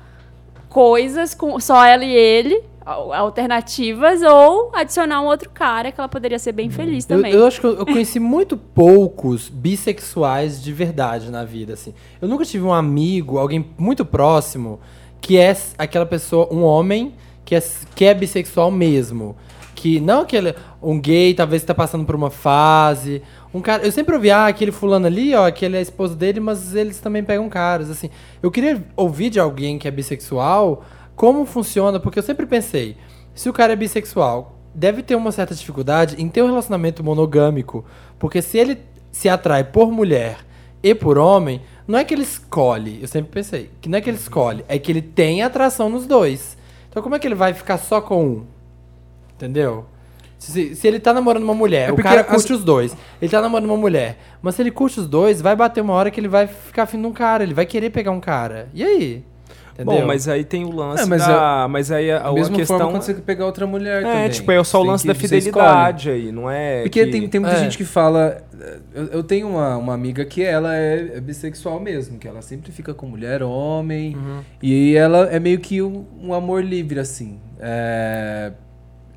[0.68, 6.38] coisas com só ela e ele, alternativas, ou adicionar um outro cara que ela poderia
[6.38, 7.32] ser bem feliz Eu, também.
[7.32, 11.94] eu acho que eu, eu conheci muito poucos bissexuais de verdade na vida, assim.
[12.20, 14.80] Eu nunca tive um amigo, alguém muito próximo,
[15.20, 17.14] que é aquela pessoa, um homem,
[17.44, 17.62] que é,
[17.94, 19.36] que é bissexual mesmo.
[19.74, 20.54] Que não aquele.
[20.82, 23.22] Um gay, talvez tá passando por uma fase.
[23.52, 23.82] Um cara.
[23.82, 27.00] Eu sempre ouvi, ah, aquele fulano ali, ó, aquele é a esposa dele, mas eles
[27.00, 28.10] também pegam caras, assim.
[28.42, 30.84] Eu queria ouvir de alguém que é bissexual
[31.20, 32.96] como funciona, porque eu sempre pensei,
[33.34, 37.84] se o cara é bissexual, deve ter uma certa dificuldade em ter um relacionamento monogâmico,
[38.18, 38.78] porque se ele
[39.12, 40.38] se atrai por mulher
[40.82, 44.08] e por homem, não é que ele escolhe, eu sempre pensei, que não é que
[44.08, 46.56] ele escolhe, é que ele tem atração nos dois.
[46.88, 48.44] Então como é que ele vai ficar só com um?
[49.34, 49.84] Entendeu?
[50.38, 52.96] Se, se ele tá namorando uma mulher, É o cara as- curte os dois.
[53.20, 54.18] Ele tá namorando uma mulher.
[54.40, 56.98] Mas se ele curte os dois, vai bater uma hora que ele vai ficar afim
[56.98, 57.42] de um cara.
[57.42, 58.70] Ele vai querer pegar um cara.
[58.72, 59.22] E aí?
[59.82, 60.00] Entendeu?
[60.00, 61.66] Bom, mas aí tem o lance É, mas da...
[61.68, 62.76] Mas aí a, a mesma questão...
[62.78, 64.28] forma quando você quer pegar outra mulher É, também.
[64.30, 67.56] tipo, é só o lance da fidelidade aí, não é Porque que- tem, tem muita
[67.56, 67.60] É.
[67.60, 68.42] gente que fala.
[68.94, 72.70] Eu, eu tenho uma, uma amiga que ela é, é bissexual mesmo, que ela sempre
[72.72, 74.14] fica com mulher, homem.
[74.16, 74.40] Uhum.
[74.62, 77.38] E ela é meio que um, um amor livre, assim.
[77.58, 78.52] É,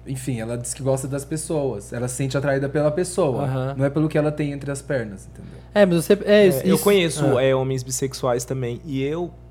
[0.08, 1.92] Enfim, ela diz que gosta das pessoas.
[1.94, 3.44] Ela se sente atraída pela pessoa.
[3.44, 3.76] Aham.
[3.78, 5.60] Não é pelo que ela tem entre as pernas, entendeu?
[5.74, 6.14] É, mas você.
[6.26, 7.44] É, É, isso, eu conheço Ah.
[7.44, 8.80] é, homens bissexuais também.
[8.86, 9.43] E eu é,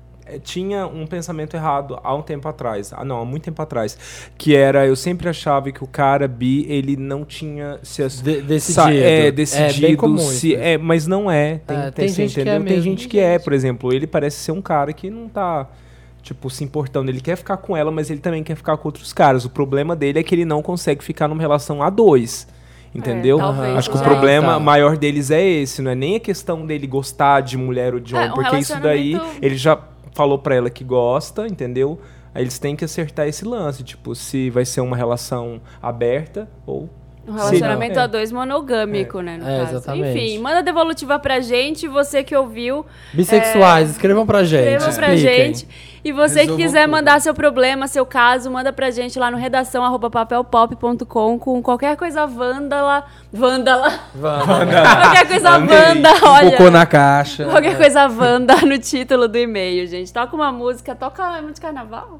[0.43, 2.91] tinha um pensamento errado há um tempo atrás.
[2.93, 3.97] Ah, não, há muito tempo atrás.
[4.37, 8.73] Que era, eu sempre achava que o cara bi, ele não tinha se De- decidido.
[8.83, 9.87] sa- É, É, decidido.
[9.87, 10.61] bem comum se, isso.
[10.61, 11.59] é, mas não é.
[11.65, 12.63] Tem, É, tem, tem você gente que é entendeu?
[12.67, 12.83] Tem mesmo.
[12.91, 15.67] gente que é, por exemplo, ele parece ser um cara que não tá.
[16.21, 17.11] Tipo, se importando.
[17.11, 19.43] Ele quer ficar com ela, mas ele também quer ficar com outros caras.
[19.43, 22.47] O problema dele é que ele não consegue ficar numa relação a dois.
[22.95, 23.39] Entendeu?
[23.39, 24.59] talvez Acho que o seja problema isso.
[24.61, 28.15] maior deles é esse, não é nem a questão dele gostar de mulher ou de
[28.15, 29.75] É, homem, um porque isso daí ele já
[30.13, 31.99] falou pra ela que gosta, entendeu?
[32.33, 36.89] Aí eles têm que acertar esse lance, tipo, se vai ser uma relação aberta ou
[37.25, 39.37] Um relacionamento a dois monogâmico, né?
[39.37, 39.75] No É, caso.
[39.77, 40.17] exatamente.
[40.19, 42.85] Enfim, manda devolutiva pra gente, você que ouviu.
[43.13, 44.75] Bissexuais, escrevam pra gente.
[44.75, 45.45] Escreva pra expliquem.
[45.53, 45.67] gente.
[46.03, 46.91] E você que quiser tudo.
[46.91, 51.95] mandar seu problema, seu caso, manda pra gente lá no redação arroba papelpop.com com qualquer
[51.95, 53.05] coisa vândala.
[53.31, 53.89] Vândala.
[54.13, 54.45] Vamos.
[55.01, 56.51] qualquer coisa vanda, olha.
[56.51, 57.45] Cocô na caixa.
[57.45, 60.11] Qualquer coisa vanda no título do e-mail, gente.
[60.11, 62.19] Toca uma música, toca de carnaval.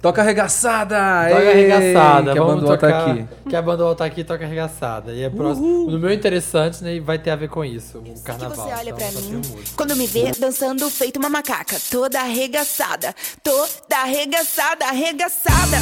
[0.00, 1.28] Toca arregaçada!
[1.28, 2.32] Toca Ei, arregaçada.
[2.32, 3.28] Que a banda tá tocar, aqui.
[3.50, 5.12] Que a banda tá aqui toca arregaçada.
[5.12, 5.90] E é próximo.
[5.90, 6.98] No meu interessante, né?
[7.00, 7.98] Vai ter a ver com isso.
[7.98, 8.66] O carnaval.
[8.66, 9.42] você olha Então, pra mim
[9.76, 15.76] quando me vê dançando feito uma macaca, toda arregaçada, toda arregaçada, arregaçada,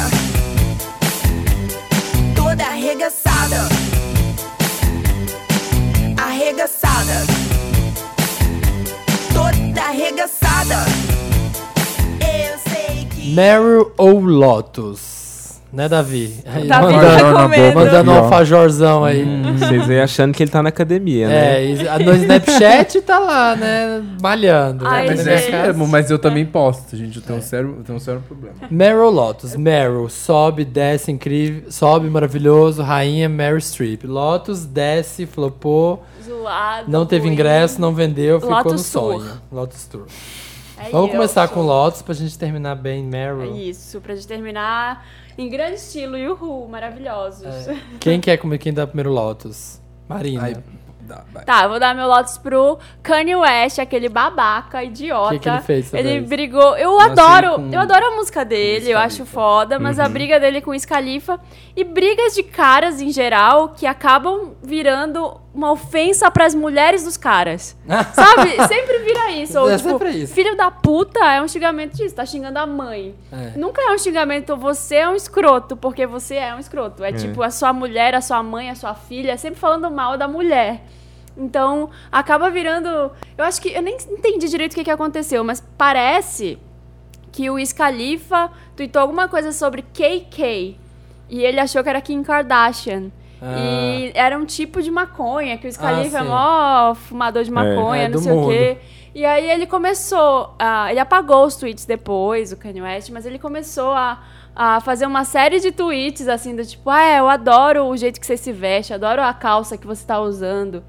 [2.35, 3.69] toda arregaçada,
[6.17, 7.25] arregaçada,
[9.33, 11.08] toda arregaçada.
[13.33, 15.19] Meryl ou Lotus?
[15.71, 16.35] Né, Davi?
[16.43, 17.75] Davi tá comendo.
[17.75, 19.23] mandando um alfajorzão aí.
[19.55, 21.63] vocês aí achando que ele tá na academia, né?
[21.63, 24.03] É, no Snapchat tá lá, né?
[24.19, 24.83] Malhando.
[24.83, 24.89] né?
[24.91, 27.17] Ai, Mas Mas é mesmo, mas eu também posto, gente.
[27.17, 28.55] Eu tenho, um, sério, eu tenho um sério problema.
[28.71, 29.55] Meryl Lotus.
[29.55, 31.71] Meryl sobe, desce, incrível.
[31.71, 32.81] Sobe, maravilhoso.
[32.81, 34.05] Rainha Meryl Streep.
[34.05, 36.03] Lotus desce, flopou.
[36.25, 36.89] Zoado.
[36.89, 37.33] Não teve ruim.
[37.33, 39.19] ingresso, não vendeu, ficou Lotus no sonho.
[39.19, 39.37] Tour.
[39.51, 40.05] Lotus Tour.
[40.79, 41.15] É Vamos isso.
[41.17, 43.55] começar com Lotus pra gente terminar bem, É Meryl.
[43.55, 45.05] Isso, pra gente terminar
[45.37, 46.17] em grande estilo.
[46.17, 47.67] Yuhu, maravilhosos.
[47.67, 47.77] É.
[47.99, 49.81] Quem quer comer quem dá primeiro Lotus?
[50.07, 50.43] Marina.
[50.43, 50.55] Ai,
[51.01, 51.43] dá, vai.
[51.43, 55.33] Tá, eu vou dar meu Lotus pro Kanye West, aquele babaca, idiota.
[55.33, 56.29] Que que ele fez Ele vez?
[56.29, 56.75] brigou.
[56.77, 60.39] Eu Nossa, adoro, com eu adoro a música dele, eu acho foda, mas a briga
[60.39, 61.39] dele com o Wiz Khalifa
[61.75, 67.75] e brigas de caras em geral que acabam virando uma ofensa pras mulheres dos caras.
[68.13, 68.51] Sabe?
[68.67, 69.59] Sempre vira isso.
[69.59, 70.33] Ou, É tipo, sempre isso.
[70.33, 73.15] filho da puta é um xingamento disso, tá xingando a mãe.
[73.31, 73.57] É.
[73.57, 77.03] Nunca é um xingamento, você é um escroto, porque você é um escroto.
[77.03, 80.17] É, tipo a sua mulher, a sua mãe, a sua filha, é sempre falando mal
[80.17, 80.81] da mulher.
[81.37, 82.87] Então, acaba virando.
[83.37, 83.69] Eu acho que.
[83.69, 86.59] Eu nem entendi direito o que, que aconteceu, mas parece
[87.31, 90.77] que o Wiz Khalifa tweetou alguma coisa sobre KK.
[91.29, 93.11] E ele achou que era Kim Kardashian.
[93.41, 98.03] E era um tipo de maconha, que o Wiz Ah, é mó fumador de maconha,
[98.03, 98.49] é, não do sei o mundo.
[98.51, 98.77] quê.
[99.15, 103.39] E aí ele começou, a, ele apagou os tweets depois, o Kanye West, mas ele
[103.39, 104.21] começou a,
[104.55, 108.19] a fazer uma série de tweets, assim, do tipo, ah, é, eu adoro o jeito
[108.19, 110.83] que você se veste, adoro a calça que você tá usando.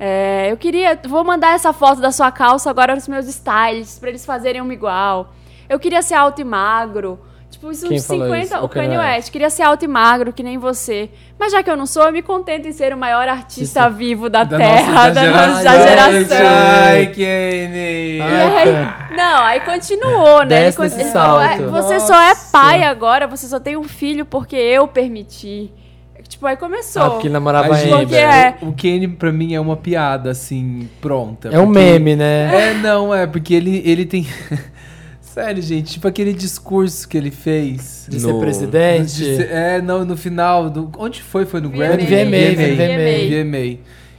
[0.00, 4.08] É, eu queria, vou mandar essa foto da sua calça agora nos meus styles, pra
[4.08, 5.32] eles fazerem uma igual.
[5.68, 7.18] Eu queria ser alto e magro.
[7.58, 8.44] Tipo, isso Quem uns falou 50.
[8.54, 8.64] isso?
[8.64, 9.32] O Kanye Kanye West.
[9.32, 11.10] Queria ser alto e magro, que nem você.
[11.36, 13.96] Mas já que eu não sou, eu me contento em ser o maior artista Isso.
[13.96, 16.12] vivo da, Da Terra, nossa da nossa geração.
[16.12, 16.36] geração.
[16.46, 17.12] Ai.
[17.16, 18.58] E Ah,
[19.10, 20.46] aí, não, aí continuou, né?
[20.70, 21.70] Desce Ele, falou, é, salto.
[21.72, 25.72] você só é pai agora, você só tem um filho porque eu permiti.
[26.28, 27.02] Tipo, aí começou.
[27.02, 28.12] Ah, porque namorava a Amber.
[28.22, 31.48] é- O Kenny, pra mim, é uma piada, assim, pronta.
[31.50, 32.70] É um meme, né?
[32.70, 34.26] É, não, é, porque ele, ele tem.
[35.40, 38.06] Sério, gente, tipo aquele discurso que ele fez.
[38.08, 39.12] De ser No- presidente.
[39.16, 40.68] De ser- é, não, no final.
[40.68, 41.46] Do, onde foi?
[41.46, 41.96] Foi no VMA.
[41.96, 42.04] Grammy?
[42.04, 43.44] VMA, VMA.
[43.44, 43.78] VMA.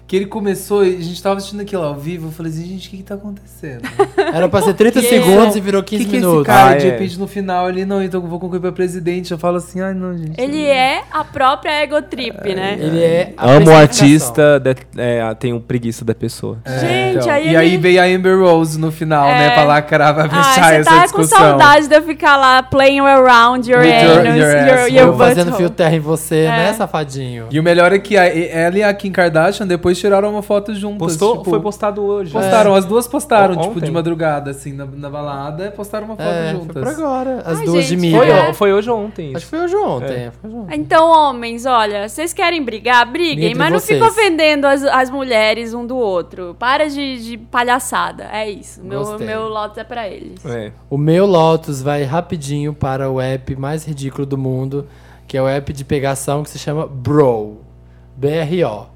[0.10, 2.88] Que ele começou, e a gente tava assistindo aquilo ao vivo, eu falei assim, gente,
[2.88, 3.84] o que que tá acontecendo?
[4.34, 6.48] Era pra ser 30 Que segundos e virou O 15 que, que é esse minutos.
[6.48, 6.90] cara, Ah, de é.
[6.90, 9.32] repente, no final, ele, não, então eu vou concorrer pra presidente.
[9.32, 10.42] Eu falo assim, ai, não, gente.
[10.42, 12.76] Ele é a própria ego trip, né?
[12.80, 13.76] Ele é a Amo o personificação.
[13.76, 16.58] artista, de, é, tenho preguiça da pessoa.
[16.66, 19.38] É, Gente, aí E ele- aí veio a Amber Rose no final, É.
[19.38, 21.38] né, pra lacrar, pra Ah, fechar você essa tá com discussão.
[21.38, 25.18] saudade de eu ficar lá playing around your With your- anus, your your, your, Eu
[25.20, 25.58] fazendo butthole.
[25.58, 26.50] fio terra em você, É.
[26.50, 27.46] né, safadinho?
[27.52, 30.74] E o melhor é que a, ela e a Kim Kardashian depois tiraram uma foto
[30.74, 30.98] juntas.
[31.00, 32.32] Postou, tipo, foi postado hoje.
[32.32, 36.26] Postaram, as duas postaram, O- tipo, de madrugada, assim, na, na balada, postaram uma foto
[36.28, 36.84] É, foi juntas.
[36.84, 37.44] por agora.
[37.46, 38.34] As Ai, duas gente, de Foi, milha.
[38.34, 38.54] É.
[38.54, 39.36] foi hoje ou ontem.
[39.36, 40.32] Acho que foi hoje ou ontem.
[40.42, 40.76] Foi ontem.
[40.80, 43.06] Então, homens, olha, vocês querem brigar?
[43.10, 44.00] Briguem, mas não vocês.
[44.00, 46.56] fiquem ofendendo as, as mulheres um do outro.
[46.58, 48.30] Para de, de palhaçada.
[48.32, 48.82] É isso.
[48.84, 49.28] Meu, Gostei.
[49.28, 50.44] meu Lotus é pra eles.
[50.46, 50.72] É.
[50.90, 54.88] O meu Lotus vai rapidinho para o app mais ridículo do mundo,
[55.28, 57.58] que é o app de pegação que se chama Bro.
[58.18, 58.88] B-R-O.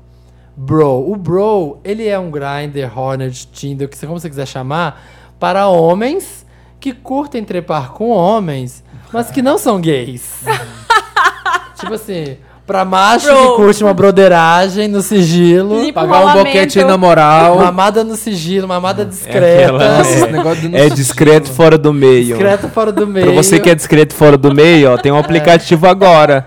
[0.56, 1.12] Bro.
[1.12, 5.02] O Bro, ele é um Grindr, Hornet, Tinder, o que você, como você quiser chamar,
[5.40, 6.46] para homens
[6.80, 10.44] que curtem trepar com homens, mas que não são gays.
[11.80, 12.38] tipo assim,
[12.68, 13.38] pra macho Bro.
[13.52, 16.46] que curte uma broderagem no sigilo, Limpa Pagar um rolamento.
[16.46, 17.58] boquete aí na moral.
[17.58, 19.64] mamada no sigilo, mamada É discreta.
[19.76, 22.28] aquela- Esse negócio do É no discreto fora do meio.
[22.28, 23.26] Discreto fora do meio.
[23.28, 26.46] Pra você que é discreto fora do meio, ó, tem um aplicativo agora.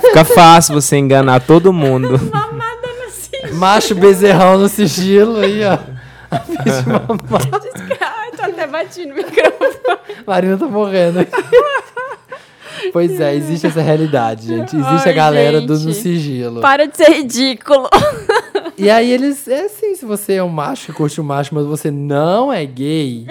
[0.00, 2.18] Fica fácil você enganar todo mundo.
[3.54, 5.78] Macho bezerrão no sigilo aí, ó.
[6.62, 7.42] Fiz mamar.
[8.00, 9.74] Ai, tô até batindo no microfone.
[10.26, 11.26] Marina tá morrendo.
[12.92, 14.76] pois é, existe essa realidade, gente.
[14.76, 15.86] Existe Ai, a galera do gente.
[15.86, 16.60] no sigilo.
[16.60, 17.88] Para de ser ridículo.
[18.76, 19.48] E aí eles.
[19.48, 22.64] É assim, se você é um macho que curte o macho, mas você não é
[22.64, 23.26] gay.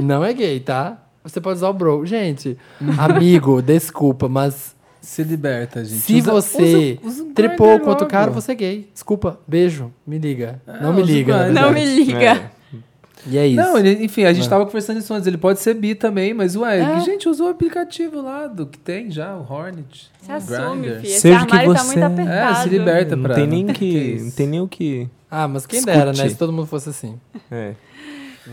[0.00, 0.98] Não é gay, tá?
[1.22, 2.04] Você pode usar o bro.
[2.04, 2.58] Gente,
[2.98, 4.73] amigo, desculpa, mas
[5.04, 6.00] Se liberta, gente.
[6.00, 8.88] se Usa- você usa- usa um trepou com outro cara, você é gay.
[8.92, 10.60] Desculpa, beijo, me liga.
[10.80, 11.48] não me liga.
[11.50, 12.50] Não me liga.
[13.26, 13.56] E é isso.
[13.56, 15.26] Não, ele- enfim, a gente tava conversando isso antes.
[15.26, 17.00] Ele pode ser bi também, mas ué, É.
[17.00, 20.10] gente, usou o aplicativo lá do que tem já, o Hornet.
[20.20, 21.00] Se o assume, filho.
[21.04, 22.22] Esse Seja o que armário tá você muito é.
[22.22, 22.52] apertado.
[22.58, 23.34] É, se liberta Não pra.
[23.34, 24.18] tem nem Que?
[24.22, 25.08] Não tem nem o que.
[25.30, 25.98] Ah, mas quem Discutir.
[25.98, 26.28] dera, né?
[26.28, 27.18] Se todo mundo fosse assim.
[27.50, 27.72] É.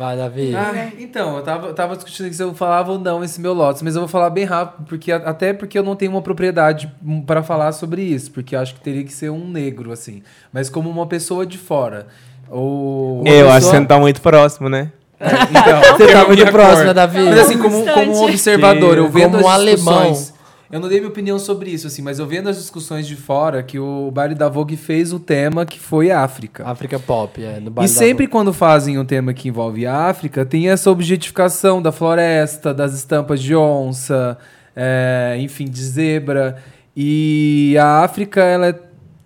[0.01, 0.55] Vai, Davi.
[0.55, 3.93] Ah, então, eu tava, tava discutindo se eu falava ou não esse meu Lotus, mas
[3.93, 6.91] eu vou falar bem rápido, porque até porque eu não tenho uma propriedade
[7.27, 10.23] para falar sobre isso, porque eu acho que teria que ser um negro, assim.
[10.51, 12.07] Mas como uma pessoa de fora.
[12.49, 13.21] Ou.
[13.27, 14.91] Eu acho que pessoa- você não tá muito próximo, né?
[15.19, 17.19] É, então, Você tá muito próximo, Davi?
[17.23, 20.17] Mas assim, como, como um observador, eu vendo Como um alemão.
[20.71, 23.61] Eu não dei minha opinião sobre isso, assim, mas eu vendo as discussões de fora,
[23.61, 26.65] que o baile da Vogue fez o tema que foi África.
[26.65, 27.59] África Pop, é.
[27.59, 28.31] No E baile da sempre Vogue.
[28.31, 33.41] quando fazem um tema que envolve a África, tem essa objetificação da floresta, das estampas
[33.41, 34.37] de onça,
[34.75, 36.57] é, enfim, de zebra.
[36.95, 38.79] E a África, ela é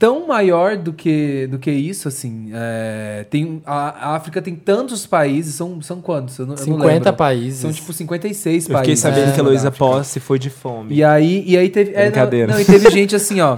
[0.05, 2.51] tão maior do que, do que isso, assim.
[2.53, 6.37] é, tem, a, a África tem tantos países, são, são quantos?
[6.37, 7.13] Eu não, eu não 50 lembro.
[7.13, 7.59] países.
[7.59, 8.99] São tipo 56 Eu fiquei países.
[8.99, 9.71] sabendo né, que a Luísa.
[9.71, 10.93] Posse foi de fome.
[10.93, 11.91] E aí, e aí teve.
[11.91, 12.53] é, não, Brincadeira.
[12.53, 13.57] não, e teve gente assim, ó.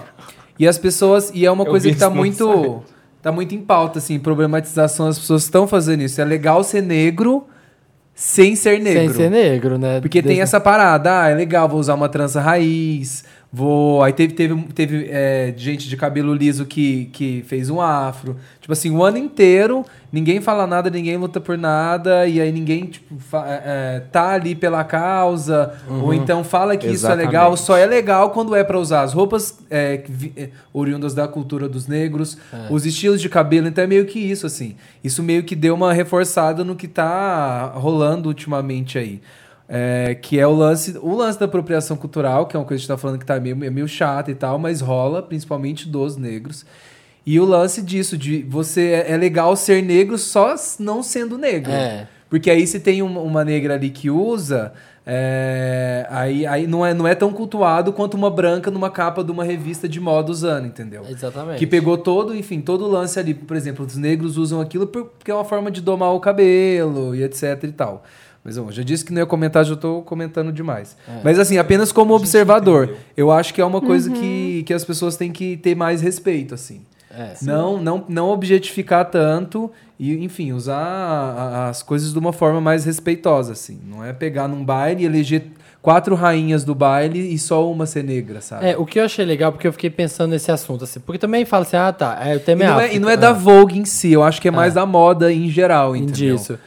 [0.57, 1.31] E as pessoas.
[1.33, 2.45] E é uma Eu coisa que tá muito.
[2.49, 2.97] site.
[3.21, 5.07] Tá muito em pauta, assim, problematização.
[5.07, 6.21] As pessoas estão fazendo isso.
[6.21, 7.45] É legal ser negro
[8.15, 9.13] sem ser negro.
[9.13, 9.99] Sem ser negro, né?
[9.99, 14.03] Porque tem Desde- essa parada, ah, é legal, vou usar uma trança raiz, Vou.
[14.03, 18.35] Aí teve, teve, teve é, gente de cabelo liso que, que fez um afro.
[18.59, 22.85] Tipo assim, o ano inteiro, ninguém fala nada, ninguém luta por nada, e aí ninguém,
[22.85, 27.53] tipo, é, é, tá ali pela causa, ou então fala que isso é legal.
[27.53, 27.61] Exatamente.
[27.61, 30.03] Só é legal quando é pra usar as roupas é,
[30.35, 32.37] é, oriundas da cultura dos negros,
[32.69, 34.75] os estilos de cabelo, então é meio que isso, assim.
[35.01, 39.21] Isso meio que deu uma reforçada no que tá rolando ultimamente aí.
[39.69, 42.85] É, que é o lance, o lance da apropriação cultural, que é uma coisa que
[42.85, 45.89] a gente tá falando que tá meio, é meio chata e tal, mas rola, principalmente
[45.89, 46.65] dos negros.
[47.25, 51.71] E o lance disso, de você é é legal ser negro só não sendo negro.
[51.71, 52.07] É.
[52.29, 54.71] Porque aí se tem uma, uma negra ali que usa,
[55.05, 59.31] é, aí, aí não, é, não é tão cultuado quanto uma branca numa capa de
[59.31, 61.03] uma revista de moda usando, entendeu?
[61.09, 61.57] Exatamente.
[61.59, 63.33] Que pegou todo, enfim, todo o lance ali.
[63.33, 67.15] Por exemplo, os negros usam aquilo por- porque é uma forma de domar o cabelo
[67.15, 68.03] e etc e tal.
[68.47, 70.95] Mas eu já disse que não ia comentar, já tô comentando demais.
[71.21, 75.17] Mas assim, apenas como observador, eu acho que é uma coisa que, que as pessoas
[75.17, 76.81] têm que ter mais respeito, assim.
[77.11, 77.33] É.
[77.41, 79.69] Não, não, não objetificar tanto
[79.99, 83.79] e, enfim, usar a- a- as coisas de uma forma mais respeitosa, assim.
[83.85, 85.43] Não é pegar num baile e eleger
[85.81, 88.67] quatro rainhas do baile e só uma ser negra, sabe?
[88.69, 91.43] É, o que eu achei legal, porque eu fiquei pensando nesse assunto, assim, porque também
[91.45, 93.17] fala assim, ah, tá, é, o E tema é não é, e não é ah.
[93.17, 96.35] da Vogue em si, eu acho que é mais da moda em geral, entendeu?
[96.37, 96.59] disso.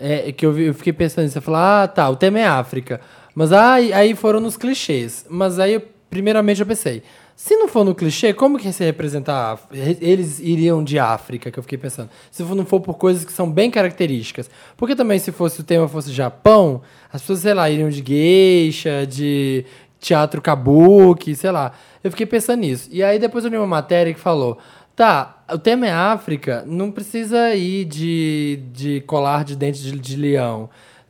[0.00, 1.38] É que eu, eu fiquei pensando nisso.
[1.38, 3.00] Eu falei, ah, tá, o tema é África.
[3.34, 5.26] Mas aí, aí foram nos clichês.
[5.28, 7.02] Mas aí, eu- primeiramente, eu pensei,
[7.36, 9.58] se não for no clichê, como que se representar?
[9.72, 12.10] Eles iriam de África, que eu fiquei pensando.
[12.30, 14.50] Se não for por coisas que são bem características.
[14.76, 16.82] Porque também, se fosse o tema fosse Japão,
[17.12, 19.64] as pessoas, sei lá, iriam de geisha, de
[19.98, 21.72] teatro kabuki, sei lá.
[22.02, 22.88] Eu fiquei pensando nisso.
[22.92, 24.58] E aí depois eu li uma matéria que falou:
[24.96, 30.16] tá, o tema é África, não precisa ir de, de colar de dente de, de
[30.16, 30.68] leão.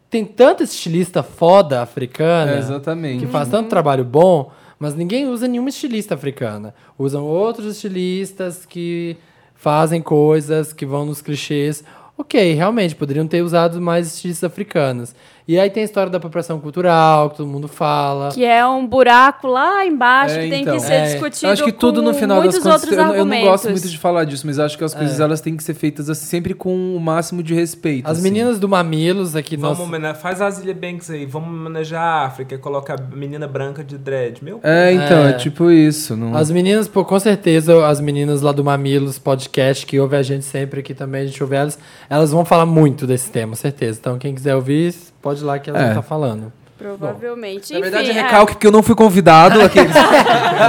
[0.09, 3.25] Tem tanta estilista foda africana É, exatamente.
[3.25, 6.75] que faz tanto trabalho bom, mas ninguém usa nenhuma estilista africana.
[6.99, 9.17] Usam outros estilistas que
[9.55, 11.85] fazem coisas que vão nos clichês.
[12.19, 15.15] Ok, realmente, poderiam ter usado mais estilistas africanos.
[15.51, 18.28] E aí tem a história da apropriação cultural, que todo mundo fala.
[18.28, 20.74] Que é um buraco lá embaixo É, que tem então.
[20.77, 21.05] que ser É.
[21.06, 22.82] discutido Eu acho que tudo no com final das muitos contas.
[22.82, 25.18] outros Eu, não- eu não gosto muito de falar disso, mas acho que as coisas
[25.18, 28.06] elas têm que ser feitas assim, sempre com o máximo de respeito.
[28.06, 28.22] As assim.
[28.22, 32.27] meninas do Mamilos aqui, Vamos nossa, homene- faz a Zilia Banks aí, vamos homenagear a
[32.27, 34.44] África e coloca a menina branca de dread.
[34.44, 35.32] Meu É, então, é, É.
[35.32, 36.14] tipo isso.
[36.16, 36.36] Não...
[36.36, 40.44] As meninas, pô, com certeza, as meninas lá do Mamilos Podcast, que ouve a gente
[40.44, 41.77] sempre aqui também, a gente ouve elas,
[42.09, 43.98] elas vão falar muito desse tema, certeza.
[44.01, 45.89] Então, quem quiser ouvir, pode ir lá que elas É.
[45.89, 46.53] estar falando.
[46.79, 47.75] Provavelmente.
[47.75, 48.23] Na Enfim, verdade, é.
[48.23, 49.61] recalque porque eu não fui convidado.
[49.63, 49.95] aqueles-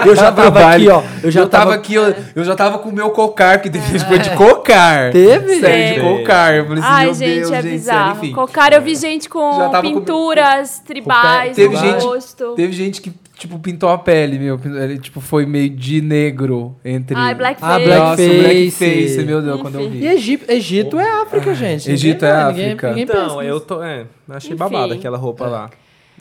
[0.06, 2.90] eu já tava aqui, ó, eu já tava tava- aqui, eu, eu já tava com
[2.90, 5.12] o meu cocar, que depois foi de cocar.
[5.14, 5.60] Teve?
[5.62, 6.18] Sério, de Teve.
[6.18, 6.54] cocar.
[6.54, 8.06] Eu falei assim, Ai, meu gente, Deus, é gente, bizarro.
[8.16, 8.34] sério, enfim.
[8.34, 12.54] Cocar, eu vi gente com tava com- pinturas tribais Teve no gente, rosto.
[12.58, 14.60] teve gente que, tipo, pintou a pele, meu.
[14.82, 17.16] Ele, tipo, foi meio de negro entre...
[17.18, 17.74] Ai, blackface.
[17.74, 18.40] Ah, Nossa, blackface.
[18.40, 20.06] blackface, meu Deus, quando eu E vi.
[20.08, 21.92] Egito, Egito é África, gente.
[21.92, 22.90] Egito Ninguém é vai, ninguém- África.
[22.90, 23.84] ninguém pensa Então, eu tô.
[23.84, 24.58] É, achei Enfim.
[24.58, 25.70] babado aquela roupa lá.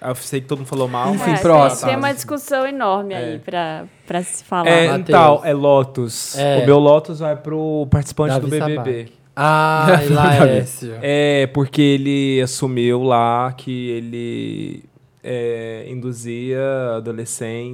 [0.02, 1.14] Eu sei que todo mundo falou mal.
[1.14, 1.88] Enfim, mas- É, próximo.
[1.90, 4.66] Tem uma discussão enorme aí pra, pra se falar.
[4.66, 5.08] É, Matheus.
[5.10, 6.38] então, é Lotus.
[6.38, 6.62] É.
[6.62, 8.74] O meu Lotus vai pro participante Davi do BBB.
[8.74, 9.12] Sabac.
[9.42, 10.94] Ah, e Laércio.
[11.00, 14.84] É, porque ele assumiu lá que ele
[15.22, 16.60] é, induzia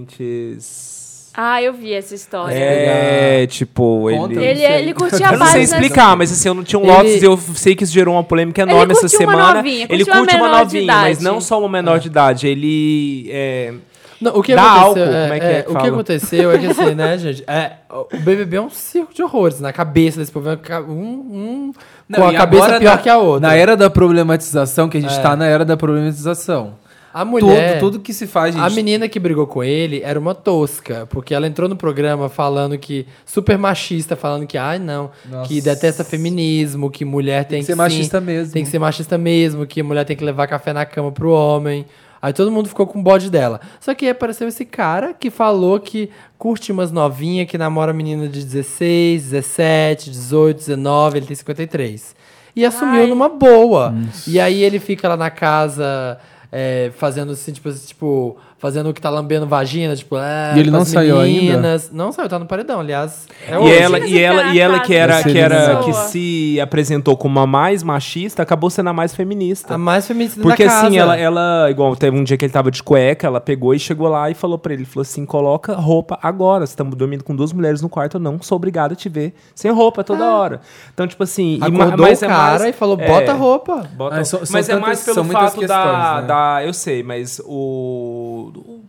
[0.07, 1.31] adolescentes.
[1.39, 2.55] Ah, eu vi essa história.
[2.55, 4.33] É, tipo, Conta.
[4.35, 4.45] ele.
[4.45, 6.93] Ele, ele curtia a Eu não sei explicar, mas assim, eu não tinha um Ele-
[6.93, 9.55] Lotus e eu sei que isso gerou uma polêmica enorme essa curtiu uma semana.
[9.57, 12.07] novinha, ele curtiu uma curte uma menor de novinha, mas não só uma menor de
[12.09, 12.47] idade.
[12.49, 13.29] Ele.
[13.31, 13.75] É,
[14.19, 16.59] Não, o que Dá aconteceu, álcool, como é que é que o que aconteceu é
[16.59, 17.45] que assim, né, gente?
[17.47, 20.49] É, o BBB é um circo de horrores na cabeça desse povo.
[20.49, 21.73] é Um, um
[22.09, 23.47] Não, com a cabeça pior na- que a outra.
[23.49, 25.21] Na era da problematização, que a gente É.
[25.21, 26.79] tá na era da problematização.
[27.17, 28.63] A mulher, Tudo, tudo que se faz, gente.
[28.63, 32.77] a menina que brigou com ele era uma tosca, porque ela entrou no programa falando
[32.77, 35.49] que super machista, falando que ai não, Nossa.
[35.49, 38.53] que detesta feminismo, que mulher tem, Tem que ser sim, machista mesmo.
[38.53, 41.87] Tem que ser machista mesmo, que mulher tem que levar café na cama pro homem.
[42.21, 43.63] Aí todo mundo ficou com o bode dela.
[43.81, 48.29] Só que aí apareceu esse cara que falou que curte umas novinhas, que namora menina
[48.29, 52.15] de 16, 17, 18, 19, ele tem 53.
[52.55, 53.07] E assumiu Ai.
[53.07, 53.95] numa boa.
[54.27, 56.19] E aí ele fica lá na casa
[56.59, 60.71] é, fazendo assim, tipo, tipo, fazendo o que tá lambendo vagina, tipo, é, E ele
[60.71, 61.41] não as saiu ainda?
[61.43, 61.91] meninas.
[61.93, 63.27] Não saiu, tá no paredão, aliás.
[63.47, 63.75] É e hoje.
[63.77, 67.47] ela, e você ela, e ela que era, que, era que se apresentou como a
[67.47, 69.75] mais machista, acabou sendo a mais feminista.
[69.75, 70.87] A mais feminista Porque da casa.
[70.87, 73.79] assim, ela, ela, igual teve um dia que ele tava de cueca, ela pegou e
[73.79, 77.53] chegou lá e falou pra ele, falou assim, coloca roupa agora, estamos dormindo com duas
[77.53, 80.61] mulheres no quarto, eu não sou obrigado a te ver sem roupa toda hora.
[80.95, 83.35] Então, tipo assim, e Acordou mas o é cara mais- e falou, é, bota a
[83.35, 83.87] roupa.
[83.95, 86.27] bota- Ah, são- são mas é tantas- mais são pelo fato da, né?
[86.27, 88.85] da, eu sei, mas o, o-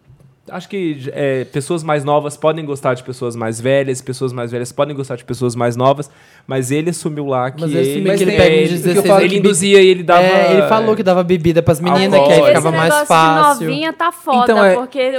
[0.50, 4.72] Acho que é, pessoas mais novas podem gostar de pessoas mais velhas, pessoas mais velhas
[4.72, 6.10] podem gostar de pessoas mais novas,
[6.48, 8.98] mas ele assumiu lá que Mas ele, filme que ele é, pega uns ele- 16
[8.98, 10.24] o que ele que induzia e ele dava...
[10.24, 13.60] É, ele falou que dava bebida pras meninas, que aí ficava Esse mais fácil.
[13.60, 15.12] de novinha tá foda, Então, é- porque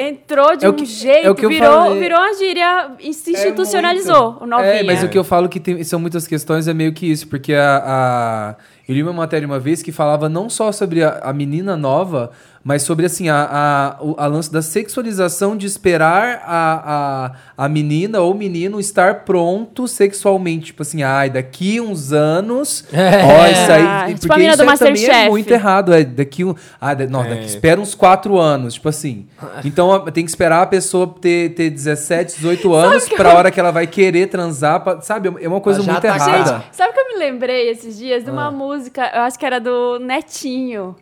[0.00, 2.00] entrou de É um que- jeito, é que virou, falei.
[2.00, 4.72] virou uma gíria, se institucionalizou o novinha.
[4.72, 7.28] É, mas o que eu falo que tem- são muitas questões é meio que isso,
[7.28, 8.54] porque a, a-
[8.88, 12.30] eu li uma matéria uma vez que falava não só sobre a, a menina nova,
[12.62, 17.68] mas sobre assim, a, a, o a lance da sexualização de esperar a, a, a
[17.68, 20.66] menina ou menino estar pronto sexualmente.
[20.66, 22.84] Tipo assim, ai, daqui uns anos.
[22.90, 23.22] É.
[23.22, 23.82] Ó, isso aí.
[23.86, 25.30] Ah, tipo porque isso do aí também é Masterchef.
[25.30, 25.92] muito errado.
[25.92, 26.54] É daqui um.
[26.80, 28.74] Ah, não, daqui, espera uns quatro anos.
[28.74, 29.26] Tipo assim.
[29.64, 33.58] Então a- tem que esperar a pessoa ter, ter 17, 18 anos pra hora que
[33.60, 34.80] ela vai querer transar.
[34.80, 35.30] pra- sabe?
[35.40, 36.52] É uma coisa muito tá errada.
[36.62, 38.32] Gente, Sabe o que eu me lembrei esses dias de Ah.
[38.32, 40.96] uma música, eu acho que era do Netinho.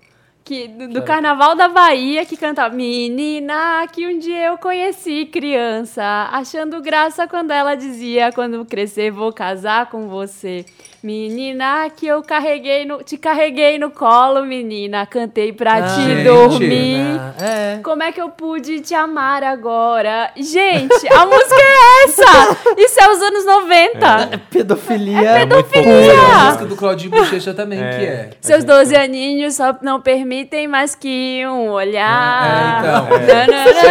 [0.44, 6.02] Que, do, do Carnaval da Bahia, que cantava Menina, que um dia eu conheci criança,
[6.32, 10.66] achando graça quando ela dizia, quando crescer vou casar com você.
[11.02, 16.22] Menina, que eu carreguei no, te carreguei no colo, menina, cantei pra Ah, te gente.
[16.24, 17.20] dormir.
[17.40, 17.80] É.
[17.82, 20.30] Como é que eu pude te amar agora?
[20.36, 22.56] Gente, a música é essa!
[22.78, 24.40] Isso é os anos 90.
[24.48, 25.28] Pedofilia.
[25.30, 25.90] É pedofilia.
[25.92, 28.30] E a música do Claudinho Bochecha também, que é.
[28.40, 32.46] Seus 12 aninhos só não permitem mais que um olhar.
[32.46, 33.08] É, então.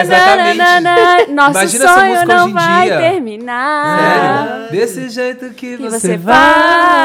[0.08, 1.32] Nananana, Exatamente.
[1.32, 2.98] Nosso Imagina essa sonho música não hoje em vai dia.
[2.98, 4.00] terminar.
[4.00, 4.72] Sério?
[4.72, 6.36] Desse jeito que, Que você, você vai.
[6.36, 7.01] vai.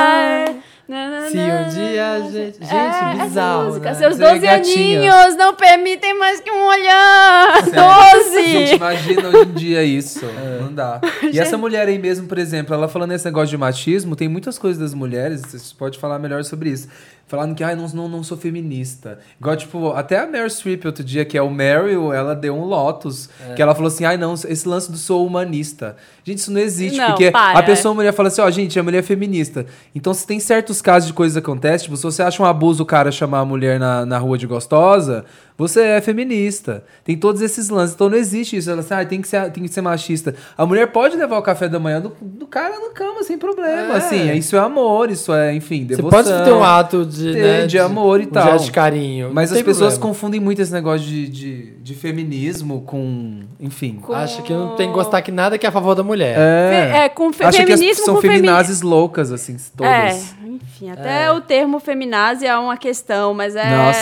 [1.31, 2.59] Se um dia a gente.
[2.61, 3.65] Gente, É, essa bizarro.
[3.67, 3.87] música.
[3.87, 3.95] né?
[3.95, 5.13] Seus Você é 12 gatinha.
[5.13, 7.65] aninhos não permitem mais que um olhar.
[7.65, 8.75] Gente, 12!
[8.77, 10.25] imagina hoje em dia isso.
[10.61, 11.01] Não dá.
[11.33, 14.59] E essa mulher aí mesmo, por exemplo, ela falando esse negócio de machismo, tem muitas
[14.59, 16.87] coisas das mulheres, você pode falar melhor sobre isso.
[17.29, 19.19] Falando que, ai, não, não, não sou feminista.
[19.41, 22.65] Igual, tipo, até a Meryl Streep outro dia, que é o Meryl, ela deu um
[22.65, 25.97] Lotus, que ela falou assim, ai, não, esse lance do sou humanista.
[26.23, 27.59] Gente, isso não existe, Não, porque para.
[27.59, 29.67] a pessoa, a mulher, fala assim, ó, gente, a mulher é feminista.
[29.93, 32.85] Então, se tem certos casos de coisas que acontecem, tipo, se você acha um abuso
[32.85, 35.25] o cara chamar a mulher na, na rua de gostosa,
[35.57, 36.85] você é feminista.
[37.05, 37.95] Tem todos esses lances.
[37.95, 38.71] Então não existe isso.
[38.71, 40.35] Ela assim, ah, tem que ser, tem que ser machista.
[40.57, 43.95] A mulher pode levar o café da manhã do, do cara na cama sem problema.
[43.95, 43.97] É.
[43.97, 46.11] Assim, isso é amor, isso é, enfim, Você devoção.
[46.23, 48.57] pode ter um ato de, ter né, de amor e um tal.
[48.59, 49.31] de carinho.
[49.33, 50.01] Mas as pessoas problema.
[50.15, 53.41] confundem muito esse negócio de, de, de feminismo com.
[53.61, 54.01] Enfim.
[54.13, 56.37] Acha que não tem que gostar que nada que é a favor da mulher.
[56.39, 57.05] É.
[57.05, 59.93] É, com fe Acha que as- feminismo são com femi- feminazes loucas, assim, todas.
[59.93, 63.99] É, enfim, até o termo feminazi é uma questão, mas é, Nossa.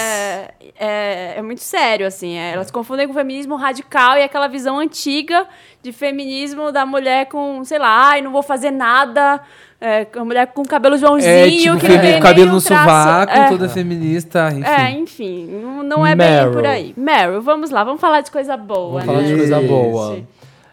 [0.78, 2.34] é, é muito sério, assim.
[2.36, 5.46] é, elas confundem com feminismo radical e aquela visão antiga
[5.82, 9.40] de feminismo da mulher com, sei lá, ai, não vou fazer nada,
[9.80, 12.84] é, com a mulher com cabelo Joãozinho, É, tipo, que não tem cabelo no traço.
[12.84, 13.48] sovaco, é.
[13.48, 14.64] toda feminista, enfim.
[14.68, 16.52] É, enfim, não, não é bem Meryl.
[16.52, 16.94] por aí.
[16.96, 19.00] Meryl, vamos lá, vamos falar de coisa boa.
[19.00, 19.38] Vamos falar de né?
[19.38, 19.68] coisa Isso.
[19.68, 20.18] boa.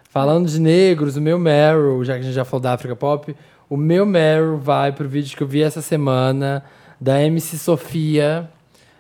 [0.10, 3.36] Falando de negros, o meu Meryl, já que a gente já falou da África Pop,
[3.70, 6.64] o meu Meryl vai pro vídeo que eu vi essa semana
[7.00, 8.50] da MC Sofia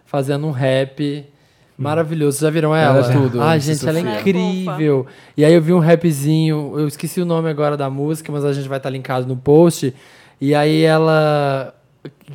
[0.06, 1.26] fazendo um rap
[1.78, 2.38] maravilhoso.
[2.38, 3.00] Vocês já viram ela?
[3.00, 5.06] Ela tudo, Ai, gente, ela é incrível.
[5.36, 8.54] E aí eu vi um rapzinho, eu esqueci o nome agora da música, mas a
[8.54, 9.94] gente vai estar linkado no post.
[10.40, 11.74] E aí ela.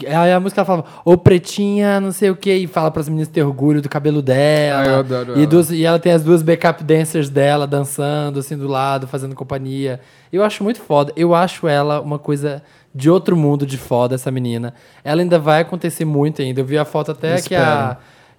[0.07, 3.27] Aí a música ela falava, ô pretinha, não sei o que, e fala pras meninas
[3.29, 4.83] ter orgulho do cabelo dela.
[4.83, 5.47] Ah, eu adoro e, ela.
[5.47, 10.01] dos, e ela tem as duas backup dancers dela dançando assim do lado, fazendo companhia.
[10.33, 11.13] Eu acho muito foda.
[11.17, 12.63] Eu acho ela uma coisa
[12.95, 14.73] de outro mundo de foda, essa menina.
[15.03, 16.61] Ela ainda vai acontecer muito ainda.
[16.61, 17.97] Eu vi a foto até Eu que a,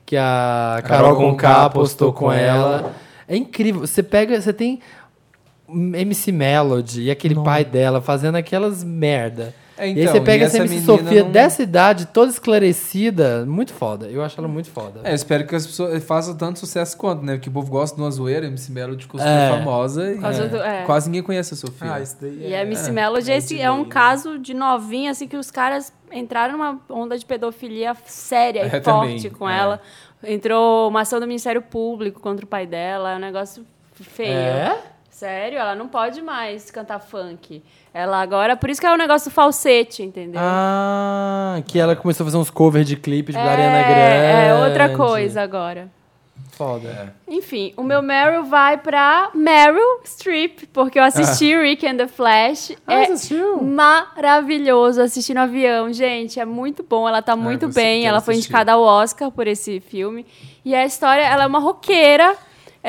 [0.07, 2.93] que a Carol, Carol Conká postou com ela.
[3.27, 3.85] É incrível.
[3.85, 4.79] Você pega, você tem
[5.69, 9.53] MC Melody e aquele pai dela fazendo aquelas merda.
[9.77, 12.31] É, e aí então, você pega essa essa MC menina Sofia não- dessa idade, toda
[12.31, 14.07] esclarecida, muito foda.
[14.07, 15.01] Eu acho ela muito foda.
[15.03, 17.33] É, eu espero que as pessoas façam tanto sucesso quanto, né?
[17.35, 19.49] Porque o povo gosta de uma zoeira, MC Melody costura É.
[19.49, 20.17] famosa e
[20.49, 20.83] do- é.
[20.83, 21.93] quase ninguém conhece a Sofia.
[21.93, 25.37] Ah, isso daí E a Miss Melody esse é um caso de novinha, assim, que
[25.37, 29.57] os caras entraram numa onda de pedofilia séria e É, forte também, com é.
[29.57, 29.81] ela.
[30.23, 33.63] Entrou uma ação do Ministério Público contra o pai dela, é um negócio
[33.93, 34.31] feio.
[34.31, 34.77] É?
[35.18, 37.64] Sério, ela não pode mais cantar funk.
[37.91, 40.39] Ela agora, por isso que é o negócio do falsete, entendeu?
[40.39, 43.99] Ah, que ela começou a fazer uns covers de clipe de Ariana Grande.
[43.99, 45.89] é, é outra coisa agora.
[46.52, 47.15] Foda.
[47.27, 52.73] Enfim, o meu Meryl vai pra Meryl Streep, porque eu assisti Rick and the Flash.
[52.85, 53.64] Ah, é você assistiu?
[53.64, 56.39] maravilhoso assistir no avião, gente.
[56.39, 58.06] É muito bom, ela tá muito você bem.
[58.06, 58.49] Ela foi assistir.
[58.49, 60.27] indicada ao Oscar por esse filme.
[60.64, 62.35] E a história, ela é uma roqueira.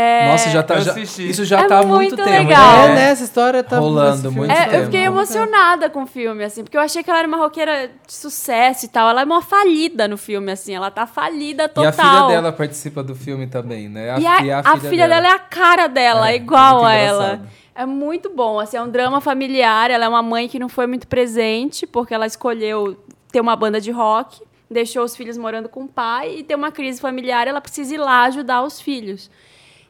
[0.01, 0.77] É, Nossa, já tá.
[0.77, 2.31] Eu já- isso já É tá há muito muito tempo.
[2.31, 2.85] legal.
[2.85, 2.95] É, né?
[2.95, 3.11] né?
[3.11, 4.85] Essa história tá Rolando muito É, eu tempo.
[4.85, 8.15] fiquei emocionada com o filme, assim, porque eu achei que ela era uma roqueira de
[8.15, 9.11] sucesso e tal.
[9.11, 11.89] Ela é uma falida no filme, assim, ela tá falida E total.
[11.89, 14.07] a filha dela participa do filme também, né?
[14.21, 15.27] E a, e a filha, dela.
[15.27, 17.41] é a cara dela, É, igual muito a ela.
[17.75, 19.91] É muito bom, assim, é um drama familiar.
[19.91, 22.97] Ela é uma mãe que não foi muito presente, porque ela escolheu
[23.33, 26.71] ter uma banda de rock, deixou os filhos morando com o pai e tem uma
[26.71, 29.29] crise familiar, ela precisa ir lá ajudar os filhos.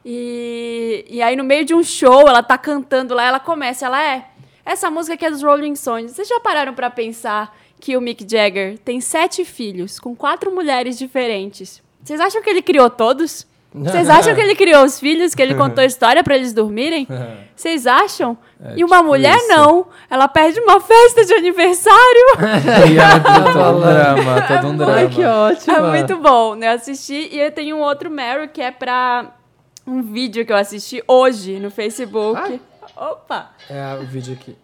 [0.05, 4.01] E, e aí, no meio de um show, ela tá cantando lá, ela começa, ela
[4.01, 4.25] é.
[4.65, 6.11] Essa música aqui é dos Rolling Stones.
[6.11, 10.97] Vocês já pararam pra pensar que o Mick Jagger tem sete filhos com quatro mulheres
[10.97, 11.81] diferentes?
[12.03, 13.47] Vocês acham que ele criou todos?
[13.73, 17.07] Vocês acham que ele criou os filhos, que ele contou história pra eles dormirem?
[17.55, 18.37] Vocês acham?
[18.75, 19.47] e uma tipo mulher isso.
[19.47, 19.87] não.
[20.09, 21.99] Ela perde uma festa de aniversário.
[22.91, 24.93] E é todo um drama, todo um drama.
[24.93, 25.75] Ai, que ótimo.
[25.75, 26.67] É muito bom, né?
[26.67, 29.31] Eu assisti e eu tenho um outro Meryl que é pra
[29.89, 32.61] um vídeo que eu assisti hoje no Facebook.
[32.95, 33.51] Opa!
[33.69, 34.55] É o vídeo aqui.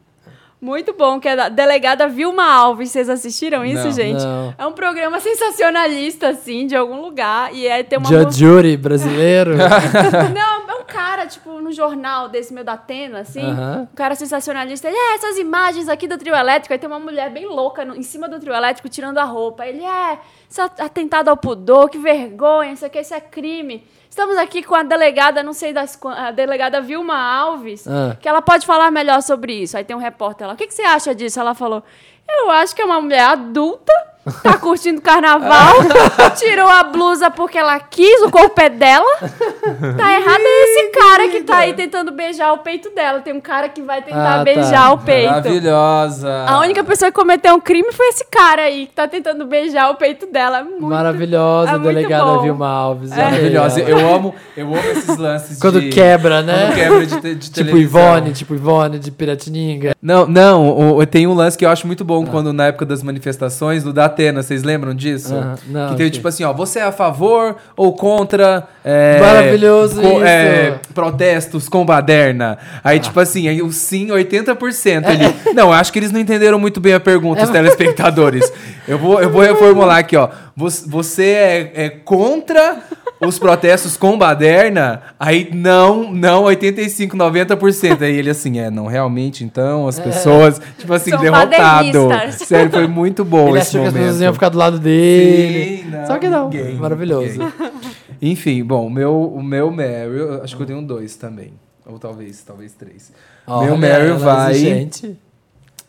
[0.62, 2.90] Muito bom, que é da delegada Vilma Alves.
[2.90, 3.92] Vocês assistiram isso, Não.
[3.92, 4.24] gente?
[4.24, 4.56] Não.
[4.58, 7.54] É um programa sensacionalista, assim, de algum lugar.
[7.54, 9.52] E é ter uma Judge Jury brasileiro.
[10.34, 13.42] Não, é um cara, tipo, no jornal desse meio da Atena, assim.
[13.42, 13.88] Aham.
[13.92, 14.88] Um cara sensacionalista.
[14.88, 16.74] Ele, é, essas imagens aqui do trio elétrico.
[16.74, 19.68] Aí tem uma mulher bem louca no- em cima do trio elétrico tirando a roupa.
[19.68, 20.18] Ele, é,
[20.50, 23.84] isso é atentado ao pudor, que vergonha, isso aqui, isso é crime.
[24.16, 28.16] Estamos aqui com a delegada, não sei das a delegada Vilma Alves, Ah.
[28.18, 29.76] que ela pode falar melhor sobre isso.
[29.76, 31.38] Aí tem um repórter lá, o que, que você acha disso?
[31.38, 31.84] Ela falou,
[32.30, 33.92] eu acho que é uma mulher adulta,
[34.44, 35.76] tá curtindo carnaval,
[36.38, 39.06] tirou a blusa porque ela quis, o corpo é dela.
[39.20, 43.22] Tá errado é esse cara que tá aí tentando beijar o peito dela.
[43.22, 44.44] Tem um cara que vai tentar Ah, tá.
[44.44, 45.30] beijar o peito.
[45.30, 46.46] Maravilhosa.
[46.48, 49.90] A única pessoa que cometeu um crime foi esse cara aí, que tá tentando beijar
[49.92, 50.60] o peito dela.
[50.60, 50.82] É Muito...
[50.86, 52.40] Maravilhosa, é delegada.
[52.40, 53.12] Vilma Alves.
[53.12, 53.82] amei Maravilhosa.
[53.82, 55.90] Eu amo, eu amo esses lances Quando de...
[55.90, 56.68] quebra, né?
[56.68, 58.02] Quando quebra de, te- de Tipo televisão.
[58.02, 59.96] Ivone, tipo Ivone de Piratininga.
[60.02, 63.84] Não, não, tem um lance que eu acho muito bom quando na época das manifestações
[63.84, 65.34] do da Atena, vocês lembram disso?
[65.68, 70.24] Não, que teve tipo assim, ó, você é a favor ou contra é, Maravilhoso isso.
[70.24, 72.58] é, protestos com baderna?
[72.82, 75.10] Aí tipo assim, aí o sim 80%.
[75.10, 75.54] Ele, É.
[75.54, 78.50] não, eu acho que eles não entenderam muito bem a pergunta, os telespectadores.
[78.88, 80.30] Eu vou, eu vou reformular aqui, ó.
[80.56, 82.82] Você- é, é contra
[83.20, 85.02] os protestos com baderna?
[85.20, 88.02] Aí não, não 85, 90%.
[88.04, 92.08] Aí ele assim, é, não, realmente, então, as pessoas, tipo assim, São derrotado.
[92.32, 94.06] Sério, foi muito bom Ele esse achou que as momento.
[94.08, 95.78] pessoas iam ficar do lado dele.
[95.84, 96.50] Sim, não, Só que não.
[96.50, 97.28] ninguém, Maravilhoso.
[97.40, 97.72] ninguém.
[98.22, 101.52] Enfim, bom, o meu, o meu Meryl, acho que eu tenho dois também.
[101.86, 103.12] Ou talvez, talvez três.
[103.46, 105.18] Olha, meu Meryl é vai, exigente.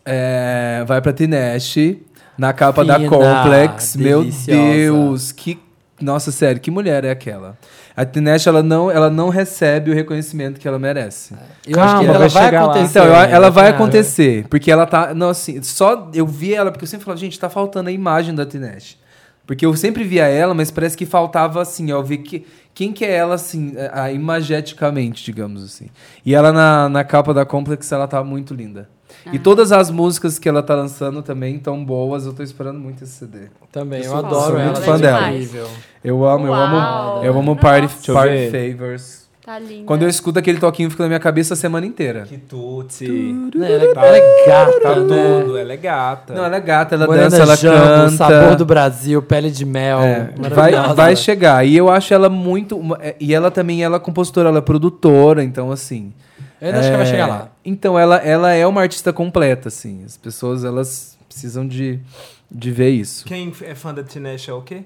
[0.04, 2.02] é, vai pra Tinashe,
[2.38, 3.96] na capa da Fina, Complex.
[3.96, 4.60] Meu deliciosa.
[4.60, 5.58] Deus, que...
[6.00, 7.56] Nossa, sério, que mulher é aquela?
[7.96, 11.32] A Tinashe, ela não, ela não recebe o reconhecimento que ela merece.
[11.66, 12.98] Eu acho que Calma, ela vai vai acontecer.
[12.98, 13.76] Então, eu- ela vai cara.
[13.76, 15.14] acontecer, porque ela tá.
[15.14, 18.34] Não, assim, só eu vi ela, porque eu sempre falava, gente, tá faltando a imagem
[18.34, 18.98] da Tinashe.
[19.46, 22.44] Porque eu sempre via ela, mas parece que faltava, assim, ó, ver que,
[22.74, 25.86] quem que é ela, assim, a, a- imageticamente, digamos assim.
[26.26, 28.88] E ela na, na capa da Complex, ela tá muito linda.
[29.32, 33.02] E todas as músicas que ela tá lançando também tão boas, eu tô esperando muito
[33.04, 33.48] esse CD.
[33.72, 34.64] Também, eu sou- adoro sou ela.
[34.64, 35.32] muito fã é dela.
[36.04, 37.16] Eu amo, eu Uau.
[37.16, 37.24] amo.
[37.24, 38.12] Eu amo Party, Nossa.
[38.12, 38.72] party eu.
[38.76, 39.26] Favors.
[39.44, 39.84] Tá linda.
[39.86, 42.22] Quando eu escuto aquele toquinho, fica na minha cabeça a semana inteira.
[42.22, 43.06] Que tutsi.
[43.54, 45.40] Né, Ela, ela é gata, Tá né?
[45.40, 46.34] tudo, ela é gata.
[46.34, 48.10] Não, ela é gata, ela Morena dança, ela Jambo, canta.
[48.16, 50.00] Sabor do Brasil, Pele de Mel.
[50.00, 51.64] É, vai, vai chegar.
[51.64, 52.80] E eu acho ela muito.
[53.00, 56.12] é, E ela também ela é compositora, ela é produtora, então assim.
[56.60, 57.48] Eu ainda acho que ela vai é, chegar lá.
[57.68, 60.04] Então ela, ela é uma artista completa, assim.
[60.04, 61.98] As pessoas elas precisam de,
[62.50, 63.24] de ver isso.
[63.24, 64.84] Quem é fã da Tinashe é o quê?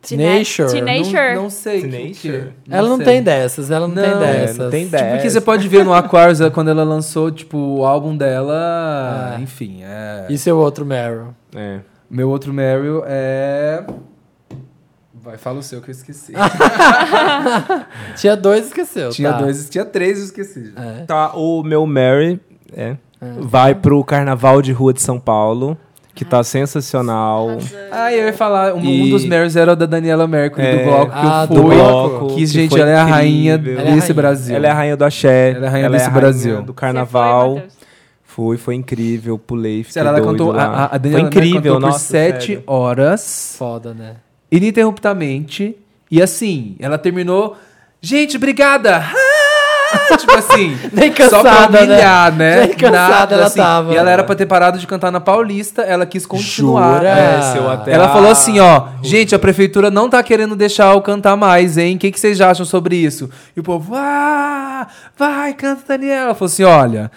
[0.00, 0.70] Teenager.
[0.70, 1.34] Teenager.
[1.34, 1.80] Não, não sei.
[1.82, 2.52] que- Teenager?
[2.62, 3.04] que- Ela não sei.
[3.06, 4.56] tem dessas, ela não, tem Não, dessas.
[4.58, 5.12] não tem Tipo, dessas.
[5.14, 9.34] porque você pode ver no Aquarius, ela- quando ela lançou, tipo, o álbum dela.
[9.36, 9.42] É.
[9.42, 10.26] Enfim, é.
[10.30, 11.34] E seu outro Meryl?
[11.54, 11.80] É.
[12.08, 13.84] Meu outro Meryl é.
[15.26, 16.32] Vai, fala o seu que eu esqueci.
[18.14, 19.10] Tinha dois, esqueceu.
[19.10, 19.38] tinha tá.
[19.38, 20.72] dois, tinha três, eu esqueci.
[20.76, 21.02] É.
[21.04, 22.40] Tá, o meu Mary
[22.72, 22.94] é,
[23.40, 25.76] vai pro Carnaval de Rua de São Paulo,
[26.14, 27.58] que tá sensacional.
[27.90, 30.76] Ah, eu ia falar, um, um E- dos Meryls era o da Daniela Mercury, É.
[30.78, 31.74] do bloco que Ah, eu do fui.
[31.74, 32.26] bloco.
[32.28, 34.14] Que, que gente, foi ela é a rainha é a desse rainha.
[34.14, 34.54] Brasil.
[34.56, 35.50] Ela é a rainha do axé.
[35.56, 36.62] Ela é a rainha desse Brasil.
[36.62, 37.60] do carnaval.
[38.22, 40.52] foi, foi incrível, pulei, fiquei Sério, ela doido cantou.
[40.52, 40.64] lá.
[40.66, 42.62] A, a foi Daniela Mercury incrível, cantou por nossa, sete sério.
[42.66, 44.16] horas, Foda, né?
[44.50, 45.76] Ininterruptamente.
[46.10, 47.56] E assim, ela terminou.
[48.00, 49.02] Gente, obrigada!
[49.88, 50.16] Ah!
[50.16, 52.66] tipo assim, assim, Nem só pra cansada, humilhar, né?
[52.66, 53.92] Nem cansada ela tava.
[53.92, 56.96] E ela era pra ter parado de cantar na Paulista, ela quis continuar.
[56.96, 57.08] Jura?
[57.08, 60.92] É, Desceu até Ela a- falou assim, ó, gente, a prefeitura não tá querendo deixar
[60.92, 61.94] eu cantar mais, hein?
[61.94, 63.30] O que, que vocês acham sobre isso?
[63.56, 66.24] E o povo, ah, vai, canta, Daniela.
[66.26, 67.08] Ela falou assim, olha,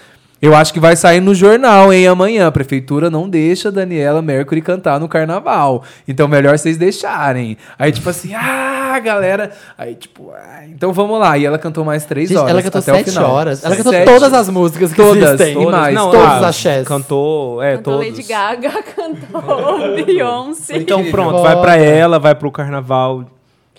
[0.42, 2.48] eu acho que vai sair no jornal, hein, amanhã.
[2.48, 5.84] A prefeitura não deixa a Daniela Mercury cantar no carnaval.
[6.08, 7.58] Então, melhor vocês deixarem.
[7.78, 9.52] Aí, tipo assim, ah, galera.
[9.78, 11.38] Aí, tipo, ah, então vamos lá.
[11.38, 12.52] E ela cantou mais três Gente, horas.
[12.52, 13.32] ela cantou até o sete final.
[13.32, 13.64] horas.
[13.64, 14.06] Ela cantou Sete.
[14.06, 15.54] todas as músicas que Todas, existem.
[15.56, 15.72] todas.
[15.80, 16.88] mais, Não, todos ah, axés.
[16.88, 18.10] Cantou, é, Cantou todos.
[18.10, 20.78] Lady Gaga, cantou Beyoncé.
[20.78, 23.26] Então pronto, vai pra ela, vai pro carnaval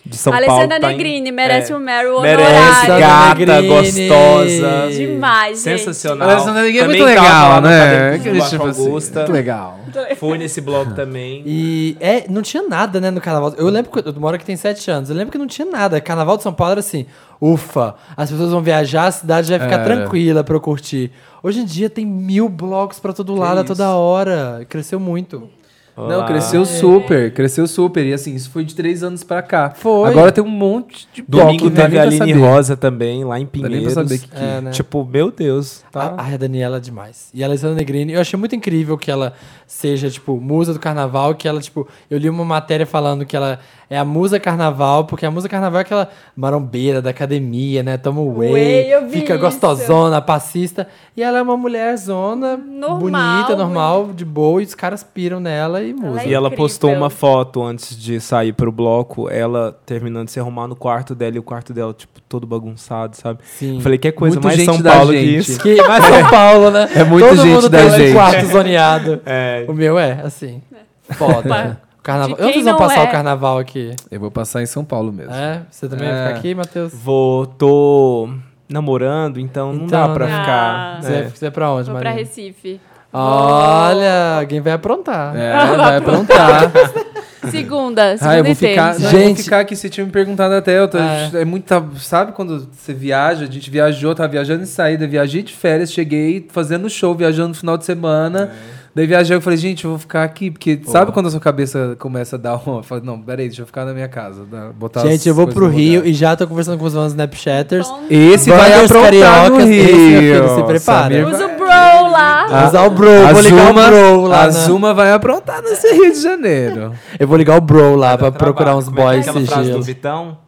[0.04, 0.80] de São Alessandra Paulo.
[0.80, 2.50] tá em- Negrini merece é, um Meryl Merece,
[2.90, 2.98] honorário.
[2.98, 3.68] gata, Negrini.
[4.08, 4.88] gostosa.
[4.90, 5.78] Demais, gente.
[5.78, 6.30] Sensacional.
[6.30, 8.10] Alessandra Negrini é Também muito tava legal, lá na né?
[8.18, 9.18] Baixo tipo assim, Augusta.
[9.20, 9.78] muito legal.
[10.18, 11.42] Fui nesse bloco também.
[11.44, 13.54] E é, não tinha nada, né, no carnaval.
[13.56, 15.10] Eu lembro que eu moro aqui tem sete anos.
[15.10, 16.00] Eu lembro que não tinha nada.
[16.00, 17.06] Carnaval de São Paulo era assim,
[17.40, 19.84] ufa, as pessoas vão viajar, a cidade vai ficar Era.
[19.84, 21.10] tranquila pra eu curtir.
[21.42, 24.64] Hoje em dia tem mil blocos pra todo lado, a toda hora.
[24.68, 25.48] Cresceu muito.
[25.96, 26.26] Não, Olá.
[26.26, 28.06] cresceu super, cresceu super.
[28.06, 29.70] E assim, isso foi de três anos pra cá.
[29.70, 30.08] Foi.
[30.08, 32.32] Agora tem um monte de Domingo bloco, não teve a Aline.
[32.32, 33.92] Rosa também, lá em Dá nem pra Pinheiros.
[33.94, 34.36] saber que, que...
[34.36, 34.70] É, né?
[34.70, 35.82] Tipo, meu Deus.
[35.92, 36.14] Tá?
[36.16, 37.28] A, a Daniela é demais.
[37.34, 39.34] E a Alessandra Negrini, eu achei muito incrível que ela
[39.66, 43.58] seja, tipo, musa do carnaval, que ela, tipo, eu li uma matéria falando que ela
[43.88, 47.96] é a musa carnaval, porque a musa carnaval é aquela marombeira da academia, né?
[47.96, 49.42] Toma whey, Whey, eu vi fica isso.
[49.42, 50.86] gostosona, passista.
[51.16, 55.40] E ela é uma mulher zona, Normal, bonita, normal, de boa, e os caras piram
[55.40, 56.22] nela e musa.
[56.22, 56.64] é E ela incrível.
[56.64, 61.14] postou uma foto antes de sair pro bloco, ela terminando de se arrumar no quarto
[61.14, 63.40] dela e o quarto dela, tipo, todo bagunçado, sabe?
[63.44, 63.76] Sim.
[63.76, 65.60] Eu falei, que coisa Muito mais gente São Paulo que isso.
[65.60, 66.88] Que, mas São Paulo, né?
[66.94, 68.12] É muito Todo gente mundo da tem um gente.
[68.14, 69.20] quarto zoneado.
[69.26, 69.64] É.
[69.68, 70.62] O meu é, assim.
[71.10, 71.80] Foda.
[71.98, 72.36] O Carnaval.
[72.36, 73.08] De Onde quem vocês vão não passar é?
[73.08, 73.94] o carnaval aqui?
[74.10, 75.34] Eu vou passar em São Paulo mesmo.
[75.34, 75.62] É?
[75.70, 76.26] Você também vai É.
[76.28, 76.92] ficar aqui, Matheus?
[76.94, 78.28] Vou, tô
[78.68, 80.40] namorando, então não Então, dá pra né?
[80.40, 80.96] ficar.
[80.98, 80.98] Ah.
[81.02, 81.20] Você, né?
[81.22, 82.10] vai- você vai pra onde, Vou pra?
[82.12, 82.80] Recife.
[83.12, 85.34] Olha, alguém vai aprontar.
[85.36, 86.70] É, vai aprontar.
[87.50, 88.90] Segunda, segunda Ah, eu vou e ficar.
[88.92, 89.00] terça.
[89.00, 89.74] Não, eu vou Gente- ficar aqui.
[89.74, 90.78] Você tinha me perguntado até.
[90.78, 91.30] Eu tô, É.
[91.36, 91.44] é.
[91.44, 91.82] muita.
[91.98, 93.44] Sabe quando você viaja?
[93.44, 97.54] A gente viajou, tava viajando em saída, viajei de férias, cheguei fazendo show, viajando no
[97.54, 98.50] final de semana.
[98.94, 101.96] Daí viajei, eu falei, gente, eu vou ficar aqui, porque sabe quando a sua cabeça
[101.98, 102.80] começa a dar uma.
[102.80, 104.44] Eu falei, não, peraí, deixa eu ficar na minha casa.
[104.44, 106.10] dá- Botar Gente, eu vou pro Rio lugar.
[106.10, 107.88] e já tô conversando com os meus Snapchatters.
[108.10, 109.82] Esse vai aprontar no cariocas, Rio.
[109.84, 111.14] esse, meu filho, se prepara.
[111.14, 112.46] Samir Usa o bro lá.
[112.46, 114.42] Vou usar o Bro, A vou ligar Zuma, o Bro lá.
[114.42, 116.92] a na- Zuma vai aprontar nesse Rio de Janeiro.
[117.18, 118.78] Eu vou ligar o Bro lá pra Dá procurar trabalho.
[118.78, 119.86] uns Como é que é boys aquela frase do sigilos.
[119.86, 120.38] Vitão?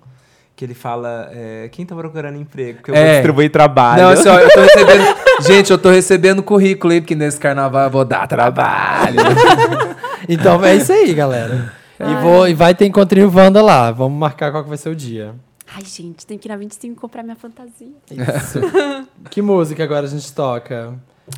[0.55, 2.77] Que ele fala, é, quem tá procurando emprego?
[2.79, 3.05] Porque eu É.
[3.05, 4.03] vou distribuir trabalho.
[4.03, 5.17] Não, assim, ó, eu tô recebendo.
[5.41, 9.17] gente, eu tô recebendo currículo aí, porque nesse carnaval eu vou dar trabalho.
[10.29, 11.73] Então é isso aí, galera.
[11.99, 13.91] E, vou, e vai ter encontrinho Wanda lá.
[13.91, 15.35] Vamos marcar qual que vai ser o dia.
[15.75, 17.89] Ai, gente, tem que ir na 25 comprar minha fantasia.
[18.11, 18.61] Isso.
[19.31, 20.95] que música agora a gente toca?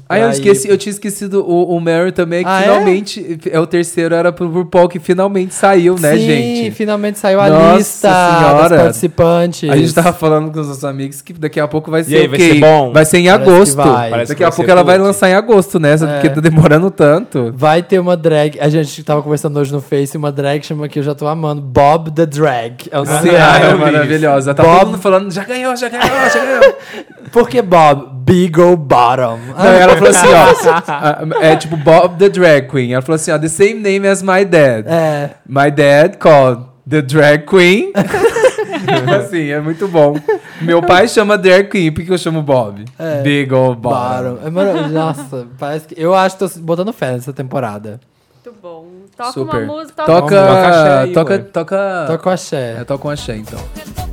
[0.08, 2.62] Aí eu Aí- esqueci, eu tinha esquecido o, o Mary também, que Ah, é?
[2.64, 3.58] finalmente é?
[3.58, 6.70] o terceiro, era pro RuPaul que finalmente saiu, né, Sim, gente?
[6.72, 8.68] finalmente saiu a Nossa lista senhora.
[8.68, 9.70] das participantes.
[9.70, 12.26] A gente tava falando com os nossos amigos que daqui a pouco vai ser aí,
[12.26, 12.48] o vai quê?
[12.54, 12.92] ser bom?
[12.92, 13.76] Vai ser em Parece agosto.
[13.76, 14.26] vai.
[14.26, 15.94] Daqui a pouco ela vai lançar em agosto, né?
[15.94, 15.96] É.
[15.96, 17.52] Porque tá demorando tanto.
[17.56, 18.58] Vai ter uma drag.
[18.60, 21.60] A gente tava conversando hoje no Face, uma drag chama que eu já tô amando.
[21.62, 22.74] Bob the Drag.
[22.90, 24.54] É o nome Sim, ah, é maravilhosa.
[24.54, 26.74] Tá Bob- todo mundo falando, já ganhou, já ganhou, já ganhou.
[27.30, 28.14] Por que Bob?
[28.24, 29.38] Big ol' Bottom.
[29.56, 31.40] Não, ela falou assim, ó.
[31.44, 32.92] É tipo Bob the Drag Queen.
[32.92, 34.86] Ela falou assim, ó, the same name as my dad.
[34.86, 35.30] É.
[35.46, 37.92] My dad called the drag queen.
[39.18, 40.16] assim, é muito bom.
[40.60, 42.84] Meu pai chama drag queen, por que eu chamo Bob?
[42.98, 43.22] É.
[43.22, 43.76] Big Bob.
[43.80, 44.38] Bottom.
[44.46, 44.92] É maravilhoso.
[44.94, 45.94] Nossa, parece que.
[46.00, 48.00] Eu acho que tô botando fé nessa temporada.
[48.44, 48.86] Muito bom.
[49.16, 49.62] Toca Super.
[49.64, 50.02] uma música.
[50.04, 51.38] Toca, Toca toca, ué.
[51.38, 52.76] toca, Toca o axé.
[52.80, 54.03] É, toca um axé, então.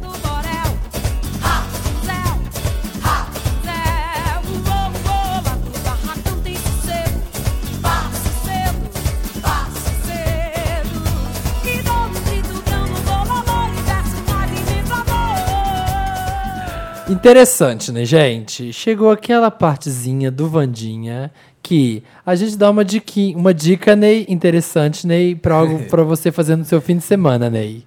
[17.12, 18.72] Interessante, né, gente?
[18.72, 21.30] Chegou aquela partezinha do Vandinha
[21.62, 26.32] que a gente dá uma dica, uma dica, Ney, interessante, Ney, pra algo pra você
[26.32, 27.84] fazer no seu fim de semana, Ney.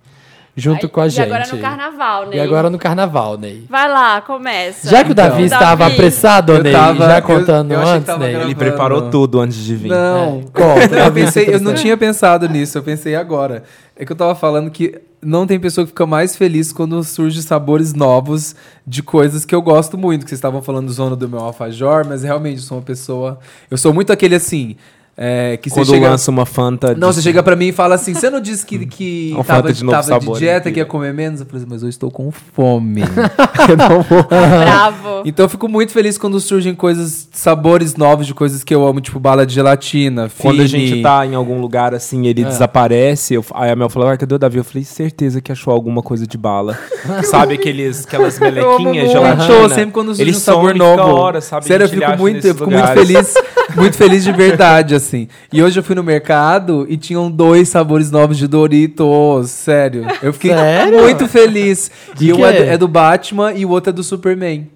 [0.57, 1.23] Junto Ai, com a e gente.
[1.27, 2.37] agora no carnaval, né?
[2.37, 3.65] E agora no carnaval, Ney.
[3.69, 4.89] Vai lá, começa.
[4.89, 5.59] Já que o Davi Então.
[5.59, 5.95] estava Davi.
[5.95, 8.19] apressado, Eu Ney, tava- já eu- contando eu que antes, Ney.
[8.31, 8.45] gravando.
[8.47, 9.89] Ele preparou tudo antes de vir.
[9.89, 13.65] Não, É, conta, eu, pensei, eu não tinha pensado nisso, eu pensei agora.
[13.97, 17.43] É que eu tava falando que não tem pessoa que fica mais feliz quando surge
[17.43, 18.55] sabores novos
[18.87, 20.23] de coisas que eu gosto muito.
[20.23, 23.41] Que vocês estavam falando do zona do meu alfajor, mas realmente eu sou uma pessoa.
[23.69, 24.77] Eu sou muito aquele assim.
[25.17, 26.09] É, que Quando você chega...
[26.11, 26.95] lança uma Fanta.
[26.95, 29.45] Não, de- você chega pra mim e fala assim: você não disse que, que Uma
[29.45, 31.41] tava, de tava sabor, de dieta, né, que ia comer menos?
[31.41, 33.03] Eu falei assim, mas eu estou com fome.
[33.69, 34.25] eu não vou.
[34.27, 35.23] Bravo.
[35.25, 39.01] Então eu fico muito feliz quando surgem coisas, sabores novos de coisas que eu amo,
[39.01, 43.35] tipo bala de gelatina, Quando a gente tá em algum lugar assim, ele desaparece.
[43.35, 44.59] eu- aí a Mel falou: ah, cadê o Davi?
[44.59, 46.77] Eu falei: certeza que achou alguma coisa de bala.
[47.23, 49.69] sabe aqueles, aquelas melequinhas, muito, gelatina?
[49.69, 51.03] sempre quando surge Ele um sabor some, novo.
[51.15, 51.67] hora, sabe?
[51.67, 53.35] Sério, eu fico muito, eu fico muito feliz,
[53.77, 55.29] muito feliz de verdade, assim.
[55.53, 60.07] E hoje eu fui no mercado e tinham dois sabores novos de Doritos, sério.
[60.23, 61.01] Eu fiquei Sério?
[61.01, 61.91] muito feliz.
[62.15, 64.69] De e um é do, é do Batman e o outro é do Superman.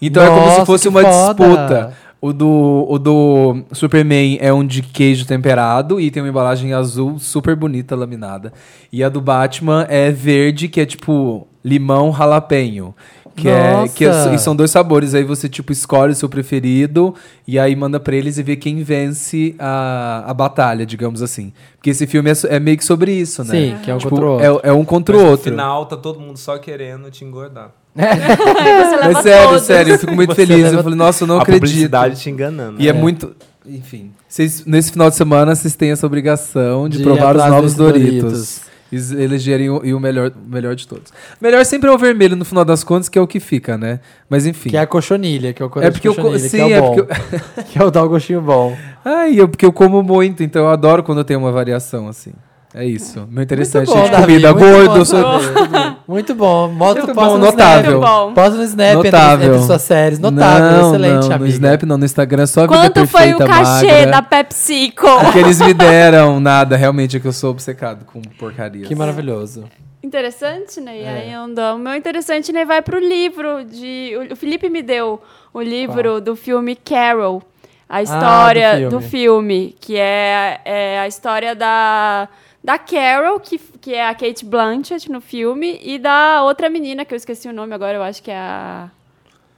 [0.00, 1.34] Então é como Nossa, se fosse uma foda.
[1.34, 1.92] disputa.
[2.22, 7.18] O do, o do Superman é um de queijo temperado e tem uma embalagem azul
[7.18, 8.52] super bonita, laminada.
[8.92, 12.94] E a do Batman é verde, que é tipo limão jalapeño.
[13.36, 15.14] Que é, que é- e são dois sabores.
[15.14, 17.14] Aí você, tipo, escolhe o seu preferido
[17.46, 21.52] e aí manda pra eles e vê quem vence a, a batalha, digamos assim.
[21.76, 23.50] Porque esse filme é, é meio que sobre isso, né?
[23.50, 24.60] Sim, que é um Tipo, contra o outro.
[24.64, 25.50] É, é um contra Mas o no outro.
[25.50, 27.70] final tá todo mundo só querendo te engordar.
[27.96, 28.04] Aí
[28.84, 29.62] você leva Mas sério, todos.
[29.62, 30.64] sério, eu fico muito Você feliz.
[30.64, 31.62] leva- Eu falei, nossa, eu não a acredito.
[31.62, 32.82] publicidade te enganando.
[32.82, 33.32] E é, muito.
[33.64, 34.10] Enfim.
[34.28, 38.20] Vocês, nesse final de semana, vocês têm essa obrigação de, De provar os novos Doritos.
[38.20, 38.60] Doritos.
[38.92, 41.12] Elegerem o, e o melhor, melhor de todos.
[41.40, 44.00] Melhor sempre é o vermelho no final das contas, que é o que fica, né?
[44.28, 44.70] Mas enfim.
[44.70, 46.80] Que é a cochonilha, que é o É porque eu co- sim, que é é
[46.80, 46.94] bom.
[46.94, 47.40] porque eu-
[47.70, 48.76] Que é o dá o gostinho bom.
[49.04, 52.32] Ai, eu, porque eu como muito, então eu adoro quando tem uma variação assim.
[52.72, 53.26] É isso.
[53.28, 54.96] Meu interessante bom, é de Davi, comida gordo.
[54.98, 55.20] eu sou-.
[56.06, 56.68] Muito bom.
[56.68, 57.92] Moto, Muito bom, no notável.
[57.92, 58.00] Snap.
[58.00, 58.34] Muito bom.
[58.34, 59.54] Posta no Snap Notável.
[59.54, 60.18] entre suas séries.
[60.18, 61.46] Notável, não, excelente, não, No.
[61.46, 64.10] Snap não, no Instagram é só a vida Quanto foi o perfeita, cachê magra.
[64.10, 65.06] da PepsiCo?
[65.28, 66.76] O que eles me deram, nada.
[66.76, 68.88] Realmente é que eu sou obcecado com porcarias.
[68.88, 69.64] Que maravilhoso.
[70.02, 70.98] Interessante, né?
[70.98, 71.08] E É.
[71.08, 71.76] aí andou.
[71.76, 74.12] O meu interessante, né, vai pro livro de...
[74.30, 75.20] O Felipe me deu
[75.52, 77.42] o livro do filme Carol.
[77.88, 79.10] A história do do, filme.
[79.10, 79.76] filme.
[79.80, 82.28] que é, é a história da,
[82.62, 87.14] da Carol, que, que é a Kate Blanchett no filme, e da outra menina, que
[87.14, 88.90] eu esqueci o nome agora, eu acho que é a...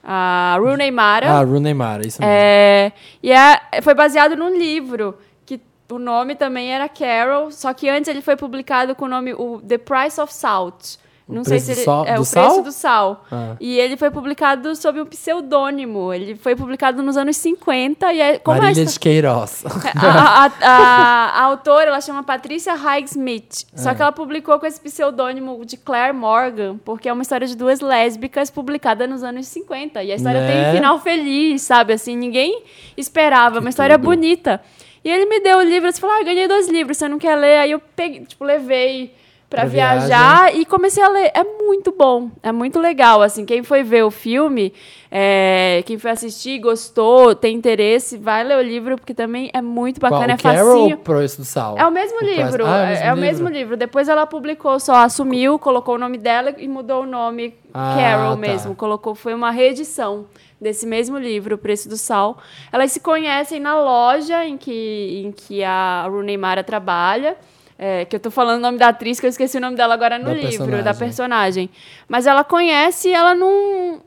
[0.04, 1.30] A Rooney Mara.
[1.30, 2.34] Ah, Rooney Mara, isso mesmo.
[2.34, 2.92] É,
[3.22, 5.16] e é, foi baseado num livro,
[5.46, 9.32] que o nome também era Carol, só que antes ele foi publicado com o nome
[9.32, 10.96] o The Price of Salt.
[11.28, 11.80] Não sei se ele.
[11.82, 12.46] sal- é o sal?
[12.46, 13.24] preço do sal.
[13.30, 13.56] Ah.
[13.60, 16.12] E ele foi publicado sob um pseudônimo.
[16.12, 19.64] Ele foi publicado nos anos 50 e é como Marília histó- de Queiroz.
[19.96, 23.64] a, a- a- a autora, ela chama Patricia Highsmith.
[23.72, 23.78] É.
[23.78, 27.56] Só que ela publicou com esse pseudônimo de Claire Morgan, porque é uma história de
[27.56, 30.02] duas lésbicas publicada nos anos 50.
[30.02, 30.64] E a história Né?
[30.64, 31.92] tem final feliz, sabe?
[31.92, 32.62] Assim, ninguém
[32.96, 33.60] esperava.
[33.60, 34.60] uma história bonita.
[35.04, 37.34] E ele me deu o livro, você falou, ah, ganhei dois livros, você não quer
[37.36, 37.58] ler?
[37.58, 39.12] Aí eu peguei, tipo, levei
[39.52, 41.30] pra Pra viajar e comecei a ler.
[41.34, 43.20] É muito bom, é muito legal.
[43.22, 44.72] Assim, quem foi ver o filme,
[45.10, 50.00] é, quem foi assistir, gostou, tem interesse, vai ler o livro, porque também é muito
[50.00, 50.96] bacana, Qual, é o Carol ou facinho.
[50.96, 51.76] o Preço do Sal?
[51.78, 53.76] É o mesmo O livro, Ah, é, é o mesmo livro.
[53.76, 58.30] Depois ela publicou, só assumiu, colocou o nome dela e mudou o nome Ah, Carol
[58.34, 58.36] tá.
[58.40, 58.74] mesmo.
[58.74, 60.24] Colocou, foi uma reedição
[60.60, 62.38] desse mesmo livro, O Preço do Sal.
[62.72, 67.36] Elas se conhecem na loja em que, em que a Rooney Mara trabalha.
[67.84, 69.92] É, que eu tô falando o nome da atriz, que eu esqueci o nome dela
[69.94, 70.84] agora no Da livro, personagem.
[70.84, 71.70] da personagem.
[72.08, 74.00] Mas ela conhece e ela não.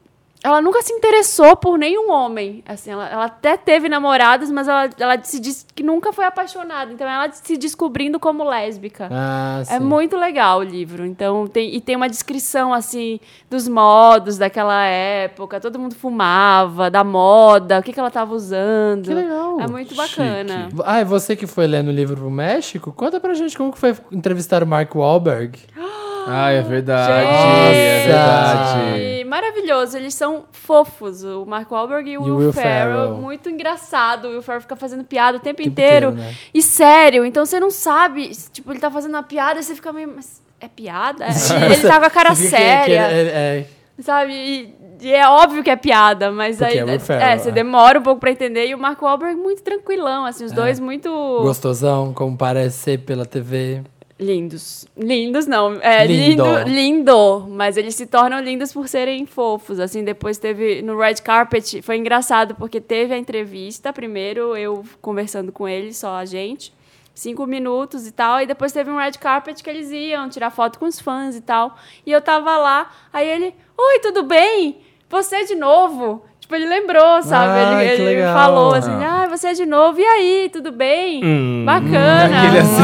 [0.45, 2.63] Ela nunca se interessou por nenhum homem.
[2.67, 6.93] Assim, ela, ela até teve namorados, mas ela, ela se diz que nunca foi apaixonada.
[6.93, 9.09] Então ela se descobrindo como lésbica.
[9.11, 9.73] Ah, sim.
[9.73, 11.03] É muito legal o livro.
[11.03, 13.19] Então, tem, e tem uma descrição, assim,
[13.49, 15.59] dos modos daquela época.
[15.59, 19.07] Todo mundo fumava, da moda, o que, que ela estava usando.
[19.07, 19.59] Que legal.
[19.59, 20.69] É muito bacana.
[20.85, 23.80] Ah, e você que foi lendo o livro pro México, conta pra gente como que
[23.80, 25.57] foi entrevistar o Mark Wahlberg.
[25.76, 25.81] Ah,
[26.27, 27.14] é verdade.
[27.26, 27.77] Gente!
[27.77, 29.26] É verdade.
[29.26, 32.91] Maravilhoso, eles são fofos, o Mark Wahlberg e o o Will, Will Ferrell.
[33.02, 33.14] Ferrell.
[33.18, 36.10] Muito engraçado, o Will Ferrell fica fazendo piada o tempo, tempo inteiro.
[36.11, 36.35] inteiro, né?
[36.53, 39.91] E sério, então você não sabe, tipo, ele tá fazendo uma piada e você fica
[39.91, 41.26] meio, mas é piada?
[41.27, 43.11] E ele tá com a cara fica que- que séria.
[43.11, 43.65] ele- é-
[43.99, 44.34] Sabe?
[44.34, 46.89] E, e é óbvio que é piada, mas Porque aí.
[46.89, 47.52] é É, Ferrell, você é.
[47.53, 48.68] demora um pouco pra entender.
[48.68, 51.10] E o Mark Wahlberg muito tranquilão, assim, os dois muito.
[51.41, 53.81] gostosão, como parece ser pela TV.
[54.17, 54.87] Lindos.
[54.97, 55.73] Lindos, não.
[55.81, 56.43] É Lindo.
[56.45, 56.69] lindo.
[56.69, 57.47] lindo.
[57.49, 59.77] Mas eles se tornam lindos por serem fofos.
[59.77, 60.81] Assim, depois teve.
[60.81, 63.91] No Red Carpet, foi engraçado, porque teve a entrevista.
[63.91, 66.73] Primeiro, eu conversando com ele, só a gente.
[67.13, 68.41] Cinco minutos e tal.
[68.41, 71.41] E depois teve um Red Carpet que eles iam tirar foto com os fãs e
[71.41, 71.75] tal.
[72.05, 72.89] E eu tava lá.
[73.11, 73.53] Aí ele.
[73.77, 74.77] Oi, tudo bem?
[75.09, 76.23] Você de novo?
[76.39, 77.51] Tipo, ele lembrou, sabe?
[77.51, 79.99] Ai, ele ele falou assim: ah, você é de novo.
[79.99, 81.21] E aí, tudo bem?
[81.23, 82.43] Hum, Bacana.
[82.43, 82.83] Aquele assim.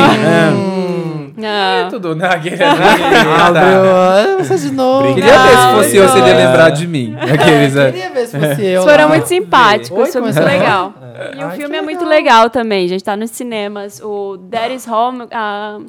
[1.08, 1.11] é.
[1.42, 1.90] Não.
[1.90, 2.28] Tudo, né?
[2.28, 5.14] Aquele- ah, Você de novo.
[5.16, 6.46] Queria ver se Não, fosse eu, se ele ia não.
[6.46, 7.16] lembrar de mim.
[7.20, 7.92] Aqueles, é.
[7.92, 8.84] Queria ver se fosse eu.
[8.84, 9.10] Foram lá.
[9.10, 10.94] muito simpáticos, Oi, foi muito legal.
[11.16, 11.40] É.
[11.40, 13.04] E o filme é muito legal também, gente.
[13.04, 14.00] Tá nos cinemas.
[14.04, 15.28] O Daddy's Home.
[15.32, 15.80] a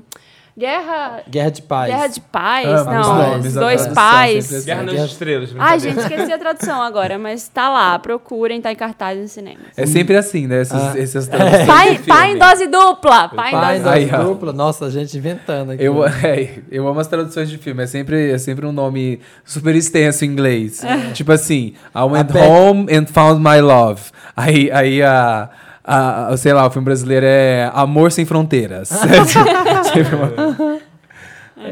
[0.59, 1.23] Guerra.
[1.31, 1.91] Guerra de Paz.
[1.91, 2.69] Guerra de Paz?
[2.81, 4.65] Os não, nomes, os a dois pais.
[4.65, 5.55] Guerra nas Estrelas.
[5.59, 7.99] Ai, gente, esqueci a tradução agora, mas tá lá.
[7.99, 9.63] Procurem, tá em cartaz nos cinemas.
[9.77, 10.61] É sempre assim, né?
[10.61, 10.93] Esses, Ah.
[10.99, 13.29] essas traduções Pai, pai em dose dupla!
[13.31, 14.25] Pai em Pai dose Aí, da ó.
[14.25, 14.53] dupla.
[14.53, 15.83] Nossa, a gente inventando aqui.
[15.83, 17.83] Eu, é, eu amo as traduções de filme.
[17.83, 20.83] É sempre, é sempre um nome super extenso em inglês.
[21.15, 24.03] Tipo assim, I went Beck- home and found my love.
[24.37, 25.51] Aí, aí a, a,
[25.85, 28.89] a- sei lá, o filme brasileiro é Amor Sem Fronteiras.
[29.93, 30.81] Sempre uma-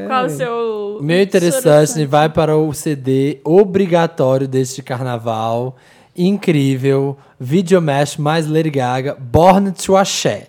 [0.07, 0.97] Qual o seu.
[1.01, 5.77] O meu interessante vai para o CD obrigatório deste carnaval.
[6.17, 7.17] Incrível.
[7.39, 9.17] Videomash mais Lady Gaga.
[9.19, 10.49] Born to Axé.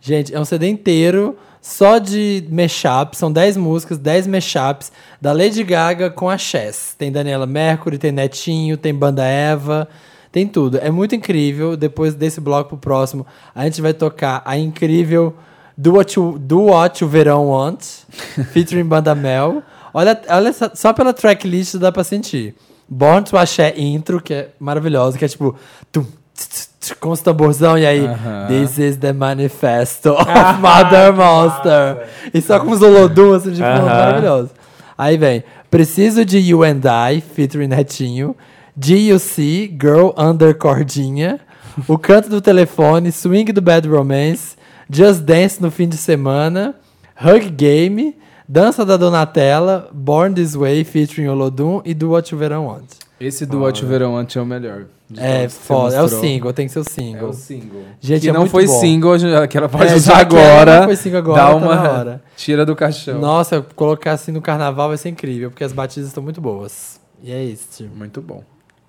[0.00, 3.18] Gente, é um CD inteiro só de mashups.
[3.18, 6.94] São 10 músicas, 10 mashups da Lady Gaga com axés.
[6.96, 9.88] Tem Daniela Mercury, tem Netinho, tem Banda Eva.
[10.30, 10.78] Tem tudo.
[10.78, 11.76] É muito incrível.
[11.76, 15.34] Depois desse bloco pro próximo, a gente vai tocar a incrível
[15.76, 17.82] Do What You, Do What you Verão Want,
[18.52, 19.62] featuring Banda Mel.
[19.94, 22.54] Olha, olha só- só pela tracklist dá pra sentir.
[22.88, 25.54] Born to Axé intro, que é maravilhosa, que é tipo...
[25.92, 28.06] tum, tch, tch, com os tamborzão e aí...
[28.06, 28.46] Aham.
[28.48, 30.26] This is the manifesto of
[30.60, 32.06] Mother Monster.
[32.32, 33.84] E só com os Olodum, assim, tipo, Aham.
[33.84, 34.50] maravilhoso.
[34.96, 36.80] Aí vem, preciso de You and
[37.12, 38.34] I, featuring Netinho.
[38.78, 41.40] GUC, Girl Under Cordinha.
[41.88, 44.56] O canto do telefone, Swing do Bad Romance.
[44.90, 46.74] Just Dance no fim de semana.
[47.20, 48.16] Hug Game.
[48.48, 49.88] Dança da Donatella.
[49.92, 51.82] Born This Way, featuring Olodum.
[51.84, 52.84] E Do What You Verão Want.
[53.20, 54.84] Esse do What You Verão Antes é o melhor.
[55.16, 57.28] É foda, é o single, tem que ser o É single.
[57.30, 57.82] o single.
[57.98, 58.78] Gente, que é não foi bom.
[58.78, 59.14] single,
[59.48, 60.80] que ela pode É, usar agora.
[60.80, 62.22] não foi single agora, dá tá uma na hora.
[62.36, 63.18] tira do caixão.
[63.18, 67.00] Nossa, colocar assim no carnaval vai ser incrível, porque as batidas estão muito boas.
[67.22, 67.88] E é isso.
[67.96, 68.44] Muito bom.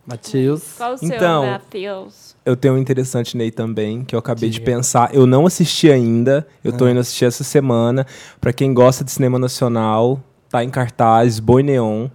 [0.10, 0.64] Matheus.
[0.77, 2.36] Qual o seu, Então, Matheus?
[2.45, 5.14] Eu tenho um interessante nele também, que eu acabei de pensar.
[5.14, 8.06] Eu não assisti ainda, eu tô indo assistir essa semana.
[8.41, 10.19] Pra quem gosta de cinema nacional,
[10.49, 12.07] tá em cartaz, Boi Neon.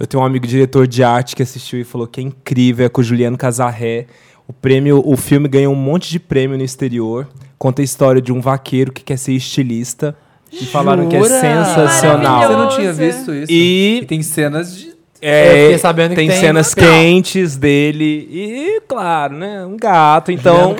[0.00, 2.88] Eu tenho um amigo diretor de arte que assistiu e falou que é incrível, é
[2.88, 4.06] com o Juliano Casarré.
[4.46, 7.28] O prêmio, o filme ganhou um monte de prêmio no exterior.
[7.58, 10.16] Conta a história de um vaqueiro que quer ser estilista.
[10.50, 11.40] E falaram que é Jura?
[11.40, 12.42] sensacional.
[12.48, 13.52] Você não tinha visto isso?
[13.52, 14.87] E- tem cenas de.
[15.20, 20.74] É, sabendo que tem, tem- cenas quentes dele e, claro, né, um gato, então, Juliano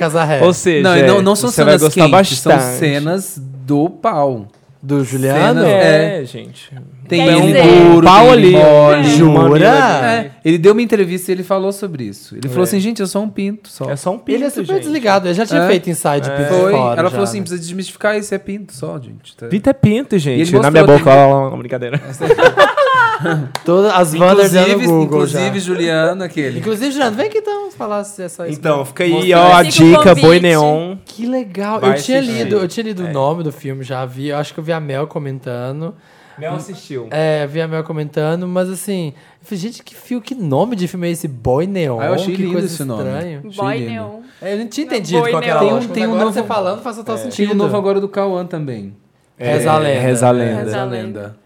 [0.45, 2.61] ou seja, Não, não, não são você vai cenas gostar quentes, bastante.
[2.69, 4.47] são cenas do pau.
[4.81, 5.59] Do Juliano?
[5.59, 6.71] Cena- É, gente.
[7.05, 8.51] Tem ele dizer- duro, Pau ali.
[8.53, 9.03] mole.
[9.03, 9.67] Jura?
[9.67, 12.35] É, ele deu uma entrevista e ele falou sobre isso.
[12.37, 13.89] Ele falou assim, gente, eu sou um pinto só.
[13.89, 14.83] É só um pinto, Ele é super gente.
[14.83, 15.67] desligado, ele já tinha É.
[15.67, 16.71] feito inside pinto Foi.
[16.71, 16.93] fora.
[16.99, 17.41] Ela já, falou assim, né?
[17.41, 19.35] precisa desmistificar isso, é pinto só, gente.
[19.35, 19.47] Tá?
[19.47, 20.55] Pinto é pinto, gente.
[20.59, 21.99] Na minha boca, ó, brincadeira.
[23.65, 25.65] Todas as Wanders é no Inclusive, Google inclusive já.
[25.65, 26.59] Juliano, aquele.
[26.59, 28.57] Inclusive, Juliano, vem aqui então falar se é só isso.
[28.59, 30.15] Então, fica aí, ó, a dica.
[30.15, 30.97] Boi Neon.
[31.05, 31.79] Que legal.
[31.79, 32.43] Vai eu tinha assistir.
[32.43, 34.29] lido, eu tinha lido o nome do filme, já vi.
[34.29, 35.93] Eu acho que eu vi a Mel comentando.
[36.37, 37.07] Mel assistiu.
[37.11, 40.87] É, vi a Mel comentando, mas assim, eu falei, gente, que fio, que nome de
[40.87, 41.27] filme é esse?
[41.27, 41.99] Boy Neon?
[41.99, 43.03] Ah, eu achei que lindo coisa esse nome.
[43.55, 43.79] Boy.
[43.81, 44.19] Neon.
[44.41, 46.31] É, eu não tinha Não, entendido Boy qual que era Tem um- tem um novo-
[46.31, 47.33] você falando faz total sentido.
[47.35, 48.95] Tinha o novo agora do Cauã também.
[49.37, 49.99] Reza a lenda.
[49.99, 50.45] Reza a lenda.
[50.45, 51.37] Reza a Reza a lenda.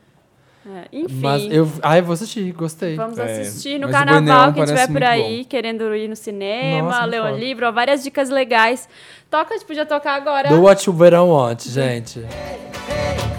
[0.66, 1.20] É, enfim.
[1.20, 2.96] Mas eu, ah, eu vou assistir, gostei.
[2.96, 6.90] Vamos É, assistir no o carnaval, Neon quem estiver por aí, querendo ir no cinema,
[6.90, 8.88] Nossa, ler um livro, ó, várias dicas legais.
[9.30, 10.48] Toca, a gente podia tocar agora.
[10.48, 12.20] Do What You Verão Want, gente.
[12.20, 13.33] I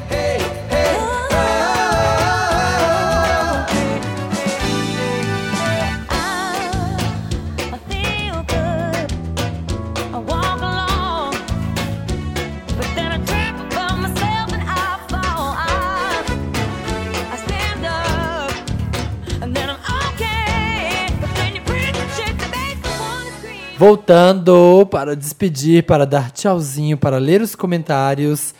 [23.84, 28.54] Voltando para despedir, para dar tchauzinho, para ler os comentários.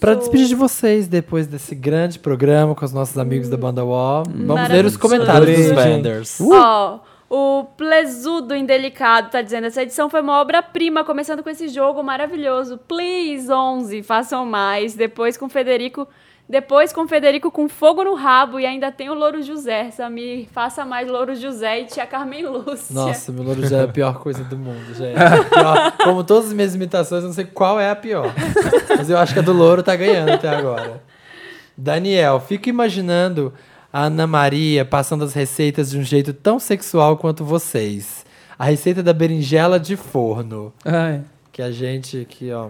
[0.00, 4.22] Para despedir de vocês depois desse grande programa com os nossos amigos da Banda Wall.
[4.26, 6.40] Vamos ler os comentários dos vendors.
[6.40, 12.02] Ó, o Plesudo Indelicado tá dizendo: essa edição foi uma obra-prima, começando com esse jogo
[12.02, 12.78] maravilhoso.
[12.88, 14.94] Please, 11, façam mais.
[14.94, 16.08] Depois com Federico.
[16.52, 19.90] Depois com Federico com fogo no rabo e ainda tem o Louro José.
[19.90, 22.94] Samir, faça mais Louro José e tia Carmen Lúcia.
[22.94, 25.16] Nossa, meu louro já é a pior coisa do mundo, gente.
[25.48, 25.92] Pior.
[26.04, 28.34] Como todas as minhas imitações, eu não sei qual é a pior.
[28.86, 31.02] Mas eu acho que a do louro tá ganhando até agora.
[31.74, 33.54] Daniel, fico imaginando
[33.90, 38.26] a Ana Maria passando as receitas de um jeito tão sexual quanto vocês.
[38.58, 40.70] A receita da berinjela de forno.
[40.84, 41.22] Ai.
[41.50, 42.68] Que a gente aqui, ó.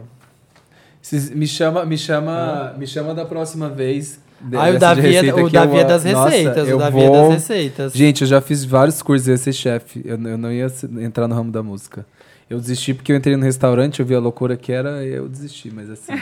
[1.35, 4.21] Me chama, me chama, me chama da próxima vez.
[4.55, 6.69] Ah, o Davi, é, o eu, Davi é das nossa, receitas.
[6.69, 7.93] eu o Davi é vou- das receitas.
[7.93, 10.03] Gente, eu já fiz vários cursos, eu ia ser chefe.
[10.05, 10.67] Eu, eu não ia
[11.01, 12.05] entrar no ramo da música.
[12.51, 15.29] Eu desisti porque eu entrei no restaurante, eu vi a loucura que era, e eu
[15.29, 16.13] desisti, mas assim.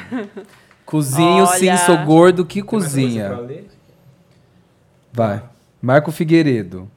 [0.85, 1.79] cozinho sim, Olha.
[1.79, 3.39] sou gordo que cozinha.
[5.13, 5.43] Vai.
[5.81, 6.91] Marco Figueiredo.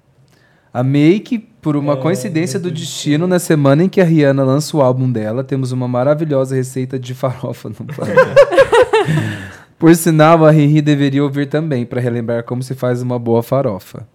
[0.73, 4.75] Amei que, por É, uma coincidência do destino, na semana em que a Rihanna lança
[4.75, 8.35] o álbum dela, temos uma maravilhosa receita de farofa no programa.
[9.79, 14.05] por sinal, a Riri deveria ouvir também, para relembrar como se faz uma boa farofa.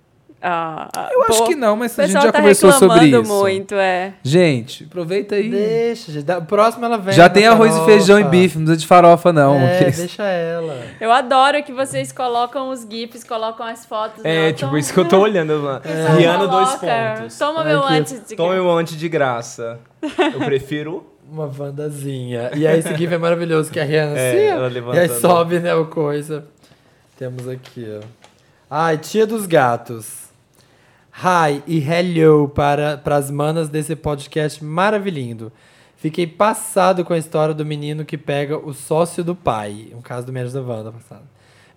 [0.51, 3.23] Ah, Eu acho pô, que não, mas a gente já tá conversou sobre isso.
[3.25, 4.15] muito, é.
[4.23, 5.51] Gente, aproveita aí.
[5.51, 6.25] Deixa, gente.
[6.25, 7.13] Da- Próximo ela vem.
[7.13, 7.93] Já na tem arroz e farofa.
[7.93, 9.57] feijão e bife, não precisa de farofa, não.
[9.59, 10.81] É, porque- deixa ela.
[11.01, 14.25] Eu adoro que vocês colocam os GIFs, colocam as fotos.
[14.25, 14.53] É, né?
[14.53, 15.59] tipo, isso que eu tô olhando.
[15.61, 15.81] mano.
[15.81, 17.39] Pessoal Rihanna, dois pontos.
[17.39, 19.79] Toma meu antes de Tome o antes de graça.
[20.03, 21.07] Eu prefiro.
[21.31, 22.53] Uma Wandazinha.
[22.55, 25.21] E aí esse GIF é maravilhoso, que a Rihanna É, assim, ela E aí levantando.
[25.21, 26.47] sobe, né, o coisa.
[27.19, 28.07] Temos aqui, ó.
[28.71, 30.28] Ai, tia dos gatos.
[31.21, 35.51] Hi e hello para as manas desse podcast maravilhindo.
[35.97, 39.89] Fiquei passado com a história do menino que pega o sócio do pai.
[39.93, 41.25] Um caso do Menos da Wanda passado.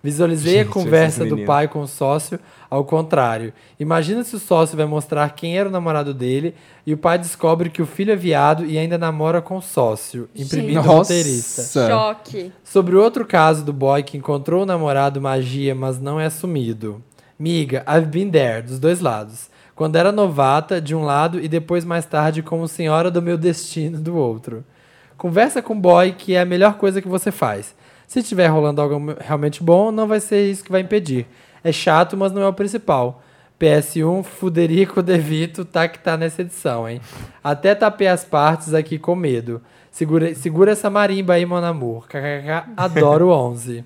[0.00, 2.38] Visualizei Gente, a conversa do pai com o sócio
[2.70, 3.52] ao contrário.
[3.80, 6.54] Imagina se o sócio vai mostrar quem era o namorado dele
[6.86, 10.28] e o pai descobre que o filho é viado e ainda namora com o sócio,
[10.36, 11.14] imprimindo o Nossa.
[11.14, 11.88] roteirista.
[11.88, 12.52] Choque.
[12.62, 17.02] Sobre o outro caso do boy que encontrou o namorado magia, mas não é assumido.
[17.42, 19.50] Miga, I've been there, dos dois lados.
[19.74, 23.98] Quando era novata, de um lado, e depois mais tarde como senhora do meu destino,
[23.98, 24.62] do outro.
[25.18, 27.74] Conversa com o boy, que é a melhor coisa que você faz.
[28.06, 31.26] Se estiver rolando algo realmente bom, não vai ser isso que vai impedir.
[31.64, 33.20] É chato, mas não é o principal.
[33.58, 37.00] PS1, Fuderico De Vito tá que tá nessa edição, hein?
[37.42, 39.60] Até tapei as partes aqui com medo.
[39.90, 42.06] Segura, segura essa marimba aí, mon amor.
[42.06, 43.84] KKK, adoro 11.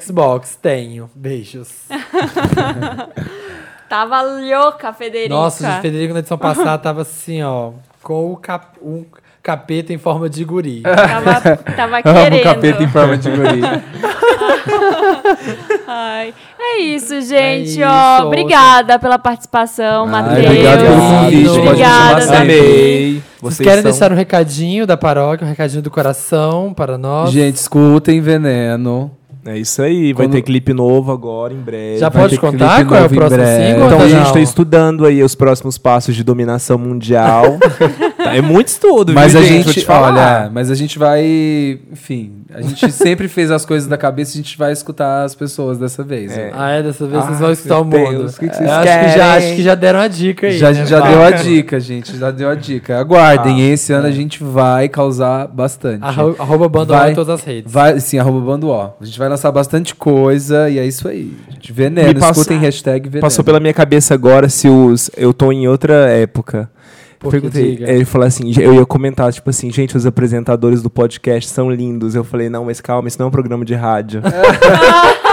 [0.00, 1.10] Xbox, tenho.
[1.14, 1.70] Beijos.
[3.88, 5.34] Tava louca, Federica.
[5.34, 9.04] Nossa, o Federico na edição passada tava assim, ó, com o cap, um
[9.42, 10.82] capeta em forma de guri.
[10.84, 12.42] Tava, tava Amo querendo.
[12.44, 13.60] capeta em forma de guri.
[15.88, 17.82] Ai, é isso, gente.
[17.82, 20.46] É ó, isso, obrigada pela participação, Ai, Matheus.
[20.46, 22.36] obrigado pelo convite, Obrigada, sempre.
[22.36, 23.22] Amei.
[23.40, 27.30] Vocês Vocês querem são- deixar um recadinho da paróquia, um recadinho do coração para nós?
[27.32, 29.10] Gente, escutem Veneno.
[29.44, 31.98] É isso aí, vai Quando- ter clipe novo agora, em breve.
[31.98, 33.86] já vai pode contar qual é o próximo single?
[33.86, 34.32] Então a gente não?
[34.32, 37.44] tá estudando aí os próximos passos de dominação mundial.
[38.36, 40.12] É muito estudo, Mas viu, a Vou gente, te falar.
[40.42, 44.36] olha, mas a gente vai, enfim, a gente sempre fez as coisas da cabeça, a
[44.36, 46.36] gente vai escutar as pessoas dessa vez.
[46.36, 46.50] É.
[46.54, 46.82] Ah, é?
[46.82, 47.94] Dessa vez vocês Ah, vão escutar o mundo.
[48.18, 50.46] Deus, o que que Eu vocês acho, que já, acho que já deram a dica
[50.46, 50.58] aí.
[50.58, 50.86] Já, né?
[50.86, 52.16] já deu a dica, gente.
[52.16, 52.98] Já deu a dica.
[52.98, 56.02] Aguardem, Ah, esse ano a gente vai causar bastante.
[56.04, 57.72] Arro- Arroba banda Vai- em todas as redes.
[57.72, 58.92] Vai, sim, arroba bando ó.
[59.00, 61.32] A gente vai lançar bastante coisa e é isso aí.
[61.50, 63.20] Gente, veneno, Me passou- escutem hashtag veneno.
[63.22, 65.10] Passou pela minha cabeça agora se os.
[65.16, 66.70] Eu tô em outra época.
[67.20, 67.76] Por que Perguntei.
[67.76, 67.92] diga?
[67.92, 72.14] Ele falou assim: eu ia comentar, tipo assim, gente, os apresentadores do podcast são lindos.
[72.14, 74.22] Eu falei, não, mas calma, isso não é um programa de rádio.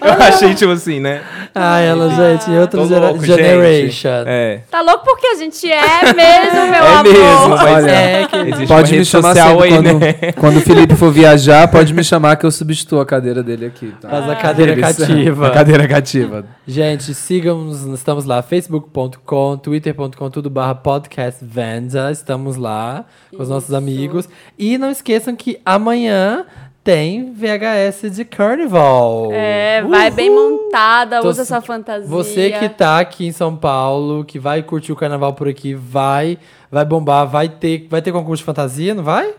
[0.06, 1.20] eu achei, tipo assim, né?
[1.54, 3.90] Ah, ela, gente, em outra gera- louco, generation.
[3.90, 4.24] gente.
[4.26, 4.60] É.
[4.70, 7.12] Tá louco porque a gente é mesmo, meu É amor.
[7.12, 10.12] mesmo, mas Olha, É, que existe Pode me chamar sempre aí, quando, né?
[10.38, 13.92] quando o Felipe for viajar, pode me chamar que eu substituo a cadeira dele aqui.
[14.00, 14.08] Tá?
[14.08, 15.46] faz a cadeira Eles- cativa.
[15.46, 16.44] A cadeira cativa.
[16.66, 23.04] Gente, sigam-nos, estamos lá, facebook.com, twitter.com, tudo barra podcast Vanda, estamos lá
[23.34, 24.28] com os nossos amigos.
[24.58, 26.44] E não esqueçam que amanhã
[26.82, 29.28] tem VHS de Carnival.
[29.32, 32.08] É, vai bem montada, Tô usa sua fantasia.
[32.08, 36.38] Você que tá aqui em São Paulo, que vai curtir o carnaval por aqui, vai,
[36.70, 39.34] vai bombar, vai ter, vai ter concurso de fantasia, não vai?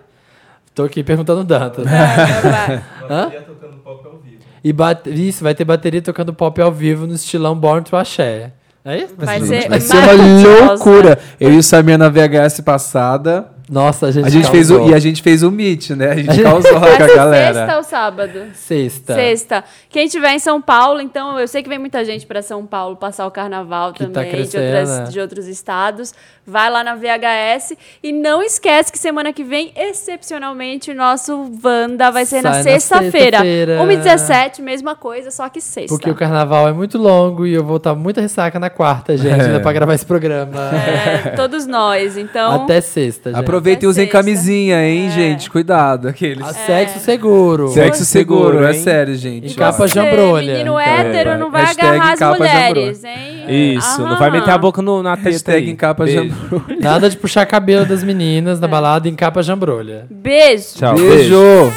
[0.73, 1.84] Tô aqui perguntando o Dantas.
[1.85, 2.84] Vai, vai, vai.
[3.09, 4.38] Bateria tocando pop ao vivo.
[4.63, 8.51] E bate- isso, vai ter bateria tocando pop ao vivo no estilão Born to Axé.
[8.85, 9.13] É isso?
[9.18, 11.19] Vai ser- ser Vai ser uma loucura.
[11.39, 13.51] Eu e o Samir na VHS passada.
[13.72, 14.91] Nossa, a gente, A gente fez o, causou.
[14.91, 16.10] e a gente fez o meet, né?
[16.11, 17.53] A gente causou Vai com a galera.
[17.53, 18.39] sexta ou sábado?
[18.53, 19.15] Sexta.
[19.15, 19.64] Sexta.
[19.89, 22.98] Quem tiver em São Paulo, então eu sei que vem muita gente para São Paulo
[22.98, 25.03] passar o carnaval Que tá também, de, crescendo, outras- né?
[25.06, 26.14] de outros estados.
[26.45, 32.11] Vai lá na VHS e não esquece que semana que vem, excepcionalmente, o nosso Wanda
[32.11, 33.38] vai ser na Sai na sexta-feira.
[33.38, 33.80] sexta-feira.
[33.84, 35.95] 1h17, mesma coisa, só que sexta.
[35.95, 39.39] Porque o carnaval é muito longo e eu vou estar muito ressaca na quarta, gente,
[39.39, 39.45] É.
[39.45, 40.72] ainda pra gravar esse programa.
[40.76, 42.64] É, todos nós, então...
[42.64, 43.39] Até sexta, gente.
[43.39, 44.17] Aproveita Aproveitem e é usem sexta.
[44.17, 45.11] camisinha, hein, É.
[45.11, 45.49] gente?
[45.49, 46.43] Cuidado, aqueles.
[46.45, 47.69] A sexo seguro.
[47.69, 49.51] Sexo seguro, Seguro, é sério, gente.
[49.51, 50.53] Em capa Você, jambrolha.
[50.53, 51.38] Menino Então, hétero é.
[51.38, 53.75] não vai Hashtag agarrar as mulheres, hein?
[53.77, 54.17] Isso, não Aham.
[54.19, 55.69] vai meter a boca no, na testa Hashtag aí.
[55.71, 56.23] em capa Beijo.
[56.29, 56.77] jambrolha.
[56.81, 60.05] Nada de puxar cabelo das meninas na balada em capa jambrolha.
[60.09, 60.65] Beijo.
[60.77, 61.71] Tchau, Beijo.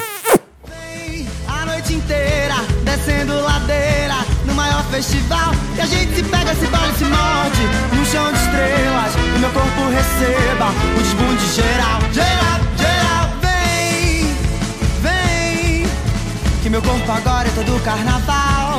[1.47, 5.51] A noite inteira, descendo ladeira, no maior festival.
[5.77, 9.15] E a gente se pega, se bala e se morde, num chão de estrelas.
[9.35, 11.24] E meu corpo receba o desbunde
[11.55, 12.01] geral.
[12.11, 14.35] Geral, geral, vem,
[15.01, 15.87] vem.
[16.61, 18.74] Que meu corpo agora é todo carnaval.